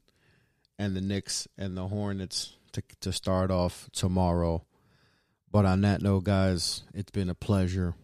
[0.77, 4.65] and the Knicks and the Hornets to to start off tomorrow.
[5.49, 7.95] But on that note, guys, it's been a pleasure.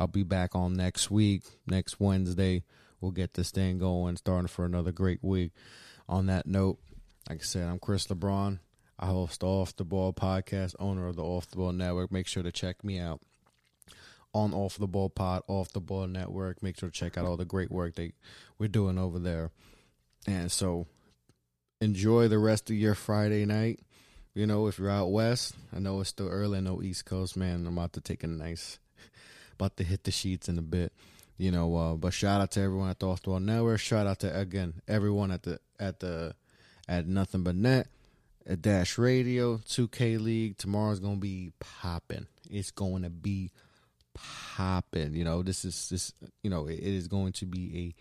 [0.00, 2.64] I'll be back on next week, next Wednesday.
[3.02, 5.52] We'll get this thing going, starting for another great week.
[6.08, 6.78] On that note,
[7.28, 8.60] like I said, I'm Chris LeBron.
[8.98, 12.10] I host the Off the Ball podcast, owner of the Off the Ball Network.
[12.10, 13.20] Make sure to check me out
[14.32, 16.62] on Off the Ball Pod, Off the Ball Network.
[16.62, 18.12] Make sure to check out all the great work that
[18.58, 19.50] we're doing over there.
[20.26, 20.86] And so
[21.82, 23.80] enjoy the rest of your Friday night.
[24.32, 26.56] You know, if you're out west, I know it's still early.
[26.56, 27.66] I know East Coast, man.
[27.66, 28.78] I'm about to take a nice,
[29.60, 30.92] about to hit the sheets in a bit.
[31.36, 33.80] You know, uh, but shout out to everyone at the Off the Ball Network.
[33.80, 36.34] Shout out to again everyone at the at the
[36.88, 37.88] at Nothing But Net
[38.46, 40.58] at Dash Radio, 2K League.
[40.58, 42.26] Tomorrow's gonna be popping.
[42.50, 43.52] It's going to be
[44.12, 45.14] popping.
[45.14, 46.12] You know, this is this.
[46.42, 47.94] You know, it, it is going to be a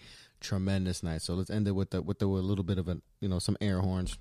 [0.44, 1.22] tremendous night.
[1.22, 3.30] So let's end it with the with the with a little bit of a you
[3.30, 4.18] know some air horns.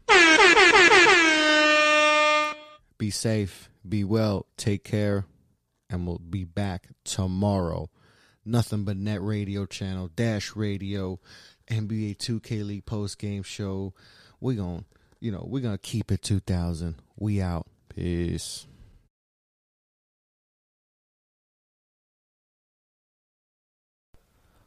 [2.98, 5.24] Be safe, be well, take care,
[5.90, 7.90] and we'll be back tomorrow.
[8.44, 11.20] Nothing but net radio channel, Dash Radio,
[11.70, 13.94] NBA 2K League post game show.
[14.40, 14.84] We gon'
[15.20, 16.96] you know, we're gonna keep it 2000.
[17.16, 17.66] We out.
[17.88, 18.66] Peace.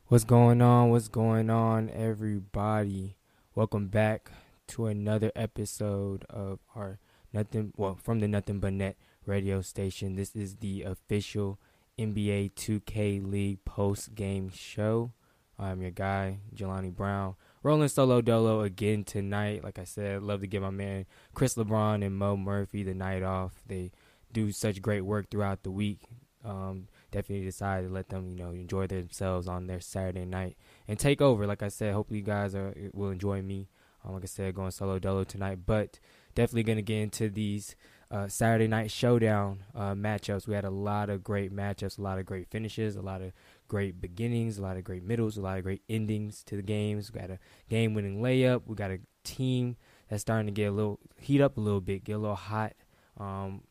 [0.08, 0.90] What's going on?
[0.90, 3.16] What's going on, everybody?
[3.56, 4.30] Welcome back
[4.68, 7.00] to another episode of our
[7.32, 10.16] nothing well from the Nothing But Net radio station.
[10.16, 11.60] This is the official
[12.00, 15.12] NBA 2K League post game show.
[15.60, 17.36] I'm your guy, Jelani Brown.
[17.62, 19.64] Rolling solo dolo again tonight.
[19.64, 23.22] Like I said, love to give my man Chris LeBron and Mo Murphy the night
[23.22, 23.62] off.
[23.68, 23.92] They
[24.34, 26.00] do such great work throughout the week.
[26.44, 30.58] Um, definitely decided to let them, you know, enjoy themselves on their Saturday night
[30.88, 31.46] and take over.
[31.46, 33.70] Like I said, hopefully you guys are will enjoy me.
[34.04, 36.00] Um, like I said, going solo dolo tonight, but
[36.34, 37.76] definitely gonna get into these
[38.12, 40.48] uh, Saturday night showdown uh, matchups.
[40.48, 43.32] We had a lot of great matchups, a lot of great finishes, a lot of
[43.70, 47.12] great beginnings, a lot of great middles, a lot of great endings to the games.
[47.12, 47.40] We got a
[47.70, 48.64] game winning layup.
[48.66, 49.78] We got a team
[50.10, 52.74] that's starting to get a little heat up a little bit, get a little hot.
[53.18, 53.62] Um,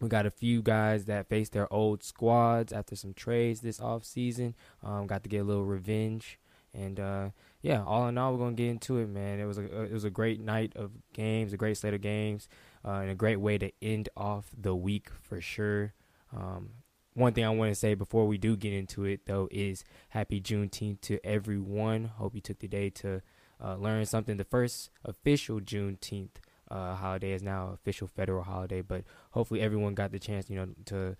[0.00, 4.04] we got a few guys that faced their old squads after some trades this off
[4.04, 4.54] season.
[4.82, 6.38] Um, got to get a little revenge,
[6.72, 7.30] and uh,
[7.62, 9.40] yeah, all in all, we're gonna get into it, man.
[9.40, 12.48] It was a it was a great night of games, a great slate of games,
[12.84, 15.94] uh, and a great way to end off the week for sure.
[16.34, 16.70] Um,
[17.14, 20.40] one thing I want to say before we do get into it, though, is happy
[20.40, 22.04] Juneteenth to everyone.
[22.04, 23.22] Hope you took the day to
[23.62, 24.36] uh, learn something.
[24.36, 26.36] The first official Juneteenth
[26.70, 30.68] uh, holiday is now official federal holiday, but hopefully everyone got the chance, you know,
[30.86, 31.16] to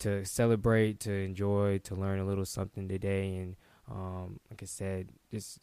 [0.00, 3.36] to celebrate, to enjoy, to learn a little something today.
[3.36, 3.56] And
[3.90, 5.58] um, like I said, just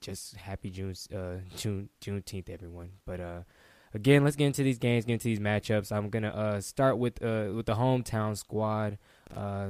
[0.00, 2.90] just happy June uh, June Juneteenth, everyone.
[3.04, 3.40] But uh,
[3.94, 5.92] again, let's get into these games, get into these matchups.
[5.92, 8.98] I'm gonna uh, start with uh, with the hometown squad.
[9.34, 9.68] Uh,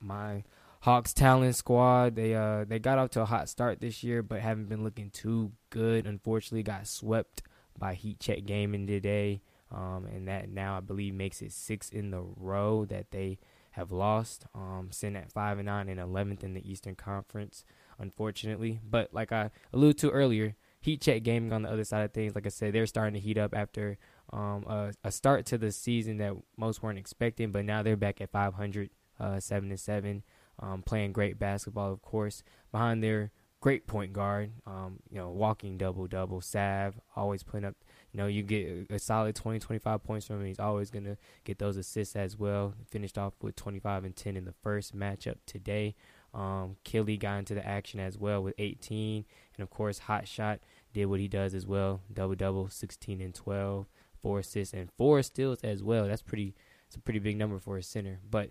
[0.00, 0.44] my
[0.84, 2.14] Hawks Talon squad.
[2.14, 5.08] They uh they got off to a hot start this year, but haven't been looking
[5.08, 6.06] too good.
[6.06, 7.42] Unfortunately, got swept
[7.78, 9.40] by Heat Check Gaming today,
[9.72, 13.38] um, and that now I believe makes it six in the row that they
[13.70, 14.44] have lost.
[14.54, 17.64] Um, sitting at five and nine and eleventh in the Eastern Conference,
[17.98, 18.78] unfortunately.
[18.86, 20.54] But like I alluded to earlier,
[20.84, 23.20] Heat Check Gaming on the other side of things, like I said, they're starting to
[23.20, 23.96] heat up after
[24.34, 28.20] um, a, a, start to the season that most weren't expecting, but now they're back
[28.20, 30.22] at 500, uh, seven and seven,
[30.60, 33.30] um, playing great basketball, of course, behind their
[33.62, 37.76] great point guard, um, you know, walking double double, Sav, always putting up.
[38.12, 40.46] You know, you get a solid 20, 25 points from him.
[40.46, 42.74] He's always gonna get those assists as well.
[42.90, 45.94] Finished off with 25 and 10 in the first matchup today.
[46.34, 49.24] Um, Killy got into the action as well with 18,
[49.56, 50.60] and of course, Hot Shot
[50.94, 52.00] did what he does as well.
[52.12, 53.86] Double double, 16 and 12,
[54.22, 56.06] four assists and four steals as well.
[56.06, 56.54] That's pretty.
[56.86, 58.50] It's a pretty big number for a center, but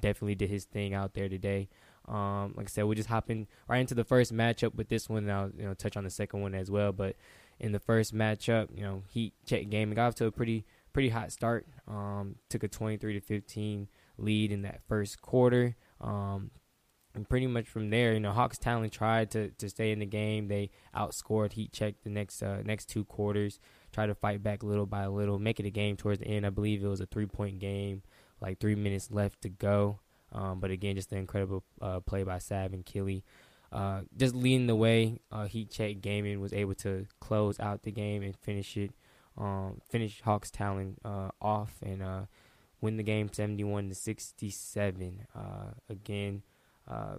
[0.00, 1.68] definitely did his thing out there today.
[2.06, 5.24] Um, like I said, we're just hopping right into the first matchup with this one.
[5.24, 6.92] And I'll you know touch on the second one as well.
[6.92, 7.16] But
[7.60, 10.64] in the first matchup, you know, Heat check game and got off to a pretty
[10.92, 11.66] pretty hot start.
[11.86, 13.88] Um, took a 23 to 15
[14.18, 15.76] lead in that first quarter.
[16.00, 16.50] Um,
[17.18, 20.06] and pretty much from there, you know, Hawks Talon tried to, to stay in the
[20.06, 20.46] game.
[20.46, 23.58] They outscored Heat Check the next uh, next two quarters.
[23.92, 26.46] Tried to fight back little by little, make it a game towards the end.
[26.46, 28.02] I believe it was a three point game,
[28.40, 29.98] like three minutes left to go.
[30.32, 33.24] Um, but again, just an incredible uh, play by Sav and Killy.
[33.72, 37.90] Uh, just leading the way, uh, Heat Check Gaming was able to close out the
[37.90, 38.92] game and finish it,
[39.36, 42.22] um, finish Hawks Talon uh, off and uh,
[42.80, 45.26] win the game 71 to 67.
[45.34, 45.40] Uh,
[45.90, 46.42] again,
[46.88, 47.16] uh,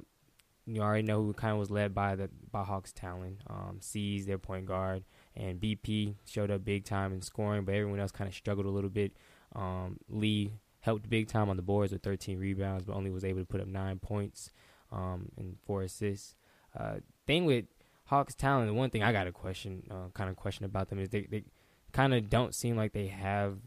[0.66, 3.38] you already know who kind of was led by the by Hawks Talon.
[3.48, 5.04] Um, C's their point guard,
[5.36, 8.70] and BP showed up big time in scoring, but everyone else kind of struggled a
[8.70, 9.14] little bit.
[9.56, 13.40] Um, Lee helped big time on the boards with 13 rebounds, but only was able
[13.40, 14.52] to put up nine points
[14.92, 16.36] um, and four assists.
[16.78, 17.66] Uh, thing with
[18.06, 21.00] Hawks Talon, the one thing I got a question, uh, kind of question about them
[21.00, 21.44] is they, they
[21.92, 23.58] kind of don't seem like they have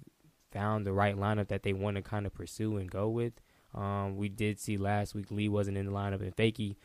[0.53, 3.35] found the right lineup that they want to kind of pursue and go with.
[3.75, 6.77] Um, we did see last week Lee wasn't in the lineup and Fakey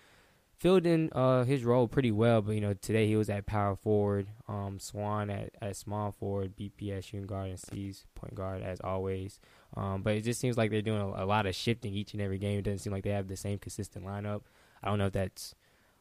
[0.58, 3.76] filled in uh, his role pretty well, but you know today he was at power
[3.76, 8.80] forward, um, Swan at, at small forward, BPS shooting guard, and C's point guard as
[8.82, 9.40] always.
[9.76, 12.22] Um, but it just seems like they're doing a, a, lot of shifting each and
[12.22, 12.60] every game.
[12.60, 14.42] It doesn't seem like they have the same consistent lineup.
[14.82, 15.54] I don't know if that's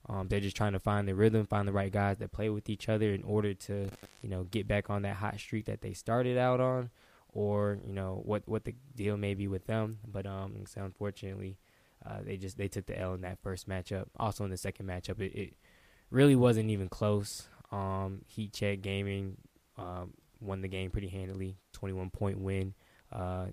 [0.08, 2.70] um, they're just trying to find the rhythm, find the right guys that play with
[2.70, 3.88] each other in order to
[4.22, 6.90] you know get back on that hot streak that they started out on,
[7.36, 9.98] or you know what what the deal may be with them.
[10.10, 11.58] But um, so unfortunately
[12.04, 14.06] uh, they just they took the L in that first matchup.
[14.18, 15.54] Also in the second matchup, it, it
[16.10, 17.48] really wasn't even close.
[17.70, 19.36] Um, Heat Check Gaming
[19.76, 22.74] um, won the game pretty handily, 21 point win.
[23.12, 23.46] Uh,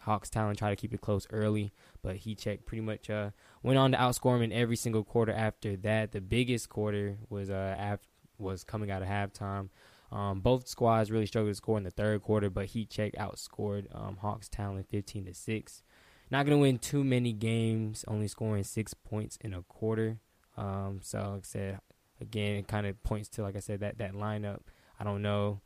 [0.00, 1.72] Hawks Talon tried to keep it close early,
[2.02, 3.30] but Heat Check pretty much uh,
[3.62, 6.12] went on to outscore them in every single quarter after that.
[6.12, 8.08] The biggest quarter was uh, af-
[8.38, 9.68] was coming out of halftime.
[10.12, 13.86] Um, both squads really struggled to score in the third quarter, but Heat Check outscored
[13.94, 15.82] um, Hawks Talon 15 to six.
[16.30, 20.18] Not going to win too many games, only scoring six points in a quarter.
[20.56, 21.80] Um, so, like I said,
[22.20, 24.60] again, it kind of points to, like I said, that, that lineup.
[24.98, 25.60] I don't know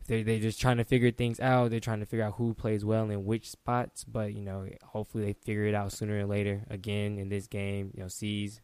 [0.00, 1.70] if they they're just trying to figure things out.
[1.70, 4.04] They're trying to figure out who plays well in which spots.
[4.04, 6.64] But you know, hopefully they figure it out sooner or later.
[6.70, 8.60] Again, in this game, you know, sees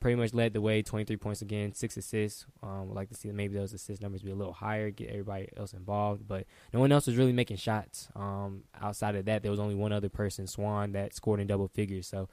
[0.00, 2.46] pretty much led the way, 23 points again, six assists.
[2.62, 5.48] Um, would like to see maybe those assist numbers be a little higher, get everybody
[5.56, 6.28] else involved.
[6.28, 8.08] But no one else was really making shots.
[8.14, 11.68] Um, outside of that, there was only one other person, Swan, that scored in double
[11.68, 12.06] figures.
[12.06, 12.28] So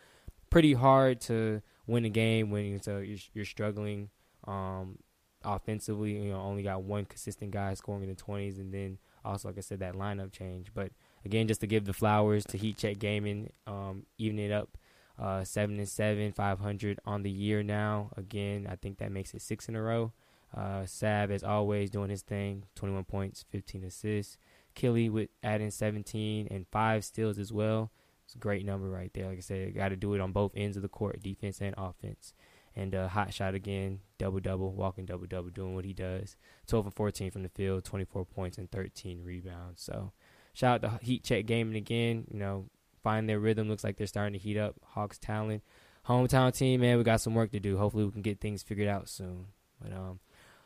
[0.49, 4.09] pretty hard to win a game when so you're, you're struggling
[4.45, 4.99] um,
[5.43, 6.11] offensively.
[6.11, 9.57] You know, only got one consistent guy scoring in the 20s, and then also, like
[9.57, 10.73] I said, that lineup change.
[10.73, 10.91] But
[11.23, 14.77] again, just to give the flowers to Heat Check Gaming, um, even it up
[15.19, 18.11] uh, seven and seven, 500 on the year now.
[18.17, 20.11] Again, I think that makes it six in a row.
[20.55, 24.37] Uh, Sav, as always, doing his thing 21 points, 15 assists.
[24.75, 27.91] Killy with adding 17 and five steals as well.
[28.25, 29.27] It's a great number right there.
[29.27, 31.75] Like I said, got to do it on both ends of the court, defense and
[31.77, 32.33] offense.
[32.75, 36.35] And uh, hot shot again, double double, walking double double, doing what he does.
[36.67, 39.83] 12 and 14 from the field, 24 points and 13 rebounds.
[39.83, 40.11] So
[40.53, 42.25] shout out to Heat Check Gaming again.
[42.31, 42.65] You know,
[43.03, 43.69] find their rhythm.
[43.69, 44.75] Looks like they're starting to heat up.
[44.83, 45.61] Hawks Talon,
[46.07, 46.97] hometown team, man.
[46.97, 47.77] We got some work to do.
[47.77, 49.47] Hopefully, we can get things figured out soon.
[49.81, 50.19] But um,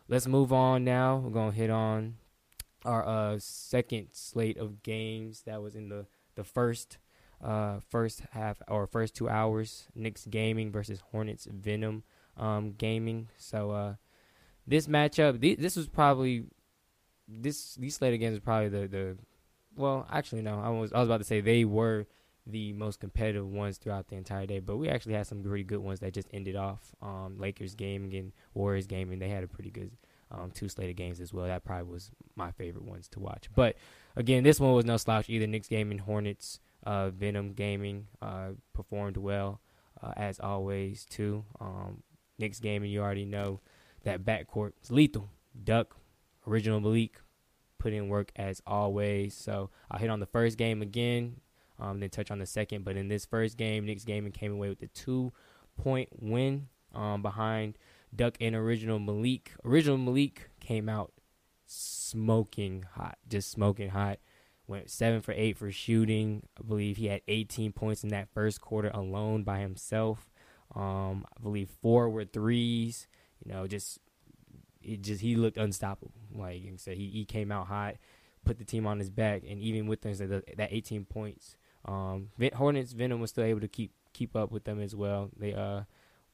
[0.07, 1.17] let's move on now.
[1.17, 2.15] We're gonna hit on
[2.85, 6.05] our uh second slate of games that was in the
[6.35, 6.99] the first
[7.43, 9.87] uh first half or first two hours.
[9.95, 12.03] Knicks gaming versus Hornets Venom
[12.37, 13.29] um gaming.
[13.37, 13.95] So uh
[14.65, 16.45] this matchup, th- this was probably
[17.27, 19.17] this these slate of games was probably the the
[19.75, 22.05] well actually no I was I was about to say they were
[22.49, 24.59] the most competitive ones throughout the entire day.
[24.59, 26.95] But we actually had some pretty good ones that just ended off.
[27.01, 29.91] Um, Lakers game and Warriors game, and they had a pretty good
[30.31, 31.45] um, two slated games as well.
[31.45, 33.49] That probably was my favorite ones to watch.
[33.55, 33.75] But
[34.15, 35.47] again, this one was no slouch either.
[35.47, 39.61] Knicks gaming, Hornets, uh, Venom gaming uh, performed well
[40.01, 41.43] uh, as always too.
[41.59, 42.03] Um,
[42.37, 43.61] Knicks gaming, you already know
[44.03, 45.29] that backcourt is lethal.
[45.63, 45.95] Duck,
[46.45, 47.19] original Malik,
[47.79, 49.33] put in work as always.
[49.33, 51.37] So I'll hit on the first game again
[51.79, 52.83] um, then touch on the second.
[52.83, 55.31] But in this first game, Knicks Gaming came away with a two
[55.77, 57.77] point win um, behind
[58.15, 59.53] Duck and Original Malik.
[59.63, 61.11] Original Malik came out
[61.65, 64.19] smoking hot, just smoking hot.
[64.67, 66.45] Went seven for eight for shooting.
[66.59, 70.29] I believe he had 18 points in that first quarter alone by himself.
[70.75, 73.07] Um, I believe four were threes.
[73.45, 73.99] You know, just
[74.81, 76.11] it just he looked unstoppable.
[76.33, 77.95] Like I said, he, he came out hot,
[78.45, 81.55] put the team on his back, and even with those, that 18 points,
[81.87, 85.29] um, Hornets Venom was still able to keep keep up with them as well.
[85.37, 85.81] They uh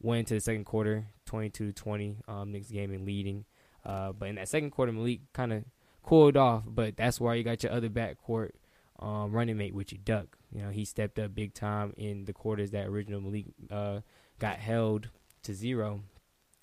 [0.02, 3.46] went into the second quarter, 22-20, um, Knicks game and leading.
[3.86, 5.64] Uh, but in that second quarter, Malik kind of
[6.04, 6.64] cooled off.
[6.68, 8.52] But that's why you got your other backcourt
[9.00, 10.38] um, running mate you, Duck.
[10.52, 14.02] You know, he stepped up big time in the quarters that original Malik uh,
[14.40, 15.10] got held
[15.44, 16.02] to zero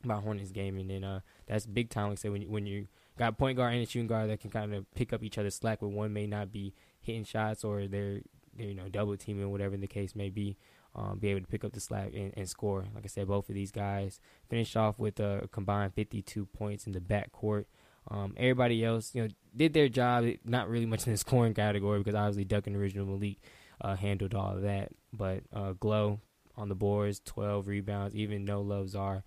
[0.04, 2.10] by Hornets game, and then uh, that's big time.
[2.10, 2.88] Like I said, when you, when you
[3.18, 5.56] got point guard and a shooting guard that can kind of pick up each other's
[5.56, 8.20] slack, where one may not be hitting shots or they're
[8.68, 10.56] you know double teaming, whatever the case may be.
[10.92, 12.84] Um, be able to pick up the slack and, and, score.
[12.92, 14.18] Like I said, both of these guys
[14.48, 17.66] finished off with a combined 52 points in the backcourt.
[18.08, 20.24] Um, everybody else, you know, did their job.
[20.44, 23.38] Not really much in the scoring category because obviously Duck and Original Malik
[23.80, 24.90] uh, handled all of that.
[25.12, 26.20] But uh, Glow
[26.56, 28.16] on the boards, 12 rebounds.
[28.16, 29.22] Even No Love Czar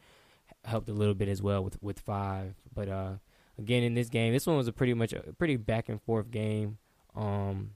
[0.66, 2.56] helped a little bit as well with with five.
[2.74, 3.14] But uh,
[3.58, 6.32] again, in this game, this one was a pretty much a pretty back and forth
[6.32, 6.78] game.
[7.16, 7.72] Um,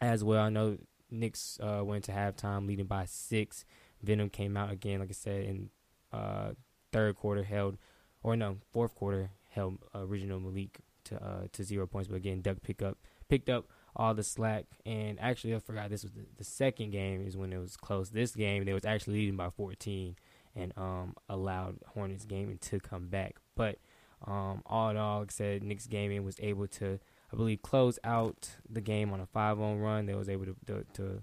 [0.00, 0.78] as well, I know
[1.10, 3.64] Knicks uh, went to halftime leading by six.
[4.02, 5.70] Venom came out again, like I said, in
[6.12, 6.52] uh,
[6.92, 7.76] third quarter held,
[8.22, 12.08] or no, fourth quarter held original Malik to uh, to zero points.
[12.08, 12.98] But again, Duck pick up
[13.28, 13.66] picked up
[13.96, 14.66] all the slack.
[14.86, 18.10] And actually, I forgot this was the, the second game is when it was close.
[18.10, 20.16] This game they was actually leading by 14
[20.56, 23.36] and um, allowed Hornets gaming to come back.
[23.54, 23.78] But
[24.26, 26.98] um, all in all, like I said, Knicks gaming was able to,
[27.32, 30.06] I believe, close out the game on a 5-on run.
[30.06, 31.22] They was able to, to, to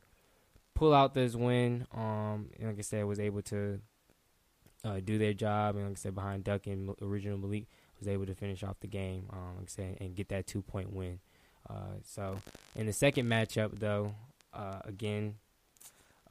[0.73, 1.85] pull out this win.
[1.93, 3.79] Um, and like I said, was able to
[4.85, 5.75] uh, do their job.
[5.75, 7.65] And like I said, behind Duck and original Malik
[7.99, 9.27] was able to finish off the game.
[9.31, 11.19] Um, like I said, and get that two point win.
[11.69, 12.37] Uh, so
[12.75, 14.15] in the second matchup, though,
[14.53, 15.35] uh, again,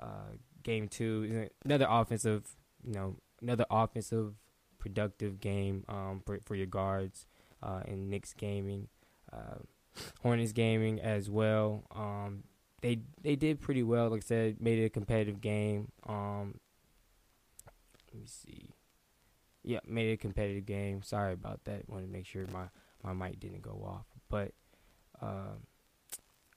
[0.01, 0.33] uh,
[0.63, 2.45] game two, another offensive,
[2.85, 4.35] you know, another offensive
[4.79, 7.27] productive game um, for, for your guards
[7.63, 8.89] uh, in Knicks gaming,
[9.33, 9.59] uh,
[10.23, 11.85] Hornets gaming as well.
[11.95, 12.45] Um,
[12.83, 14.11] they they did pretty well.
[14.11, 15.91] Like I said, made it a competitive game.
[16.07, 16.61] Um,
[18.13, 18.75] let me see.
[19.63, 21.03] Yeah, made it a competitive game.
[21.03, 21.89] Sorry about that.
[21.89, 22.67] Wanted to make sure my
[23.03, 24.53] my mic didn't go off, but
[25.21, 25.57] uh,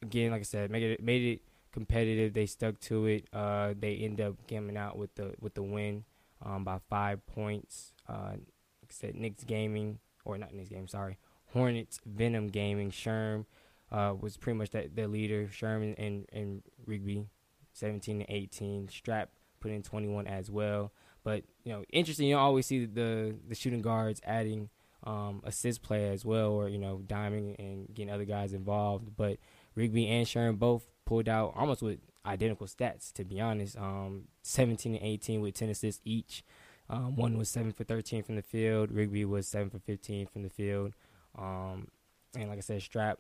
[0.02, 1.42] again, like I said, made it made it
[1.72, 2.34] competitive.
[2.34, 3.28] They stuck to it.
[3.34, 6.04] Uh, they end up coming out with the with the win
[6.46, 7.94] um, by five points.
[8.08, 11.18] Uh, like I said, Knicks Gaming or not Knicks Gaming, sorry,
[11.54, 12.92] Hornets Venom Gaming.
[12.92, 13.46] Sherm
[13.92, 15.50] uh, was pretty much that their leader.
[15.52, 17.28] Sherman and and Rigby,
[17.74, 18.88] seventeen and eighteen.
[18.90, 20.92] Strap put in twenty one as well.
[21.24, 22.28] But you know, interesting.
[22.28, 24.70] You always see the the shooting guards adding
[25.04, 29.16] um, assist play as well, or you know, diming and getting other guys involved.
[29.16, 29.38] But
[29.76, 33.12] Rigby and Sherman both pulled out almost with identical stats.
[33.14, 36.44] To be honest, um, 17 and 18 with 10 assists each.
[36.90, 38.92] Um, one was seven for 13 from the field.
[38.92, 40.94] Rigby was seven for 15 from the field.
[41.40, 41.88] Um,
[42.36, 43.20] and like I said, Strap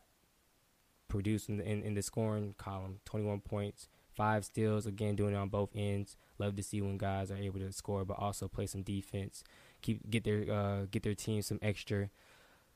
[1.08, 4.86] produced in the, in, in the scoring column, 21 points, five steals.
[4.86, 6.18] Again, doing it on both ends.
[6.38, 9.44] Love to see when guys are able to score, but also play some defense
[9.82, 12.10] keep get their uh, get their team some extra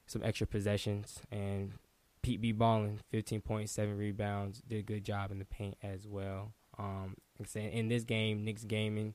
[0.05, 1.19] some extra possessions.
[1.31, 1.73] And
[2.21, 6.53] Pete B balling, 15.7 rebounds, did a good job in the paint as well.
[6.79, 7.17] Um,
[7.55, 9.13] in this game, Knicks gaming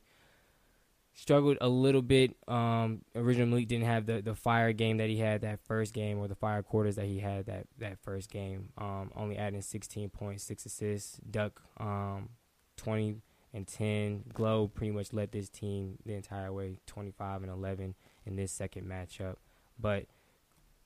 [1.18, 2.36] struggled a little bit.
[2.46, 6.28] Um, originally didn't have the, the fire game that he had that first game, or
[6.28, 8.68] the fire quarters that he had that that first game.
[8.78, 11.18] Um, only adding 16.6 assists.
[11.28, 12.30] Duck um,
[12.76, 13.16] 20
[13.52, 14.24] and 10.
[14.32, 18.86] Glow pretty much led this team the entire way, 25 and 11 in this second
[18.86, 19.36] matchup.
[19.78, 20.06] But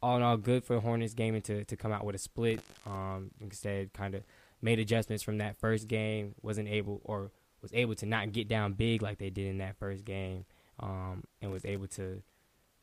[0.03, 2.61] all in all, good for Hornets gaming to, to come out with a split.
[2.87, 4.23] Um, instead, kind of
[4.63, 6.35] made adjustments from that first game.
[6.41, 7.31] Wasn't able or
[7.63, 10.45] was able to not get down big like they did in that first game,
[10.81, 12.23] um, and was able to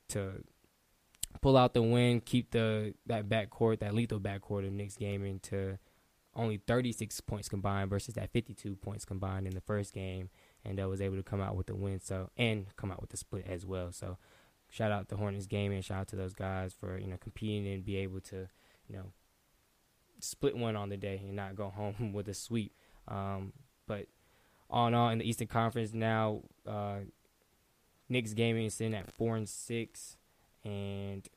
[0.09, 0.43] to
[1.41, 5.77] pull out the win, keep the that backcourt, that lethal backcourt of Knicks gaming to
[6.35, 10.29] only 36 points combined versus that 52 points combined in the first game,
[10.63, 11.99] and uh, was able to come out with the win.
[11.99, 13.91] So and come out with the split as well.
[13.91, 14.17] So
[14.69, 17.85] shout out to Hornets Gaming, shout out to those guys for you know competing and
[17.85, 18.47] be able to
[18.87, 19.11] you know
[20.19, 22.73] split one on the day and not go home with a sweep.
[23.07, 23.53] Um,
[23.87, 24.07] but
[24.69, 26.99] all in all, in the Eastern Conference now, uh,
[28.07, 30.17] Knicks Gaming is sitting at four and six,
[30.63, 31.27] and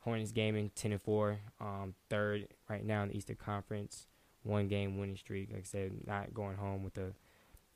[0.00, 4.06] Hornets Gaming ten and four, um, third right now in the Eastern Conference
[4.46, 5.50] one game winning streak.
[5.50, 7.12] Like I said, not going home with a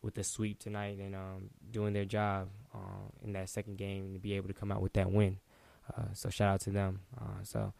[0.03, 4.19] with a sweep tonight and um, doing their job uh, in that second game to
[4.19, 5.39] be able to come out with that win.
[5.95, 7.01] Uh, so shout out to them.
[7.20, 7.74] Uh, so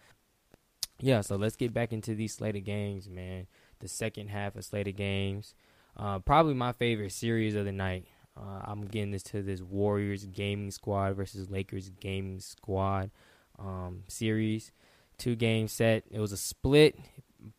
[1.01, 3.47] yeah, so let's get back into these slated games, man.
[3.79, 5.55] The second half of slated games,
[5.97, 8.07] uh, probably my favorite series of the night.
[8.37, 13.11] Uh, I'm getting this to this Warriors gaming squad versus Lakers gaming squad
[13.59, 14.73] um, series.
[15.19, 16.05] Two game set.
[16.11, 16.97] It was a split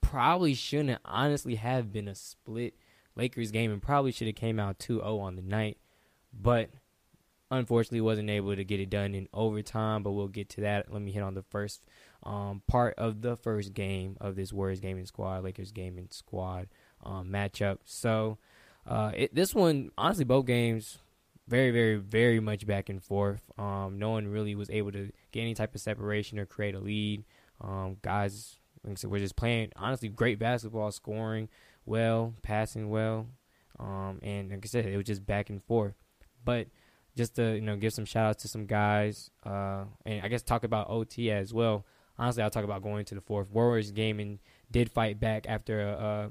[0.01, 2.75] probably shouldn't honestly have been a split
[3.15, 5.77] Lakers game and probably should have came out 2-0 on the night.
[6.33, 6.69] But
[7.49, 10.91] unfortunately wasn't able to get it done in overtime, but we'll get to that.
[10.91, 11.81] Let me hit on the first
[12.23, 16.67] um, part of the first game of this Warriors gaming squad, Lakers gaming squad
[17.03, 17.79] um, matchup.
[17.85, 18.37] So
[18.85, 20.99] uh, it, this one, honestly, both games
[21.47, 23.41] very, very, very much back and forth.
[23.57, 26.79] Um, no one really was able to get any type of separation or create a
[26.79, 27.23] lead.
[27.59, 31.49] Um, guys, like I said, we're just playing honestly great basketball, scoring
[31.85, 33.27] well, passing well,
[33.79, 35.95] um, and like I said, it was just back and forth.
[36.43, 36.67] But
[37.15, 40.41] just to you know give some shout outs to some guys, uh, and I guess
[40.41, 41.85] talk about OT as well.
[42.17, 43.49] Honestly, I'll talk about going to the fourth.
[43.49, 46.29] Warriors game and did fight back after a, uh,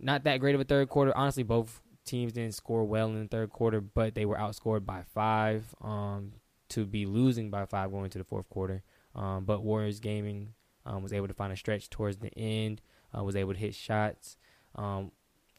[0.00, 1.16] not that great of a third quarter.
[1.16, 5.02] Honestly, both teams didn't score well in the third quarter, but they were outscored by
[5.14, 6.32] five um,
[6.70, 8.82] to be losing by five going into the fourth quarter.
[9.14, 10.54] Um, but Warriors Gaming
[10.86, 12.80] um, was able to find a stretch towards the end,
[13.16, 14.36] uh, was able to hit shots,
[14.74, 15.12] um,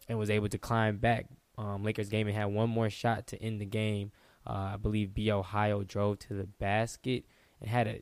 [0.07, 1.27] and was able to climb back.
[1.57, 4.11] Um, Lakers Gaming had one more shot to end the game.
[4.47, 7.25] Uh, I believe B Ohio drove to the basket
[7.59, 8.01] and had a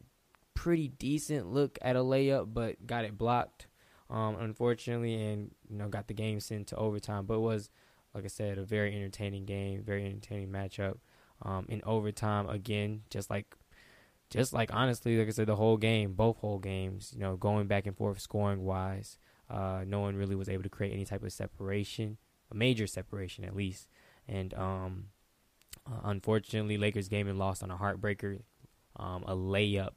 [0.53, 3.67] pretty decent look at a layup, but got it blocked,
[4.09, 7.25] um, unfortunately, and you know got the game sent to overtime.
[7.25, 7.69] But it was,
[8.13, 10.97] like I said, a very entertaining game, very entertaining matchup.
[11.41, 13.55] Um, in overtime, again, just like,
[14.29, 17.67] just like honestly, like I said, the whole game, both whole games, you know, going
[17.67, 19.19] back and forth, scoring wise,
[19.49, 22.17] uh, no one really was able to create any type of separation,
[22.51, 23.87] a major separation at least,
[24.27, 25.05] and um,
[25.85, 28.39] uh, unfortunately, Lakers game and lost on a heartbreaker,
[28.95, 29.93] um, a layup.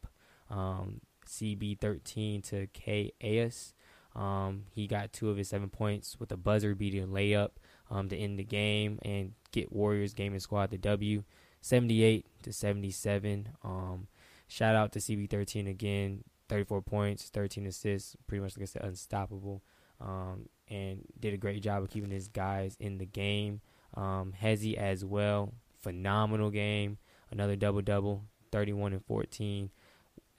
[0.51, 1.01] Um,
[1.31, 3.75] CB13 to KAS.
[4.15, 7.51] Um, he got two of his seven points with a buzzer beating layup
[7.91, 11.23] um, to end the game and get Warriors gaming squad the W,
[11.61, 13.49] 78 to 77.
[13.63, 14.09] Um,
[14.49, 19.63] shout out to CB13 again, 34 points, 13 assists, pretty much like I said, unstoppable,
[20.01, 23.61] um, and did a great job of keeping his guys in the game.
[23.95, 26.99] Um, Hezzy as well, phenomenal game,
[27.31, 29.71] another double double, 31 and 14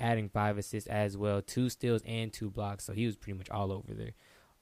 [0.02, 2.86] adding five assists as well, two steals and two blocks.
[2.86, 4.14] So he was pretty much all over there,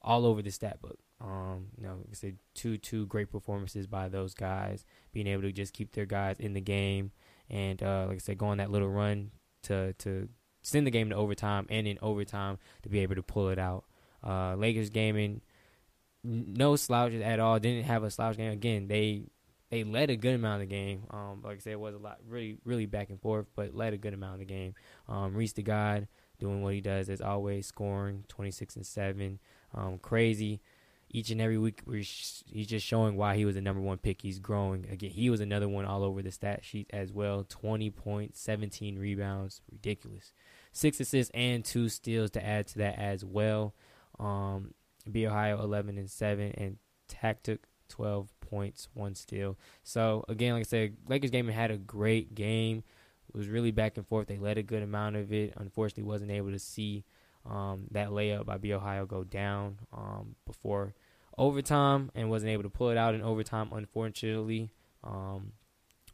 [0.02, 0.98] all over the stat book.
[1.20, 5.52] Um, you know, I said, two two great performances by those guys, being able to
[5.52, 7.12] just keep their guys in the game,
[7.48, 9.30] and uh, like I said, go on that little run
[9.64, 10.28] to to
[10.62, 13.84] send the game to overtime, and in overtime to be able to pull it out.
[14.26, 15.42] Uh, Lakers gaming,
[16.24, 17.58] no slouches at all.
[17.58, 18.88] Didn't have a slouch game again.
[18.88, 19.24] They
[19.70, 21.04] they led a good amount of the game.
[21.10, 23.92] Um, like I said, it was a lot, really, really back and forth, but led
[23.92, 24.74] a good amount of the game.
[25.08, 29.38] Um, Reese the God doing what he does as always, scoring 26 and seven,
[29.74, 30.60] um, crazy.
[31.12, 34.22] Each and every week, he's just showing why he was the number one pick.
[34.22, 35.10] He's growing again.
[35.10, 37.44] He was another one all over the stat sheet as well.
[37.48, 40.32] 20 points, 17 rebounds, ridiculous.
[40.72, 43.74] Six assists and two steals to add to that as well.
[44.20, 44.74] Um,
[45.10, 46.76] B Ohio 11 and seven, and
[47.08, 49.56] Tactic 12 points, one steal.
[49.82, 52.82] So again, like I said, Lakers game had a great game.
[53.28, 54.26] It was really back and forth.
[54.26, 55.54] They led a good amount of it.
[55.56, 57.04] Unfortunately, wasn't able to see
[57.48, 60.94] um, that layup by B Ohio go down um, before
[61.38, 63.70] overtime, and wasn't able to pull it out in overtime.
[63.72, 64.70] Unfortunately,
[65.02, 65.52] um,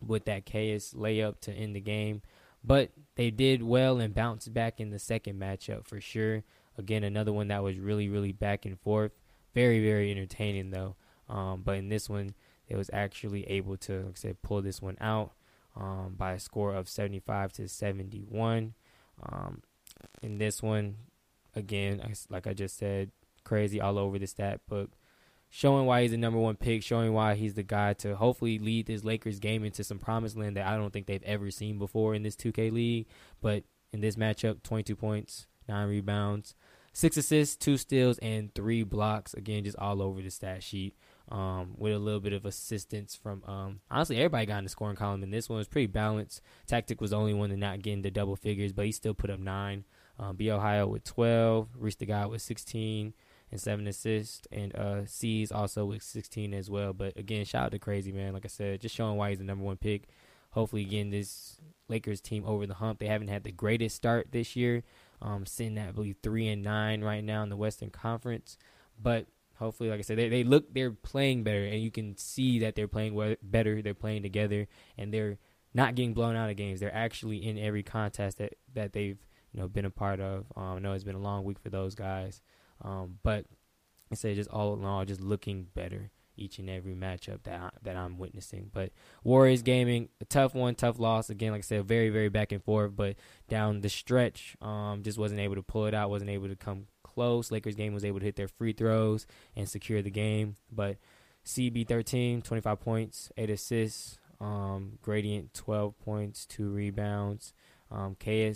[0.04, 2.22] with that KS layup to end the game,
[2.62, 6.44] but they did well and bounced back in the second matchup for sure.
[6.78, 9.12] Again, another one that was really, really back and forth.
[9.54, 10.96] Very, very entertaining though.
[11.28, 12.34] Um, but in this one,
[12.68, 15.32] they was actually able to, like I said, pull this one out
[15.76, 18.74] um, by a score of 75 to 71.
[19.22, 19.62] Um,
[20.22, 20.96] in this one,
[21.54, 23.10] again, like I just said,
[23.44, 24.90] crazy all over the stat book,
[25.48, 28.86] showing why he's the number one pick, showing why he's the guy to hopefully lead
[28.86, 32.14] this Lakers game into some promised land that I don't think they've ever seen before
[32.14, 33.06] in this 2K league.
[33.40, 36.54] But in this matchup, 22 points, nine rebounds,
[36.92, 39.34] six assists, two steals, and three blocks.
[39.34, 40.96] Again, just all over the stat sheet
[41.30, 44.96] um, with a little bit of assistance from um, honestly everybody got in the scoring
[44.96, 46.40] column and this one was pretty balanced.
[46.66, 49.30] Tactic was the only one to not get into double figures, but he still put
[49.30, 49.84] up nine.
[50.18, 53.12] Um, B Ohio with twelve, Reese the guy with sixteen
[53.50, 56.92] and seven assists, and uh, C's also with sixteen as well.
[56.92, 58.32] But again, shout out to Crazy man.
[58.32, 60.08] Like I said, just showing why he's the number one pick.
[60.50, 62.98] Hopefully, again, this Lakers team over the hump.
[62.98, 64.84] They haven't had the greatest start this year,
[65.20, 68.56] um, sitting at I believe three and nine right now in the Western Conference,
[69.00, 69.26] but
[69.58, 72.74] hopefully, like I said, they they look they're playing better, and you can see that
[72.74, 73.82] they're playing better.
[73.82, 75.38] They're playing together, and they're
[75.74, 76.80] not getting blown out of games.
[76.80, 79.18] They're actually in every contest that that they've
[79.52, 80.46] you know been a part of.
[80.56, 82.40] Um, I know it's been a long week for those guys,
[82.82, 83.46] um, but
[84.10, 87.70] I say just all in all, just looking better each and every matchup that I,
[87.82, 88.70] that I'm witnessing.
[88.72, 88.92] But
[89.24, 91.30] Warriors gaming, a tough one, tough loss.
[91.30, 92.94] Again, like I said, very very back and forth.
[92.94, 93.16] But
[93.48, 96.10] down the stretch, um, just wasn't able to pull it out.
[96.10, 96.86] Wasn't able to come
[97.16, 97.50] close.
[97.50, 99.26] Lakers game was able to hit their free throws
[99.56, 100.56] and secure the game.
[100.70, 100.98] But
[101.44, 107.54] CB13, 25 points, 8 assists, Um, Gradient, 12 points, two rebounds.
[107.90, 108.54] Um, a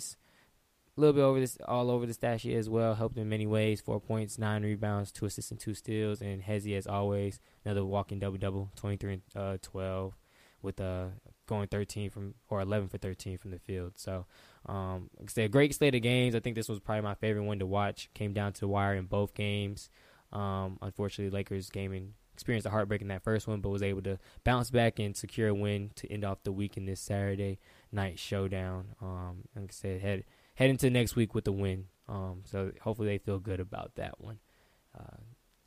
[0.95, 2.93] little bit over this, all over the stat sheet as well.
[2.93, 3.81] Helped in many ways.
[3.81, 6.21] Four points, nine rebounds, two assists, and two steals.
[6.21, 10.13] And Hezzy, as always, another walking double double, 23 and uh, 12,
[10.61, 11.05] with uh,
[11.47, 13.93] going 13 from or 11 for 13 from the field.
[13.95, 14.27] So,
[14.65, 16.35] um, like I said, great slate of games.
[16.35, 18.09] I think this was probably my favorite one to watch.
[18.13, 19.89] Came down to the wire in both games.
[20.31, 24.17] Um, unfortunately, Lakers gaming experienced a heartbreak in that first one, but was able to
[24.43, 27.59] bounce back and secure a win to end off the week in this Saturday
[27.91, 28.95] night showdown.
[29.01, 30.23] Um, like I said, head
[30.55, 31.85] head into next week with the win.
[32.07, 34.39] Um, so hopefully they feel good about that one.
[34.97, 35.17] Uh,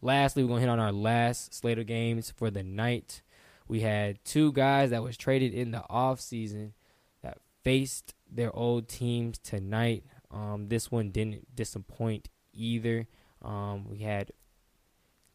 [0.01, 3.23] lastly, we're gonna hit on our last slate of games for the night.
[3.66, 6.75] We had two guys that was traded in the off season
[7.23, 10.05] that faced their old teams tonight.
[10.31, 13.06] Um, this one didn't disappoint either.
[13.43, 14.32] Um, we had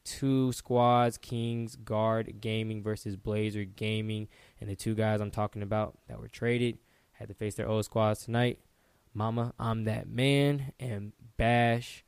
[0.04, 4.28] two squads Kings Guard Gaming versus Blazer Gaming.
[4.60, 6.80] And the two guys I'm talking about that were traded
[7.14, 8.60] had to face their old squads tonight.
[9.14, 12.04] Mama, I'm that man, and Bash,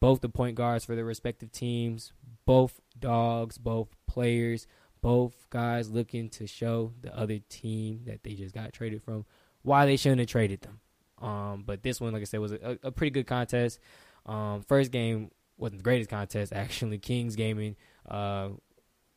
[0.00, 2.12] both the point guards for their respective teams,
[2.46, 4.66] both dogs, both players,
[5.02, 9.26] both guys looking to show the other team that they just got traded from
[9.62, 10.80] why they shouldn't have traded them.
[11.20, 13.78] Um, but this one, like I said, was a, a pretty good contest.
[14.26, 16.98] Um, first game wasn't the greatest contest actually.
[16.98, 17.76] Kings Gaming
[18.08, 18.50] uh,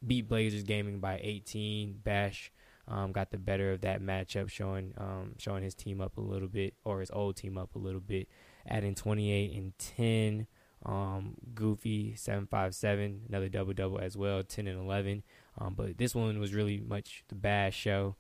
[0.06, 2.00] beat Blazers Gaming by 18.
[2.04, 2.52] Bash
[2.88, 6.48] um, got the better of that matchup, showing um, showing his team up a little
[6.48, 8.28] bit or his old team up a little bit,
[8.68, 10.48] adding 28 and 10.
[10.86, 15.24] Um, Goofy 757, another double double as well, 10 and 11.
[15.58, 18.18] Um, but this one was really much the Bash show.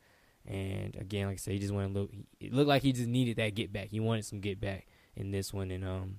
[0.47, 2.09] And again, like I said, he just wanted a little.
[2.39, 3.89] It looked like he just needed that get back.
[3.89, 6.17] He wanted some get back in this one, and um,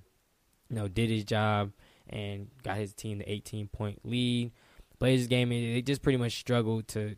[0.69, 1.71] you know, did his job
[2.09, 4.51] and got his team the 18 point lead.
[4.99, 7.15] Blazers game, they just pretty much struggled to,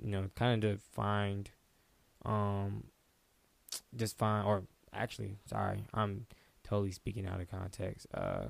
[0.00, 1.50] you know, kind of find,
[2.24, 2.84] um,
[3.94, 6.26] just find, or actually, sorry, I'm
[6.64, 8.08] totally speaking out of context.
[8.12, 8.46] Uh,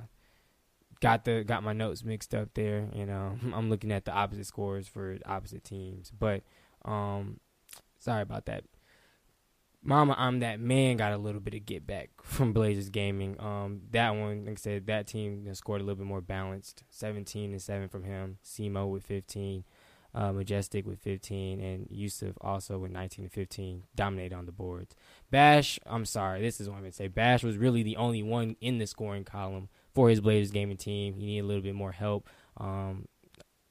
[1.01, 4.47] got the got my notes mixed up there, and um, I'm looking at the opposite
[4.47, 6.43] scores for opposite teams, but
[6.85, 7.41] um,
[8.05, 8.65] sorry about that.
[9.83, 10.97] Mama, I'm that man.
[10.97, 13.37] Got a little bit of get back from Blazers gaming.
[13.41, 16.85] Um, that one, like I said, that team scored a little bit more balanced.
[16.91, 18.39] 17 and seven from him.
[18.45, 19.65] Simo with 15,
[20.15, 24.95] uh, Majestic with 15, and Yusuf also with 19 and 15, dominated on the boards.
[25.31, 27.09] Bash, I'm sorry, this is what I'm gonna say.
[27.09, 31.15] Bash was really the only one in the scoring column for his Blazers gaming team.
[31.15, 32.29] He needed a little bit more help.
[32.57, 33.07] Um,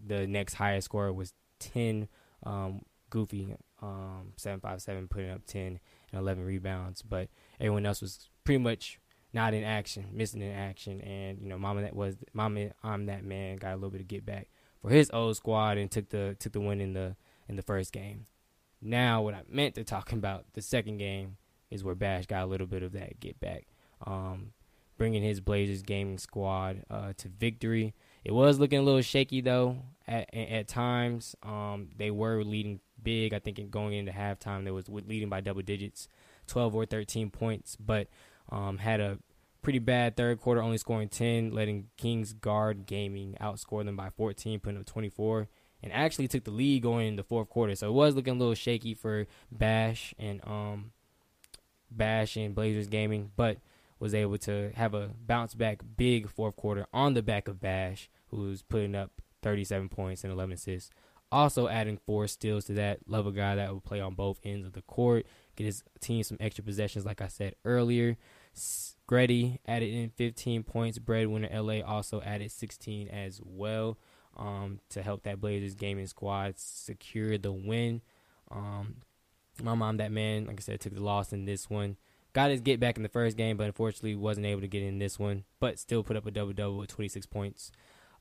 [0.06, 2.08] the next highest scorer was 10.
[2.44, 2.82] Um,
[3.14, 5.80] Goofy, um, 757, putting up 10 and
[6.14, 7.30] 11 rebounds, but
[7.60, 9.00] everyone else was pretty much
[9.34, 11.02] not in action, missing in action.
[11.02, 13.58] And you know, Mama that was Mama, I'm that man.
[13.58, 14.48] Got a little bit of get back
[14.82, 17.16] for his old squad and took the took the win in the
[17.50, 18.26] in the first game.
[18.82, 21.38] Now, what I meant to talk about the second game
[21.70, 23.66] is where Bash got a little bit of that get back,
[24.06, 24.54] um,
[24.98, 27.96] bringing his Blazers gaming squad uh, to victory.
[28.24, 29.78] It was looking a little shaky though
[30.08, 31.36] at at times.
[31.44, 33.34] Um, they were leading big.
[33.34, 36.08] I think in going into halftime, they was leading by double digits,
[36.48, 38.08] 12 or 13 points, but
[38.50, 39.18] um, had a
[39.62, 44.60] pretty bad third quarter, only scoring 10, letting Kings Guard Gaming outscore them by 14,
[44.60, 45.48] putting up 24,
[45.82, 47.76] and actually took the lead going in the fourth quarter.
[47.76, 50.92] So it was looking a little shaky for Bash and um,
[51.90, 53.58] Bash and Blazers Gaming, but
[54.00, 58.10] was able to have a bounce back big fourth quarter on the back of Bash,
[58.28, 59.12] who's putting up
[59.42, 60.92] 37 points and 11 assists.
[61.34, 63.00] Also adding four steals to that.
[63.08, 66.22] Love a guy that will play on both ends of the court, get his team
[66.22, 68.18] some extra possessions, like I said earlier.
[69.08, 71.00] Gretty added in 15 points.
[71.00, 73.98] Breadwinner LA also added 16 as well
[74.38, 78.02] um, to help that Blazers gaming squad secure the win.
[78.52, 78.98] Um,
[79.62, 81.98] my mom, that man, like I said, took the loss in this one.
[82.34, 85.00] Got his get back in the first game, but unfortunately wasn't able to get in
[85.00, 85.46] this one.
[85.60, 87.72] But still put up a double double with 26 points.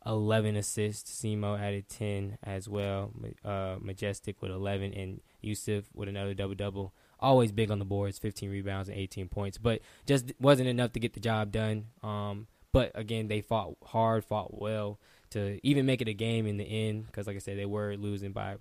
[0.06, 1.22] 11 assists.
[1.22, 3.12] Simo added 10 as well.
[3.44, 6.94] Uh, Majestic with 11 and Yusuf with another double double.
[7.20, 11.00] Always big on the boards, 15 rebounds and 18 points, but just wasn't enough to
[11.00, 11.86] get the job done.
[12.02, 14.98] Um, but again, they fought hard, fought well
[15.30, 17.96] to even make it a game in the end because, like I said, they were
[17.96, 18.56] losing by I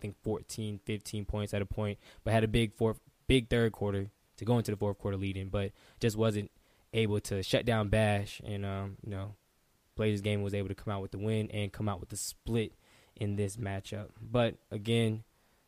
[0.00, 4.10] think 14, 15 points at a point, but had a big fourth, big third quarter
[4.38, 5.70] to go into the fourth quarter leading, but
[6.00, 6.50] just wasn't
[6.92, 9.34] able to shut down Bash and um, you know
[9.96, 12.16] Blazers game was able to come out with the win and come out with the
[12.16, 12.72] split
[13.16, 14.08] in this matchup.
[14.20, 15.24] But again,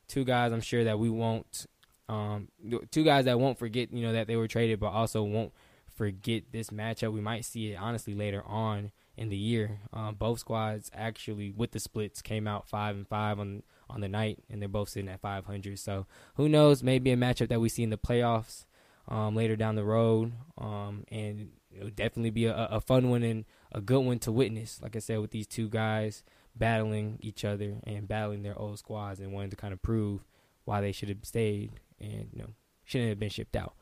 [0.09, 1.67] two guys I'm sure that we won't
[2.09, 2.49] um,
[2.91, 5.53] two guys that won't forget, you know, that they were traded, but also won't
[5.97, 7.13] forget this matchup.
[7.13, 9.81] We might see it honestly later on in the year.
[9.93, 14.09] Um, both squads actually with the splits came out five and five on on the
[14.09, 15.79] night, and they're both sitting at 500.
[15.79, 16.83] So who knows?
[16.83, 18.67] Maybe a matchup that we see in the playoffs
[19.09, 23.45] um, later down the road, um, and it'll definitely be a, a fun one and
[23.73, 24.81] a good one to witness.
[24.83, 26.23] Like I said, with these two guys
[26.55, 30.25] battling each other and battling their old squads and wanting to kind of prove
[30.65, 32.49] why they should have stayed and you know
[32.85, 33.75] shouldn't have been shipped out.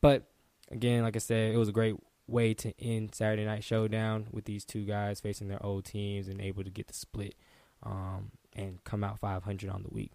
[0.00, 0.24] But
[0.70, 1.96] again, like I said, it was a great
[2.26, 6.40] way to end Saturday Night Showdown with these two guys facing their old teams and
[6.40, 7.34] able to get the split
[7.82, 10.12] um, and come out 500 on the week.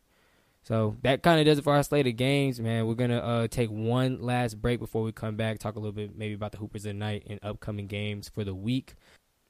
[0.66, 2.88] So that kind of does it for our slate of games, man.
[2.88, 6.18] We're gonna uh, take one last break before we come back, talk a little bit
[6.18, 8.96] maybe about the Hoopers of the night and upcoming games for the week.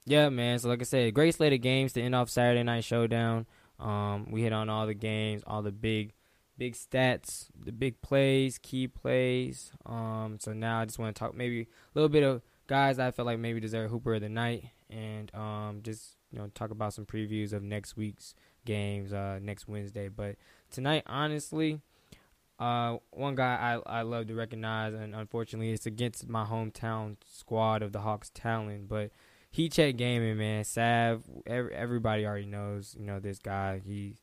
[0.06, 0.60] Yeah, man.
[0.60, 3.46] So like I said, great slate of games to end off Saturday Night Showdown.
[3.80, 6.12] Um, we hit on all the games, all the big,
[6.58, 9.72] big stats, the big plays, key plays.
[9.86, 13.12] Um, so now I just want to talk maybe a little bit of guys I
[13.12, 16.94] feel like maybe deserve Hooper of the night, and um, just you know talk about
[16.94, 18.36] some previews of next week's
[18.66, 20.10] games uh, next Wednesday.
[20.10, 20.36] But
[20.76, 21.82] tonight, honestly,
[22.60, 27.82] uh, one guy I I love to recognize, and unfortunately, it's against my hometown squad
[27.82, 29.12] of the Hawks Talon, but.
[29.52, 30.66] Heat Check gaming, man.
[30.66, 33.82] Sav, every, everybody already knows, you know, this guy.
[33.86, 34.18] He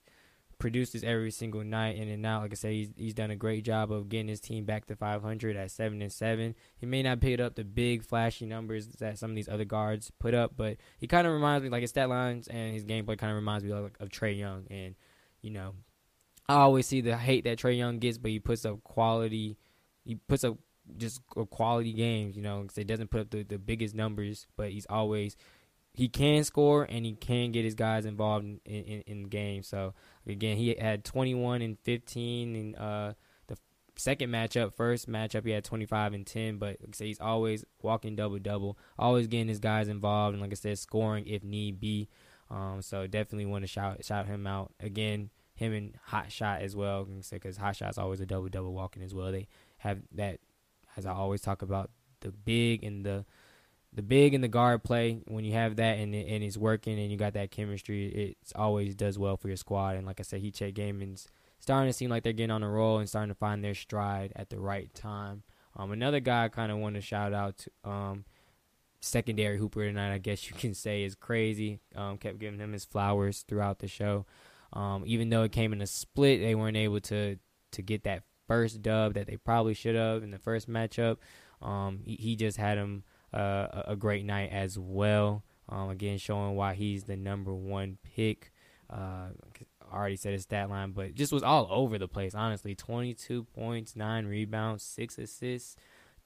[0.62, 2.42] produces every single night in and out.
[2.42, 4.96] Like I said, he's he's done a great job of getting his team back to
[4.96, 6.54] 500 at seven and seven.
[6.76, 10.12] He may not pick up the big flashy numbers that some of these other guards
[10.20, 13.18] put up, but he kind of reminds me like his stat lines and his gameplay
[13.18, 14.66] kind of reminds me of, of Trae Young.
[14.70, 14.94] And
[15.40, 15.74] you know,
[16.48, 19.58] I always see the hate that Trae Young gets, but he puts up quality.
[20.04, 20.58] He puts up
[20.96, 21.20] just
[21.50, 22.36] quality games.
[22.36, 25.36] You know, because he doesn't put up the, the biggest numbers, but he's always
[25.94, 29.68] he can score and he can get his guys involved in in, in games.
[29.68, 29.94] So
[30.26, 33.12] again, he had 21 and 15 in uh,
[33.46, 33.56] the
[33.96, 34.74] second matchup.
[34.74, 36.58] First matchup, he had 25 and 10.
[36.58, 40.52] But like I he's always walking double double, always getting his guys involved, and like
[40.52, 42.08] I said, scoring if need be.
[42.50, 45.30] Um, so definitely want to shout shout him out again.
[45.62, 49.14] Him and Hot Shot as well, because Hot Shot's always a double double walking as
[49.14, 49.30] well.
[49.30, 49.48] They
[49.78, 50.40] have that,
[50.96, 51.90] as I always talk about,
[52.20, 53.24] the big and the
[53.94, 57.10] the big and the guard play when you have that and and it's working and
[57.10, 59.96] you got that chemistry, it always does well for your squad.
[59.96, 61.28] And like I said, Heat Check Gaming's
[61.60, 64.32] starting to seem like they're getting on a roll and starting to find their stride
[64.34, 65.42] at the right time.
[65.76, 68.24] Um, another guy I kind of want to shout out to, um,
[69.00, 71.78] secondary hooper tonight, I guess you can say, is crazy.
[71.94, 74.26] Um, kept giving him his flowers throughout the show.
[74.72, 77.38] Um, even though it came in a split, they weren't able to
[77.72, 81.16] to get that first dub that they probably should have in the first matchup.
[81.62, 85.44] Um, he, he just had him uh, a great night as well.
[85.68, 88.52] Um, again, showing why he's the number one pick.
[88.90, 89.28] Uh,
[89.90, 92.34] I already said his stat line, but just was all over the place.
[92.34, 95.76] Honestly, 22 points, nine rebounds, six assists,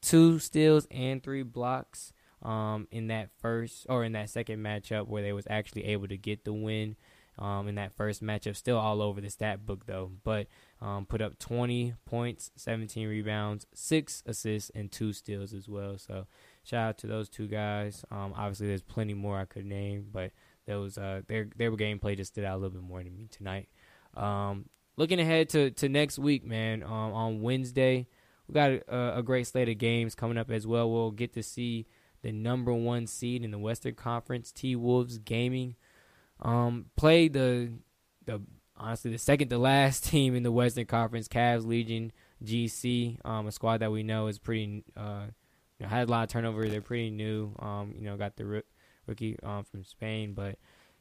[0.00, 2.12] two steals, and three blocks.
[2.42, 6.18] Um, in that first or in that second matchup where they was actually able to
[6.18, 6.94] get the win.
[7.38, 10.46] Um, in that first matchup, still all over the stat book though, but
[10.80, 15.98] um, put up 20 points, 17 rebounds, six assists, and two steals as well.
[15.98, 16.26] So
[16.64, 18.06] shout out to those two guys.
[18.10, 20.32] Um, obviously, there's plenty more I could name, but
[20.66, 23.68] those uh, their their gameplay just stood out a little bit more to me tonight.
[24.14, 26.82] Um, looking ahead to, to next week, man.
[26.82, 28.08] Um, on Wednesday,
[28.48, 30.90] we got a, a, great slate of games coming up as well.
[30.90, 31.86] We'll get to see
[32.22, 35.76] the number one seed in the Western Conference, T Wolves Gaming,
[36.40, 37.72] um, play the
[38.24, 38.42] the
[38.76, 42.12] honestly the second to last team in the Western Conference, Cavs Legion
[42.44, 44.84] GC, um, a squad that we know is pretty.
[44.96, 45.26] Uh,
[45.78, 46.66] you know, had a lot of turnover.
[46.68, 47.54] They're pretty new.
[47.58, 48.62] Um, you know, got the
[49.06, 50.58] rookie um, from Spain, but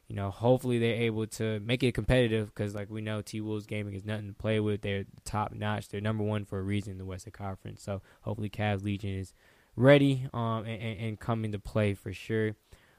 [0.08, 3.66] you know, hopefully they're able to make it competitive because, like we know, T Wolves
[3.66, 4.82] Gaming is nothing to play with.
[4.82, 5.88] They're top notch.
[5.88, 7.82] They're number one for a reason in the Western Conference.
[7.82, 9.34] So hopefully, Cavs Legion is
[9.74, 12.54] ready um, and, and, and coming to play for sure.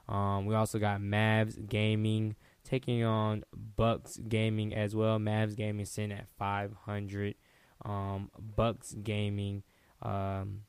[0.09, 3.43] Um, we also got Mavs Gaming taking on
[3.75, 5.17] Bucks Gaming as well.
[5.17, 7.35] Mavs Gaming sitting at 500.
[7.85, 9.63] Um, Bucks Gaming
[10.01, 10.61] um,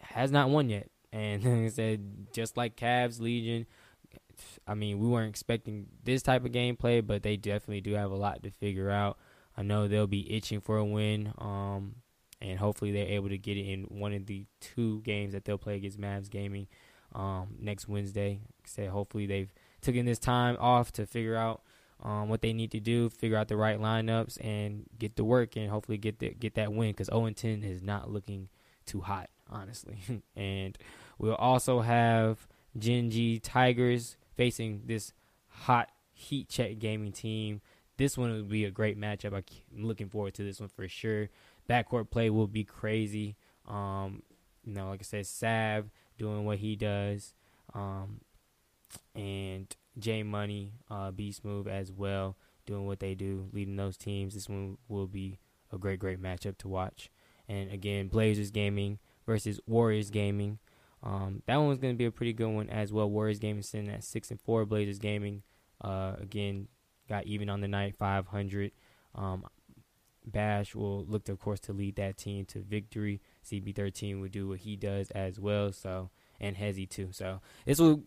[0.00, 0.90] has not won yet.
[1.12, 3.66] And like I said, just like Cavs, Legion,
[4.66, 8.16] I mean, we weren't expecting this type of gameplay, but they definitely do have a
[8.16, 9.18] lot to figure out.
[9.56, 11.96] I know they'll be itching for a win, um,
[12.42, 15.56] and hopefully they're able to get it in one of the two games that they'll
[15.56, 16.66] play against Mavs Gaming
[17.16, 18.40] um, next Wednesday.
[18.42, 21.62] Like I said, hopefully they've taken this time off to figure out
[22.02, 25.56] um, what they need to do, figure out the right lineups, and get to work,
[25.56, 28.48] and hopefully get the, get that win because 0 10 is not looking
[28.84, 29.98] too hot honestly.
[30.36, 30.76] and
[31.18, 32.46] we'll also have
[32.78, 35.12] Gen G Tigers facing this
[35.48, 37.60] hot heat check gaming team.
[37.96, 39.32] This one will be a great matchup.
[39.32, 41.30] I'm looking forward to this one for sure.
[41.68, 43.36] Backcourt play will be crazy.
[43.66, 44.22] Um,
[44.64, 47.34] you know, like I said, Sav doing what he does,
[47.74, 48.20] um,
[49.14, 52.36] and J Money, uh, Beast Move as well.
[52.66, 54.34] doing what they do, leading those teams.
[54.34, 55.38] This one will be
[55.72, 57.10] a great, great matchup to watch.
[57.48, 60.58] And again, Blazers Gaming versus Warriors Gaming.
[61.02, 63.08] Um, that one was going to be a pretty good one as well.
[63.08, 64.66] Warriors Gaming sitting at six and four.
[64.66, 65.42] Blazers Gaming
[65.80, 66.68] uh, again
[67.08, 68.72] got even on the night, five hundred.
[69.14, 69.46] Um,
[70.26, 73.20] Bash will look, to, of course, to lead that team to victory.
[73.50, 75.72] CB13 would do what he does as well.
[75.72, 76.10] So
[76.40, 77.08] and Hezzy too.
[77.12, 77.98] So it's a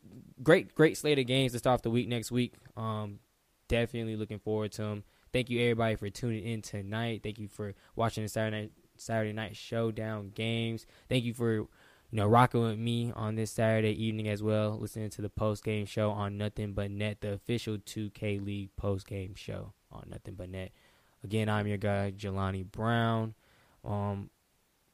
[0.43, 2.53] great, great slate of games to start off the week next week.
[2.77, 3.19] Um,
[3.67, 5.03] definitely looking forward to them.
[5.31, 7.21] Thank you everybody for tuning in tonight.
[7.23, 10.85] Thank you for watching the Saturday night Saturday night showdown games.
[11.07, 11.67] Thank you for you
[12.11, 15.85] know rocking with me on this Saturday evening as well, listening to the post game
[15.85, 20.49] show on Nothing But Net, the official 2K League post game show on Nothing But
[20.49, 20.71] Net.
[21.23, 23.35] Again, I'm your guy, Jelani Brown.
[23.85, 24.29] Um,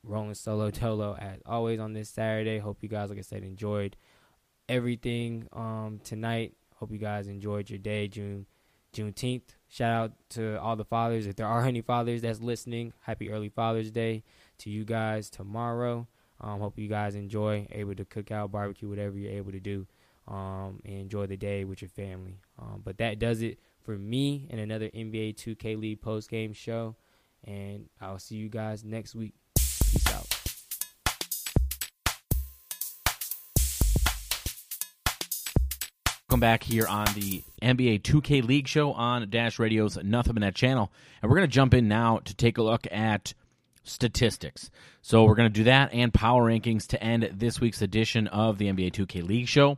[0.06, 2.60] rolling solo dolo as always on this Saturday.
[2.60, 3.96] Hope you guys, like I said, enjoyed
[4.70, 6.54] everything um, tonight.
[6.76, 8.46] Hope you guys enjoyed your day, June
[8.94, 9.56] Juneteenth.
[9.68, 11.28] Shout out to all the fathers.
[11.28, 14.24] If there are any fathers that's listening, happy early Father's Day
[14.60, 16.08] to you guys tomorrow.
[16.42, 19.88] Um, hope you guys enjoy, able to cook out, barbecue, whatever you're able to do,
[20.28, 22.40] um, and enjoy the day with your family.
[22.60, 26.96] Um, but that does it for me and another NBA 2K League post game show.
[27.44, 29.34] And I'll see you guys next week.
[29.96, 30.28] Peace out.
[36.28, 40.54] Welcome back here on the NBA 2K League show on Dash Radio's Nothing But Net
[40.54, 40.92] channel.
[41.22, 43.34] And we're going to jump in now to take a look at
[43.84, 44.70] statistics.
[45.02, 48.58] So we're going to do that and power rankings to end this week's edition of
[48.58, 49.78] the NBA 2K League show.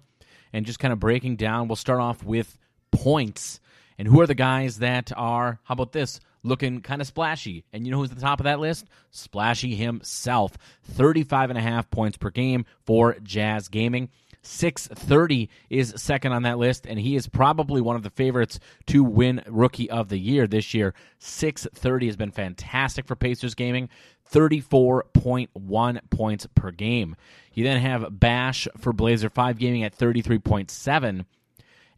[0.52, 2.58] And just kind of breaking down, we'll start off with
[2.92, 3.60] points.
[4.00, 7.64] And who are the guys that are, how about this, looking kind of splashy.
[7.74, 8.86] And you know who's at the top of that list?
[9.12, 10.58] Splashy himself.
[10.84, 14.10] 35 and a half points per game for Jazz Gaming.
[14.48, 19.04] 630 is second on that list, and he is probably one of the favorites to
[19.04, 20.94] win Rookie of the Year this year.
[21.20, 23.90] 630 has been fantastic for Pacers Gaming,
[24.32, 27.16] 34.1 points per game.
[27.54, 31.26] You then have Bash for Blazer 5 Gaming at 33.7,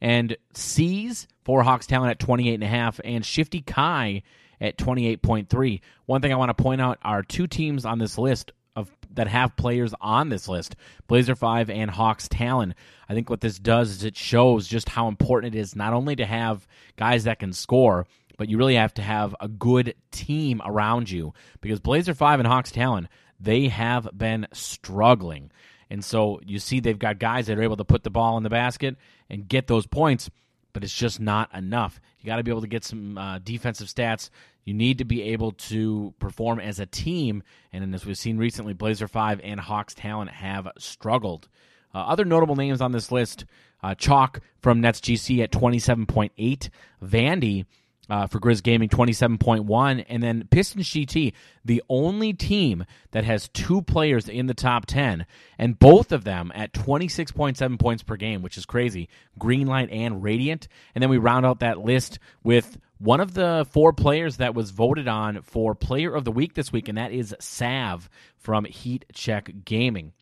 [0.02, 4.24] and C's for Hawks Talon at 28.5, and Shifty Kai
[4.62, 5.82] at 28.3.
[6.06, 9.28] One thing I want to point out are two teams on this list of that
[9.28, 10.76] have players on this list,
[11.08, 12.76] Blazer 5 and Hawks Talon.
[13.08, 16.16] I think what this does is it shows just how important it is not only
[16.18, 18.06] to have guys that can score,
[18.38, 22.48] but you really have to have a good team around you because Blazer 5 and
[22.48, 23.10] Hawks Talon,
[23.40, 25.52] they have been struggling.
[25.90, 28.44] And so you see they've got guys that are able to put the ball in
[28.44, 28.96] the basket
[29.30, 30.30] and get those points,
[30.74, 32.00] but it's just not enough.
[32.20, 34.30] You got to be able to get some uh, defensive stats.
[34.66, 37.44] You need to be able to perform as a team.
[37.74, 41.50] And as we've seen recently, Blazer 5 and Hawks Talon have struggled.
[41.94, 43.46] Uh, other notable names on this list
[43.82, 46.70] uh, Chalk from Nets GC at 27.8,
[47.04, 47.66] Vandy
[48.10, 51.34] uh, for Grizz Gaming 27.1, and then Pistons GT,
[51.64, 55.26] the only team that has two players in the top 10,
[55.58, 59.10] and both of them at 26.7 points per game, which is crazy.
[59.40, 60.68] Greenlight and Radiant.
[60.96, 64.72] And then we round out that list with one of the four players that was
[64.72, 69.06] voted on for Player of the Week this week, and that is Sav from Heat
[69.14, 70.14] Check Gaming.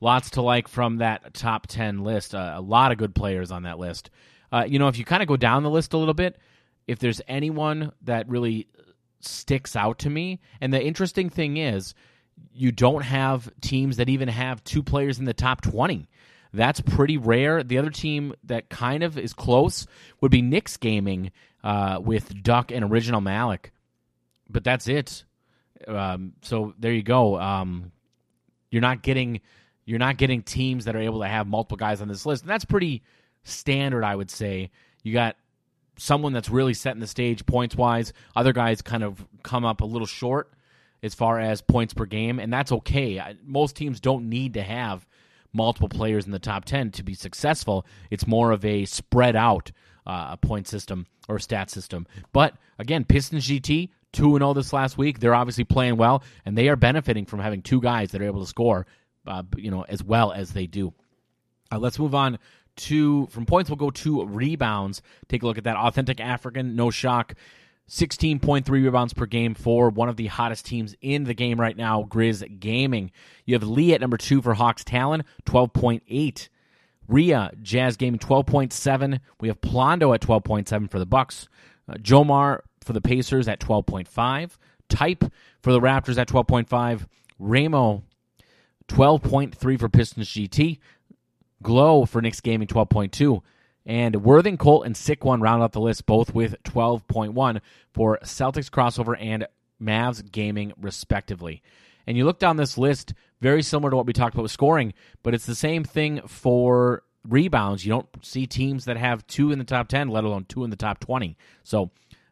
[0.00, 2.34] Lots to like from that top 10 list.
[2.34, 4.10] Uh, a lot of good players on that list.
[4.52, 6.38] Uh, you know, if you kind of go down the list a little bit,
[6.88, 8.66] if there's anyone that really
[9.20, 11.94] sticks out to me, and the interesting thing is,
[12.52, 16.08] you don't have teams that even have two players in the top 20.
[16.52, 17.62] That's pretty rare.
[17.62, 19.86] The other team that kind of is close
[20.20, 21.30] would be Knicks Gaming
[21.62, 23.72] uh, with Duck and Original Malik,
[24.48, 25.24] but that's it.
[25.86, 27.38] Um, so there you go.
[27.38, 27.92] Um,
[28.70, 29.40] you're not getting
[29.84, 32.50] you're not getting teams that are able to have multiple guys on this list, and
[32.50, 33.02] that's pretty
[33.42, 34.70] standard, I would say.
[35.02, 35.36] You got
[35.98, 38.12] someone that's really setting the stage points wise.
[38.34, 40.52] Other guys kind of come up a little short
[41.02, 43.22] as far as points per game, and that's okay.
[43.44, 45.06] Most teams don't need to have
[45.52, 47.86] multiple players in the top 10 to be successful.
[48.10, 49.70] It's more of a spread out
[50.06, 52.06] uh, point system or stat system.
[52.32, 55.20] But again, Pistons GT, 2 and 0 this last week.
[55.20, 58.40] They're obviously playing well, and they are benefiting from having two guys that are able
[58.40, 58.86] to score
[59.28, 60.92] uh, you know, as well as they do.
[61.70, 62.38] Uh, let's move on
[62.78, 63.70] to from points.
[63.70, 65.02] We'll go to rebounds.
[65.28, 65.76] Take a look at that.
[65.76, 67.34] Authentic African, no shock.
[67.88, 72.02] 16.3 rebounds per game for one of the hottest teams in the game right now,
[72.02, 73.10] Grizz Gaming.
[73.46, 76.48] You have Lee at number two for Hawks Talon, 12.8.
[77.08, 79.20] Ria, Jazz Gaming, 12.7.
[79.40, 81.48] We have Plondo at 12.7 for the Bucks.
[81.88, 84.50] Uh, Jomar for the Pacers at 12.5.
[84.90, 85.24] Type
[85.62, 87.06] for the Raptors at 12.5.
[87.38, 88.02] Ramo
[88.88, 90.78] 12.3 for Pistons GT.
[91.62, 93.42] Glow for Knicks Gaming 12.2.
[93.86, 97.60] And Worthing, Colt, and Sick One round out the list, both with 12.1
[97.94, 99.46] for Celtics crossover and
[99.82, 101.62] Mavs gaming, respectively.
[102.06, 104.92] And you look down this list, very similar to what we talked about with scoring,
[105.22, 107.84] but it's the same thing for rebounds.
[107.84, 110.70] You don't see teams that have two in the top 10, let alone two in
[110.70, 111.36] the top 20.
[111.62, 111.90] So,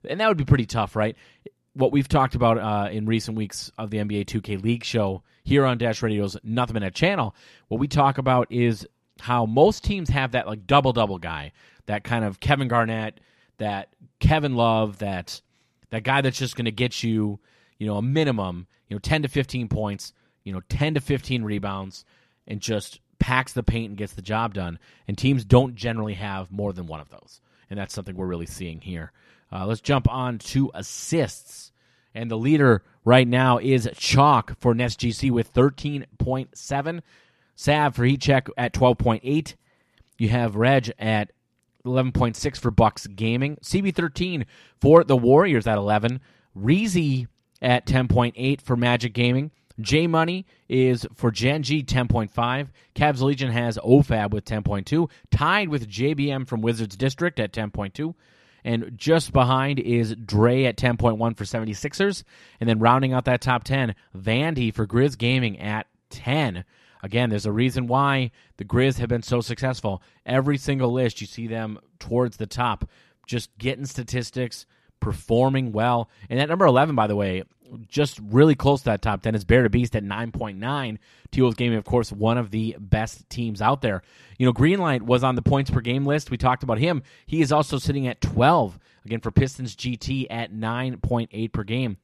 [0.09, 1.17] and that would be pretty tough, right?
[1.75, 5.65] What we've talked about uh, in recent weeks of the NBA 2K League show here
[5.65, 7.35] on Dash Radio's Nothing Net channel,
[7.69, 8.87] what we talk about is
[9.21, 11.53] how most teams have that like double double guy,
[11.87, 13.21] that kind of Kevin Garnett,
[13.59, 13.89] that
[14.21, 15.41] Kevin Love, that
[15.91, 17.39] that guy that's just going to get you,
[17.79, 20.13] you know, a minimum, you know, 10 to 15 points,
[20.45, 22.05] you know, 10 to 15 rebounds
[22.47, 24.79] and just packs the paint and gets the job done.
[25.09, 27.41] And teams don't generally have more than one of those.
[27.71, 29.13] And that's something we're really seeing here.
[29.53, 31.73] Uh, let's jump on to assists.
[32.15, 37.03] And the leader right now is Chalk for Nets GC with 13.7.
[37.57, 39.55] Sav for Heat Check at 12.8.
[40.19, 41.33] You have Reg at
[41.85, 43.57] 11.6 for Bucks Gaming.
[43.57, 44.45] CB13
[44.81, 46.21] for the Warriors at 11.
[46.57, 47.27] Reezy
[47.61, 49.51] at 10.8 for Magic Gaming.
[49.81, 52.69] J Money is for Gen G 10.5.
[52.95, 58.15] Cavs Legion has OFAB with 10.2, tied with JBM from Wizards District at 10.2.
[58.65, 62.25] And just behind is Dre at 10.1 for 76ers.
[62.59, 66.65] And then rounding out that top 10, Vandy for Grizz Gaming at 10.
[67.03, 70.03] Again, there's a reason why the Grizz have been so successful.
[70.25, 72.89] Every single list, you see them towards the top,
[73.27, 74.67] just getting statistics,
[75.01, 76.11] performing well.
[76.29, 77.43] And at number 11, by the way,
[77.89, 80.99] just really close to that top 10 is Bear to Beast at 9.9.
[81.31, 84.03] T-Wolves Gaming, of course, one of the best teams out there.
[84.39, 86.31] You know, Greenlight was on the points per game list.
[86.31, 87.03] We talked about him.
[87.27, 91.99] He is also sitting at 12, again, for Pistons GT at 9.8 per game.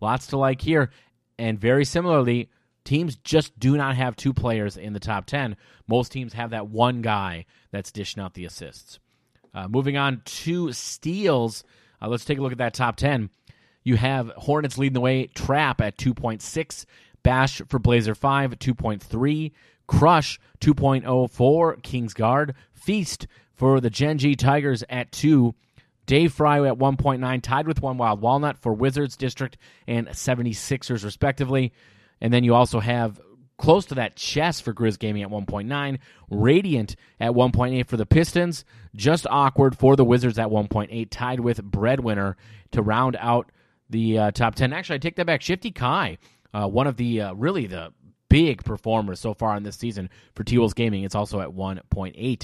[0.00, 0.90] Lots to like here.
[1.38, 2.50] And very similarly,
[2.84, 5.56] teams just do not have two players in the top 10.
[5.86, 8.98] Most teams have that one guy that's dishing out the assists.
[9.54, 11.62] Uh, moving on to steals,
[12.00, 13.30] uh, let's take a look at that top 10.
[13.84, 16.84] You have Hornets leading the way, Trap at 2.6,
[17.22, 19.52] Bash for Blazer 5 2.3,
[19.86, 25.54] Crush 2.04, Kings Guard, Feast for the Gen G Tigers at 2,
[26.06, 29.56] Dave Fry at 1.9, tied with one Wild Walnut for Wizards District
[29.86, 31.72] and 76ers, respectively.
[32.22, 33.20] And then you also have
[33.58, 35.98] close to that chess for Grizz Gaming at 1.9,
[36.30, 41.62] Radiant at 1.8 for the Pistons, just awkward for the Wizards at 1.8, tied with
[41.62, 42.36] Breadwinner
[42.70, 43.50] to round out
[43.90, 44.72] the uh, top 10.
[44.72, 45.42] Actually, I take that back.
[45.42, 46.18] Shifty Kai,
[46.54, 47.92] uh, one of the uh, really the
[48.28, 52.16] big performers so far in this season for T Wolves Gaming, it's also at 1.8.
[52.16, 52.38] You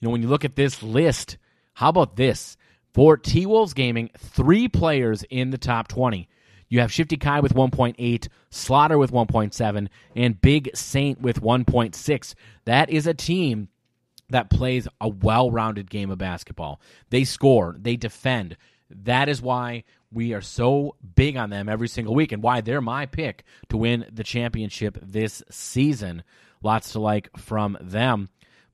[0.00, 1.38] know, when you look at this list,
[1.74, 2.56] how about this?
[2.94, 6.28] For T Wolves Gaming, three players in the top 20.
[6.68, 12.34] You have Shifty Kai with 1.8, Slaughter with 1.7, and Big Saint with 1.6.
[12.64, 13.68] That is a team
[14.30, 16.80] that plays a well rounded game of basketball.
[17.10, 18.56] They score, they defend.
[18.90, 22.80] That is why we are so big on them every single week and why they're
[22.80, 26.22] my pick to win the championship this season.
[26.62, 28.28] Lots to like from them.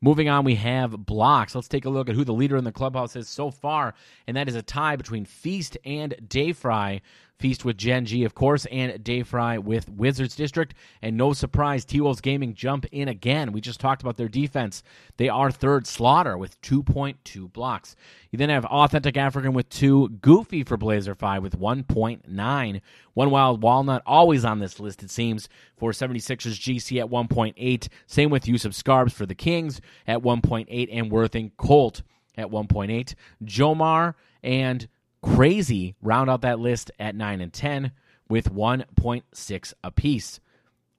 [0.04, 1.54] Moving on, we have blocks.
[1.54, 3.94] Let's take a look at who the leader in the clubhouse is so far,
[4.26, 7.02] and that is a tie between Feast and Day Fry.
[7.42, 10.74] Feast with Gen G, of course, and Day Fry with Wizards District.
[11.02, 13.50] And no surprise, T Wolves Gaming jump in again.
[13.50, 14.84] We just talked about their defense.
[15.16, 17.96] They are third Slaughter with 2.2 blocks.
[18.30, 22.80] You then have Authentic African with two, Goofy for Blazer 5 with 1.9.
[23.14, 27.88] One Wild Walnut, always on this list, it seems, for 76ers GC at 1.8.
[28.06, 32.02] Same with Yusuf Scarbs for the Kings at 1.8, and Worthing Colt
[32.38, 33.16] at 1.8.
[33.44, 34.14] Jomar
[34.44, 34.86] and
[35.22, 37.92] Crazy round out that list at 9 and 10
[38.28, 40.40] with 1.6 apiece.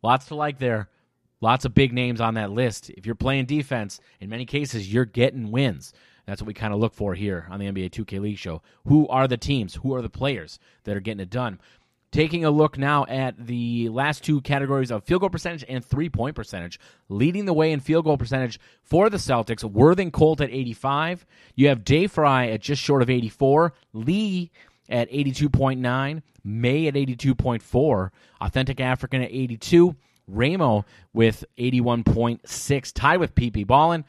[0.02, 0.90] Lots to like there.
[1.42, 2.90] Lots of big names on that list.
[2.92, 5.94] If you're playing defense, in many cases, you're getting wins.
[6.26, 8.62] That's what we kind of look for here on the NBA 2K League show.
[8.88, 9.76] Who are the teams?
[9.76, 11.60] Who are the players that are getting it done?
[12.14, 16.10] Taking a look now at the last two categories of field goal percentage and three
[16.10, 16.80] point percentage.
[17.10, 21.26] Leading the way in field goal percentage for the Celtics, Worthing Colt at 85.
[21.56, 23.74] You have Day Fry at just short of 84.
[23.94, 24.52] Lee
[24.88, 26.22] at 82.9.
[26.44, 28.12] May at 82.4.
[28.42, 29.96] Authentic African at 82.
[30.28, 34.06] Ramo with 81.6, tied with PP Ballin.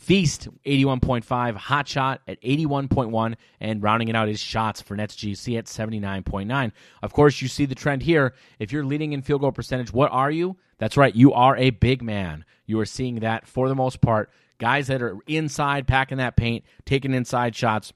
[0.00, 5.58] Feast 81.5, Hot Shot at 81.1, and rounding it out is shots for Nets GC
[5.58, 6.72] at 79.9.
[7.02, 8.32] Of course, you see the trend here.
[8.58, 10.56] If you're leading in field goal percentage, what are you?
[10.78, 12.46] That's right, you are a big man.
[12.64, 14.30] You are seeing that for the most part.
[14.58, 17.92] Guys that are inside, packing that paint, taking inside shots,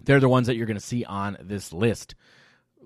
[0.00, 2.14] they're the ones that you're going to see on this list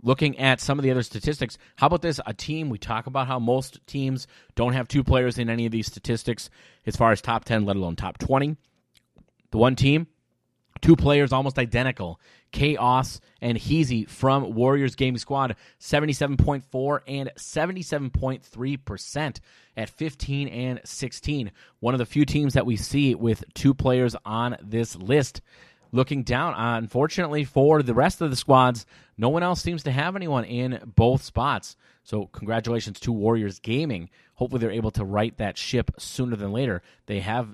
[0.02, 2.20] looking at some of the other statistics, how about this?
[2.26, 5.72] A team, we talk about how most teams don't have two players in any of
[5.72, 6.50] these statistics
[6.86, 8.56] as far as top 10, let alone top 20.
[9.50, 10.06] The one team,
[10.80, 12.20] two players almost identical.
[12.50, 19.40] Chaos and Hezzy from Warriors Gaming Squad, 77.4 and 77.3%
[19.76, 21.50] at 15 and 16.
[21.80, 25.42] One of the few teams that we see with two players on this list.
[25.90, 28.84] Looking down, unfortunately, for the rest of the squads,
[29.18, 31.76] no one else seems to have anyone in both spots.
[32.04, 34.08] So, congratulations to Warriors Gaming.
[34.34, 36.82] Hopefully, they're able to right that ship sooner than later.
[37.06, 37.48] They have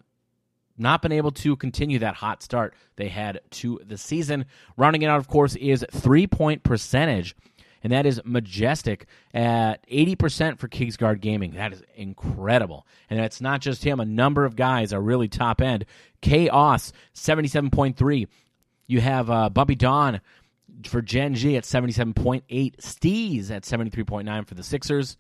[0.77, 4.45] not been able to continue that hot start they had to the season.
[4.77, 7.35] Rounding it out, of course, is three point percentage,
[7.82, 11.53] and that is majestic at 80% for Kingsguard Gaming.
[11.53, 12.86] That is incredible.
[13.09, 15.86] And that's not just him, a number of guys are really top end.
[16.20, 18.27] Chaos, 77.3.
[18.86, 20.20] You have uh, Bumpy Dawn
[20.86, 22.42] for Gen G at 77.8.
[22.48, 25.16] Steez at 73.9 for the Sixers.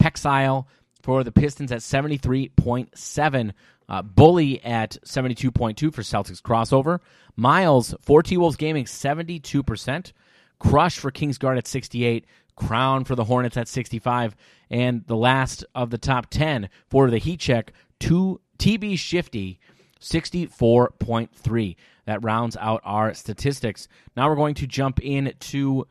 [0.00, 0.66] Pexile
[1.02, 3.52] for the Pistons at 73.7.
[3.88, 7.00] Uh, Bully at 72.2 for Celtics crossover.
[7.36, 10.12] Miles for T Wolves Gaming 72%.
[10.58, 12.26] Crush for Kingsguard at 68.
[12.56, 14.36] Crown for the Hornets at 65.
[14.70, 19.60] And the last of the top 10 for the Heat Check, two TB Shifty
[20.00, 21.76] 64.3.
[22.08, 23.86] That rounds out our statistics.
[24.16, 25.86] Now we're going to jump into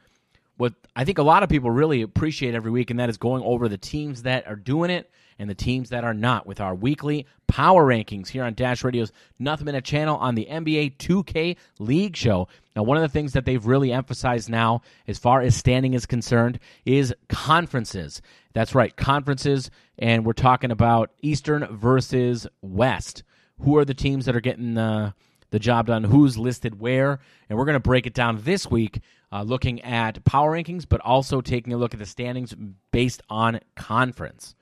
[0.58, 3.44] what I think a lot of people really appreciate every week, and that is going
[3.44, 6.74] over the teams that are doing it and the teams that are not with our
[6.74, 12.16] weekly power rankings here on Dash Radio's Nothing Net channel on the NBA 2K League
[12.16, 12.48] Show.
[12.76, 16.08] Now, one of the things that they've really emphasized now, as far as standing is
[16.08, 18.24] concerned, is conferences.
[18.54, 19.70] That's right, conferences,
[20.00, 23.22] and we're talking about Eastern versus West.
[23.60, 25.14] Who are the teams that are getting the
[25.50, 26.04] the job done?
[26.04, 27.20] Who's listed where?
[27.50, 29.00] And we're going to break it down this week,
[29.32, 32.56] uh, looking at power rankings, but also taking a look at the standings
[32.92, 34.56] based on conference.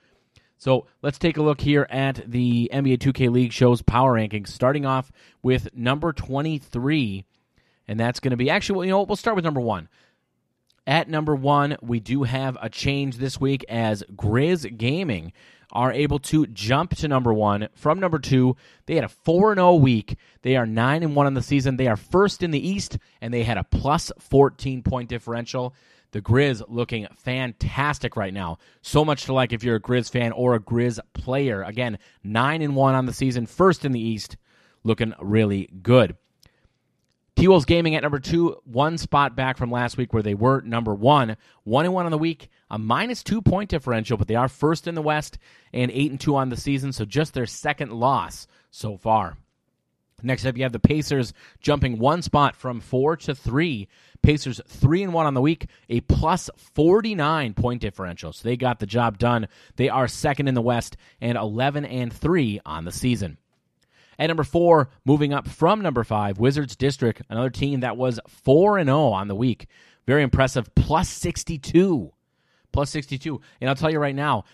[0.57, 4.85] So let's take a look here at the NBA 2K League shows power rankings, starting
[4.85, 5.11] off
[5.43, 7.25] with number 23,
[7.87, 9.89] and that's going to be actually, you know, we'll start with number one.
[10.87, 15.33] At number one, we do have a change this week as Grizz Gaming
[15.75, 18.55] are able to jump to number one from number two.
[18.85, 20.17] They had a 4 0 week.
[20.41, 21.77] They are 9 and 1 on the season.
[21.77, 25.75] They are first in the East, and they had a plus 14 point differential.
[26.11, 28.57] The Grizz looking fantastic right now.
[28.81, 31.61] So much to like if you're a Grizz fan or a Grizz player.
[31.61, 34.37] Again, 9 and 1 on the season, first in the East,
[34.83, 36.15] looking really good.
[37.35, 40.61] T Wolves Gaming at number two, one spot back from last week where they were
[40.61, 41.35] number one.
[41.65, 44.87] One and one on the week, a minus two point differential, but they are first
[44.87, 45.37] in the West
[45.73, 49.37] and eight and two on the season, so just their second loss so far.
[50.23, 53.89] Next up, you have the Pacers jumping one spot from four to three.
[54.21, 58.31] Pacers three and one on the week, a plus 49 point differential.
[58.31, 59.49] So they got the job done.
[59.75, 63.37] They are second in the West and 11 and three on the season.
[64.17, 68.77] At number four, moving up from number five, Wizards District, another team that was 4
[68.77, 69.67] and 0 on the week.
[70.05, 72.11] Very impressive, plus 62.
[72.71, 73.41] Plus 62.
[73.61, 74.45] And I'll tell you right now,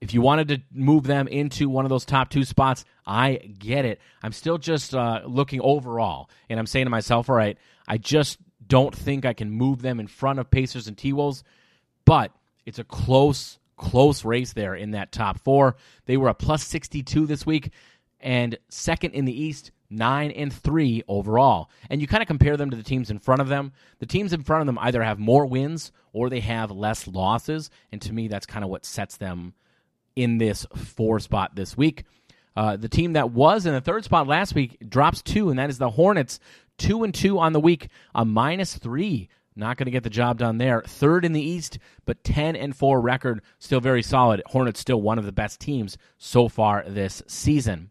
[0.00, 3.84] if you wanted to move them into one of those top two spots, I get
[3.84, 4.00] it.
[4.22, 7.56] I'm still just uh, looking overall, and I'm saying to myself, all right,
[7.88, 11.44] I just don't think I can move them in front of Pacers and T Wolves,
[12.04, 12.32] but
[12.66, 15.76] it's a close, close race there in that top four.
[16.04, 17.70] They were a plus 62 this week
[18.20, 21.70] and second in the East, nine and three overall.
[21.90, 23.72] And you kind of compare them to the teams in front of them.
[23.98, 27.70] The teams in front of them either have more wins or they have less losses.
[27.92, 29.54] And to me, that's kind of what sets them
[30.14, 32.04] in this four spot this week.
[32.56, 35.68] Uh, the team that was in the third spot last week drops two, and that
[35.68, 36.40] is the Hornets.
[36.78, 39.28] Two and two on the week, a minus three.
[39.54, 40.82] Not going to get the job done there.
[40.86, 44.42] Third in the East, but 10 and 4 record, still very solid.
[44.46, 47.90] Hornets still one of the best teams so far this season.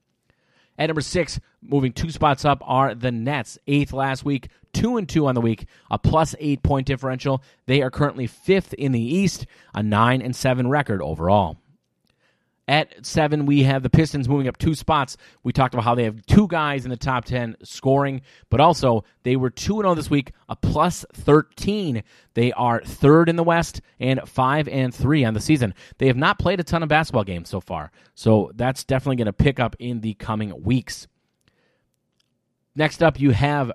[0.77, 3.57] At number six, moving two spots up, are the Nets.
[3.67, 7.41] Eighth last week, two and two on the week, a plus eight point differential.
[7.65, 11.57] They are currently fifth in the East, a nine and seven record overall.
[12.67, 15.17] At seven, we have the Pistons moving up two spots.
[15.43, 19.03] We talked about how they have two guys in the top 10 scoring, but also
[19.21, 22.03] they were 2 0 this week, a plus 13.
[22.33, 25.75] They are third in the West and 5 and 3 on the season.
[25.99, 29.25] They have not played a ton of basketball games so far, so that's definitely going
[29.27, 31.07] to pick up in the coming weeks.
[32.75, 33.71] Next up, you have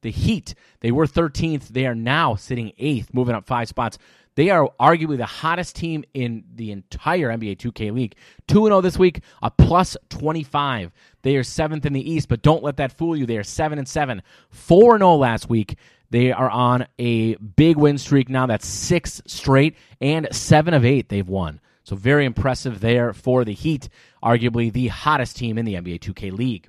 [0.00, 0.54] the Heat.
[0.80, 1.68] They were 13th.
[1.68, 3.98] They are now sitting eighth, moving up five spots.
[4.34, 8.14] They are arguably the hottest team in the entire NBA 2K league.
[8.48, 10.90] 2 0 this week, a plus 25.
[11.22, 13.26] They are seventh in the East, but don't let that fool you.
[13.26, 14.22] They are 7 and 7.
[14.50, 15.76] 4 0 last week.
[16.12, 18.44] They are on a big win streak now.
[18.46, 21.58] That's six straight, and seven of eight they've won.
[21.84, 23.88] So very impressive there for the Heat,
[24.22, 26.68] arguably the hottest team in the NBA 2K league.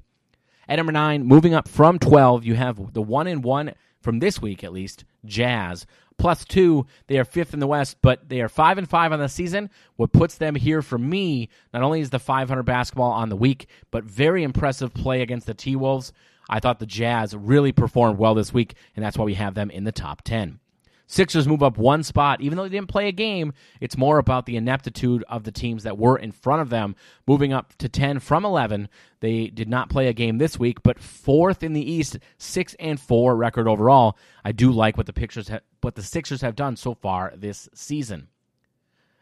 [0.69, 4.41] At number nine, moving up from 12, you have the one and one from this
[4.41, 5.85] week at least, Jazz.
[6.18, 9.19] Plus two, they are fifth in the West, but they are five and five on
[9.19, 9.69] the season.
[9.95, 13.68] What puts them here for me, not only is the 500 basketball on the week,
[13.91, 16.14] but very impressive play against the T Wolves.
[16.49, 19.69] I thought the Jazz really performed well this week, and that's why we have them
[19.69, 20.60] in the top 10.
[21.07, 22.41] Sixers move up one spot.
[22.41, 25.84] Even though they didn't play a game, it's more about the ineptitude of the teams
[25.84, 26.95] that were in front of them,
[27.27, 28.90] moving up to 10 from 11.
[29.19, 32.99] They did not play a game this week, but fourth in the East, 6 and
[32.99, 34.18] 4 record overall.
[34.44, 37.69] I do like what the pictures ha- what the Sixers have done so far this
[37.73, 38.27] season.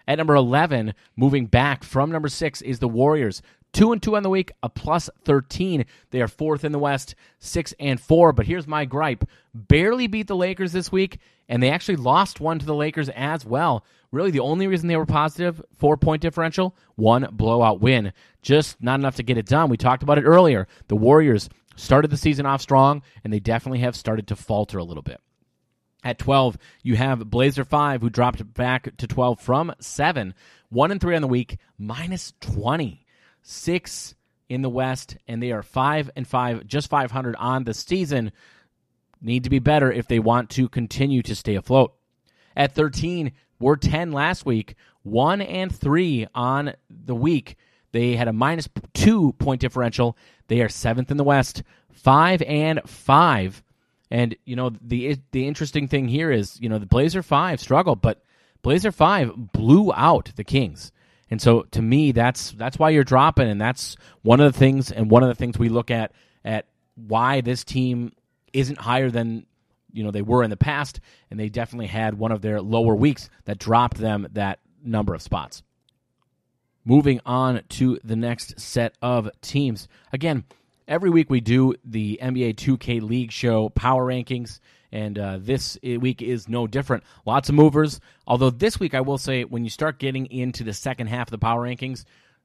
[0.08, 3.42] At number 11, moving back from number 6 is the Warriors.
[3.74, 5.86] 2 and 2 on the week, a plus 13.
[6.10, 9.24] They are fourth in the West, 6 and 4, but here's my gripe.
[9.54, 11.20] Barely beat the Lakers this week
[11.52, 13.84] and they actually lost one to the Lakers as well.
[14.12, 18.14] Really, the only reason they were positive, four point differential, one blowout win.
[18.42, 19.70] Just not enough to get it done.
[19.70, 20.66] We talked about it earlier.
[20.88, 24.84] The Warriors started the season off strong, and they definitely have started to falter a
[24.84, 25.20] little bit.
[26.04, 30.34] At 12, you have Blazer 5, who dropped back to 12 from 7.
[30.70, 33.06] 1 and 3 on the week, minus 20.
[33.44, 34.16] 6
[34.50, 38.32] in the West, and they are 5 and 5, just 500 on the season
[39.22, 41.94] need to be better if they want to continue to stay afloat.
[42.56, 47.56] At 13, were 10 last week, 1 and 3 on the week.
[47.92, 50.18] They had a minus 2 point differential.
[50.48, 51.64] They are 7th in the West,
[51.94, 53.64] 5 and 5.
[54.12, 58.02] And you know, the the interesting thing here is, you know, the Blazer 5 struggled,
[58.02, 58.22] but
[58.62, 60.92] Blazer 5 blew out the Kings.
[61.30, 64.92] And so to me that's that's why you're dropping and that's one of the things
[64.92, 66.12] and one of the things we look at
[66.44, 66.66] at
[66.96, 68.12] why this team
[68.54, 69.46] isn't higher than
[69.94, 72.96] you know they were in the past, and they definitely had one of their lower
[72.96, 75.64] weeks that dropped them that number of spots.
[76.84, 79.88] Moving on to the next set of teams.
[80.12, 80.46] Again,
[80.88, 84.60] every week we do the NBA 2K League Show power rankings,
[84.92, 87.04] and uh, this week is no different.
[87.26, 88.00] Lots of movers.
[88.28, 91.32] Although this week, I will say, when you start getting into the second half of
[91.32, 92.04] the power rankings,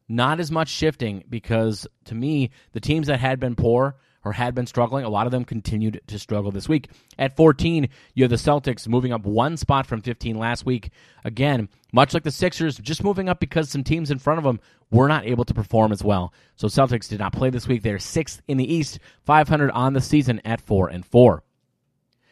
[0.08, 3.96] not as much shifting because to me, the teams that had been poor
[4.26, 5.04] or had been struggling.
[5.04, 6.90] A lot of them continued to struggle this week.
[7.16, 10.90] At 14, you have the Celtics moving up one spot from 15 last week.
[11.24, 14.58] Again, much like the Sixers, just moving up because some teams in front of them
[14.90, 16.34] were not able to perform as well.
[16.56, 17.84] So Celtics did not play this week.
[17.84, 21.44] They're sixth in the East, 500 on the season at 4 and 4.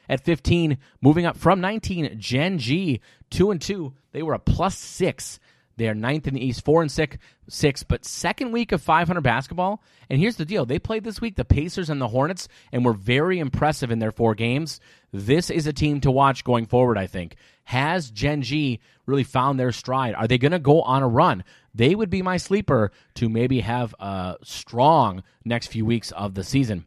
[0.09, 3.01] At 15, moving up from 19, Gen G,
[3.31, 3.95] 2 and 2.
[4.11, 5.39] They were a plus 6
[5.77, 7.17] they are ninth in the East, four and six,
[7.49, 9.83] six, but second week of 500 basketball.
[10.09, 12.93] And here's the deal: they played this week the Pacers and the Hornets, and were
[12.93, 14.81] very impressive in their four games.
[15.13, 16.99] This is a team to watch going forward.
[16.99, 20.15] I think has Gen G really found their stride?
[20.15, 21.45] Are they going to go on a run?
[21.75, 26.45] They would be my sleeper to maybe have a strong next few weeks of the
[26.45, 26.87] season.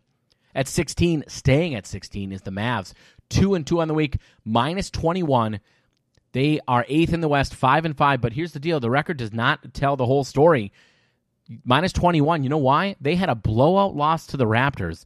[0.55, 2.93] At 16, staying at 16 is the Mavs.
[3.29, 5.59] Two and two on the week, minus 21
[6.37, 8.21] they are eighth in the West, five and five.
[8.21, 10.71] But here's the deal: the record does not tell the whole story.
[11.65, 12.43] Minus twenty one.
[12.43, 12.95] You know why?
[13.01, 15.03] They had a blowout loss to the Raptors.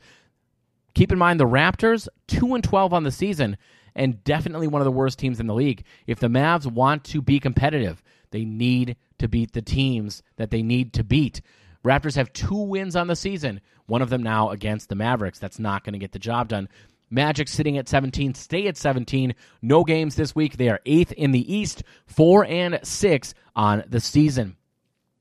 [0.94, 3.56] Keep in mind the Raptors two and twelve on the season,
[3.96, 5.86] and definitely one of the worst teams in the league.
[6.06, 10.62] If the Mavs want to be competitive, they need to beat the teams that they
[10.62, 11.40] need to beat.
[11.86, 15.40] Raptors have two wins on the season, one of them now against the Mavericks.
[15.40, 16.68] That's not going to get the job done.
[17.12, 19.36] Magic sitting at 17, stay at 17.
[19.62, 20.58] No games this week.
[20.58, 24.56] They are eighth in the East, four and six on the season.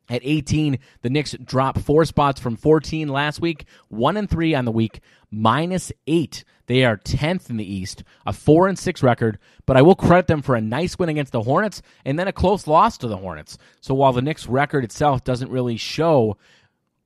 [0.09, 4.65] At 18, the Knicks drop four spots from 14 last week, one and three on
[4.65, 5.01] the week,
[5.31, 6.45] minus eight.
[6.67, 10.27] They are 10th in the East, a four and six record, but I will credit
[10.29, 13.17] them for a nice win against the Hornets and then a close loss to the
[13.17, 13.59] Hornets.
[13.81, 16.37] So while the Knicks record itself doesn't really show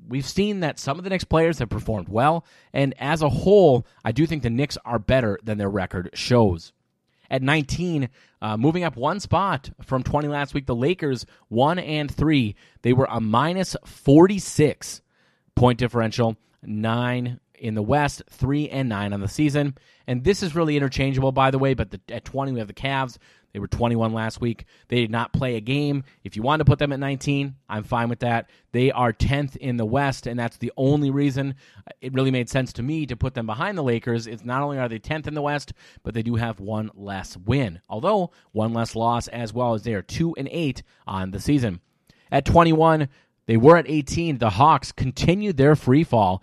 [0.09, 3.87] we've seen that some of the Knicks players have performed well, and as a whole,
[4.05, 6.73] I do think the Knicks are better than their record shows.
[7.31, 8.11] At 19,
[8.43, 12.55] uh, moving up one spot from 20 last week, the Lakers, 1 and 3.
[12.83, 15.01] They were a minus 46
[15.55, 19.77] point differential, 9 in the West, 3 and 9 on the season.
[20.07, 22.75] And this is really interchangeable, by the way, but the, at 20, we have the
[22.75, 23.17] Cavs.
[23.55, 24.65] They were 21 last week.
[24.89, 26.03] They did not play a game.
[26.25, 28.51] If you want to put them at 19, I'm fine with that.
[28.73, 31.55] They are 10th in the West, and that's the only reason
[32.01, 34.27] it really made sense to me to put them behind the Lakers.
[34.27, 35.73] It's not only are they 10th in the West,
[36.03, 37.81] but they do have one less win.
[37.89, 41.81] Although one less loss as well as they are 2 and 8 on the season.
[42.33, 43.09] At 21,
[43.47, 44.39] they were at 18.
[44.39, 46.43] The Hawks continued their free fall.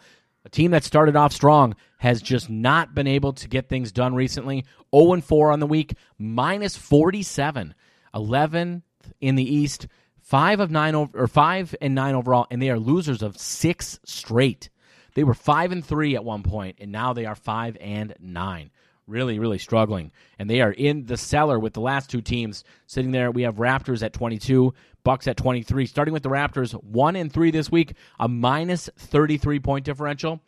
[0.52, 4.66] Team that started off strong has just not been able to get things done recently.
[4.94, 7.74] 0 4 on the week, minus 47,
[8.14, 8.82] 11th
[9.20, 9.88] in the East,
[10.22, 14.00] five of nine over, or five and nine overall, and they are losers of six
[14.04, 14.70] straight.
[15.14, 18.72] They were five and three at one point, and now they are five and nine.
[19.12, 23.12] Really, really struggling, and they are in the cellar with the last two teams sitting
[23.12, 23.30] there.
[23.30, 24.74] We have Raptors at twenty-two,
[25.04, 25.86] Bucks at twenty-three.
[25.86, 30.40] Starting with the Raptors, one and three this week, a minus thirty-three point differential,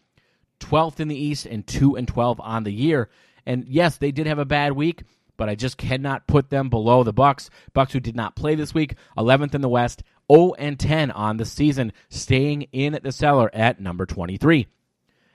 [0.60, 3.10] twelfth in the East, and two and twelve on the year.
[3.46, 5.04] And yes, they did have a bad week,
[5.36, 7.50] but I just cannot put them below the Bucks.
[7.74, 11.36] Bucks who did not play this week, 11th in the West, 0 and 10 on
[11.36, 14.68] the season, staying in the cellar at number 23.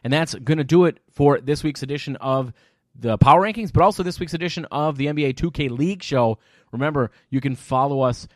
[0.02, 2.54] And that's going to do it for this week's edition of
[2.98, 6.38] the Power Rankings, but also this week's edition of the NBA 2K League show.
[6.72, 8.26] Remember, you can follow us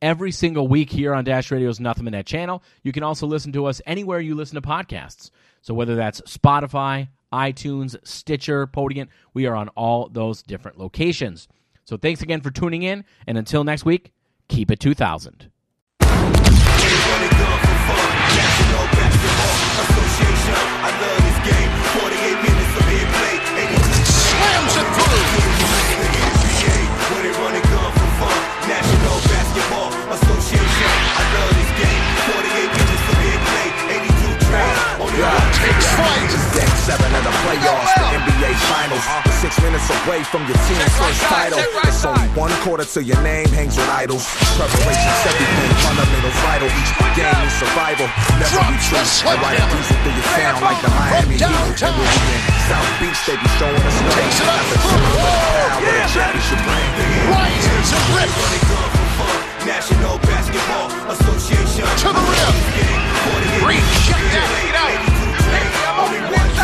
[0.00, 2.62] every single week here on Dash Radio's Nothing But Net channel.
[2.82, 5.30] You can also listen to us anywhere you listen to podcasts.
[5.60, 11.48] So whether that's Spotify, iTunes, Stitcher, Podium, we are on all those different locations.
[11.84, 14.12] So thanks again for tuning in, and until next week,
[14.48, 15.50] keep it 2000.
[36.00, 36.30] fight.
[36.56, 39.04] Deck seven of the playoffs, the NBA Finals.
[39.04, 39.22] Uh-huh.
[39.24, 41.60] You're six minutes away from your team's first title.
[41.86, 44.24] It's only one quarter till your name hangs with idols.
[44.56, 46.68] Preparation's everything, fundamentals vital.
[46.80, 48.08] Each game is survival,
[48.40, 49.04] never be true.
[49.28, 51.44] I ride a diesel through your sound like the Miami Heat.
[51.44, 54.10] And when we in South Beach, they be showing us no.
[54.10, 56.92] Not it up, but the power of the championship brand.
[57.30, 58.30] Right to rip.
[59.66, 61.84] National Basketball Association.
[61.84, 62.54] To the rim.
[63.66, 65.19] Reach, check that out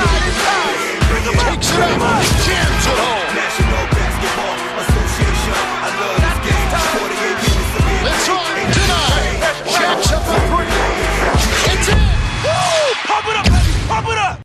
[0.07, 0.97] inside.
[1.45, 2.23] Takes it up.
[2.47, 3.26] Jams it home.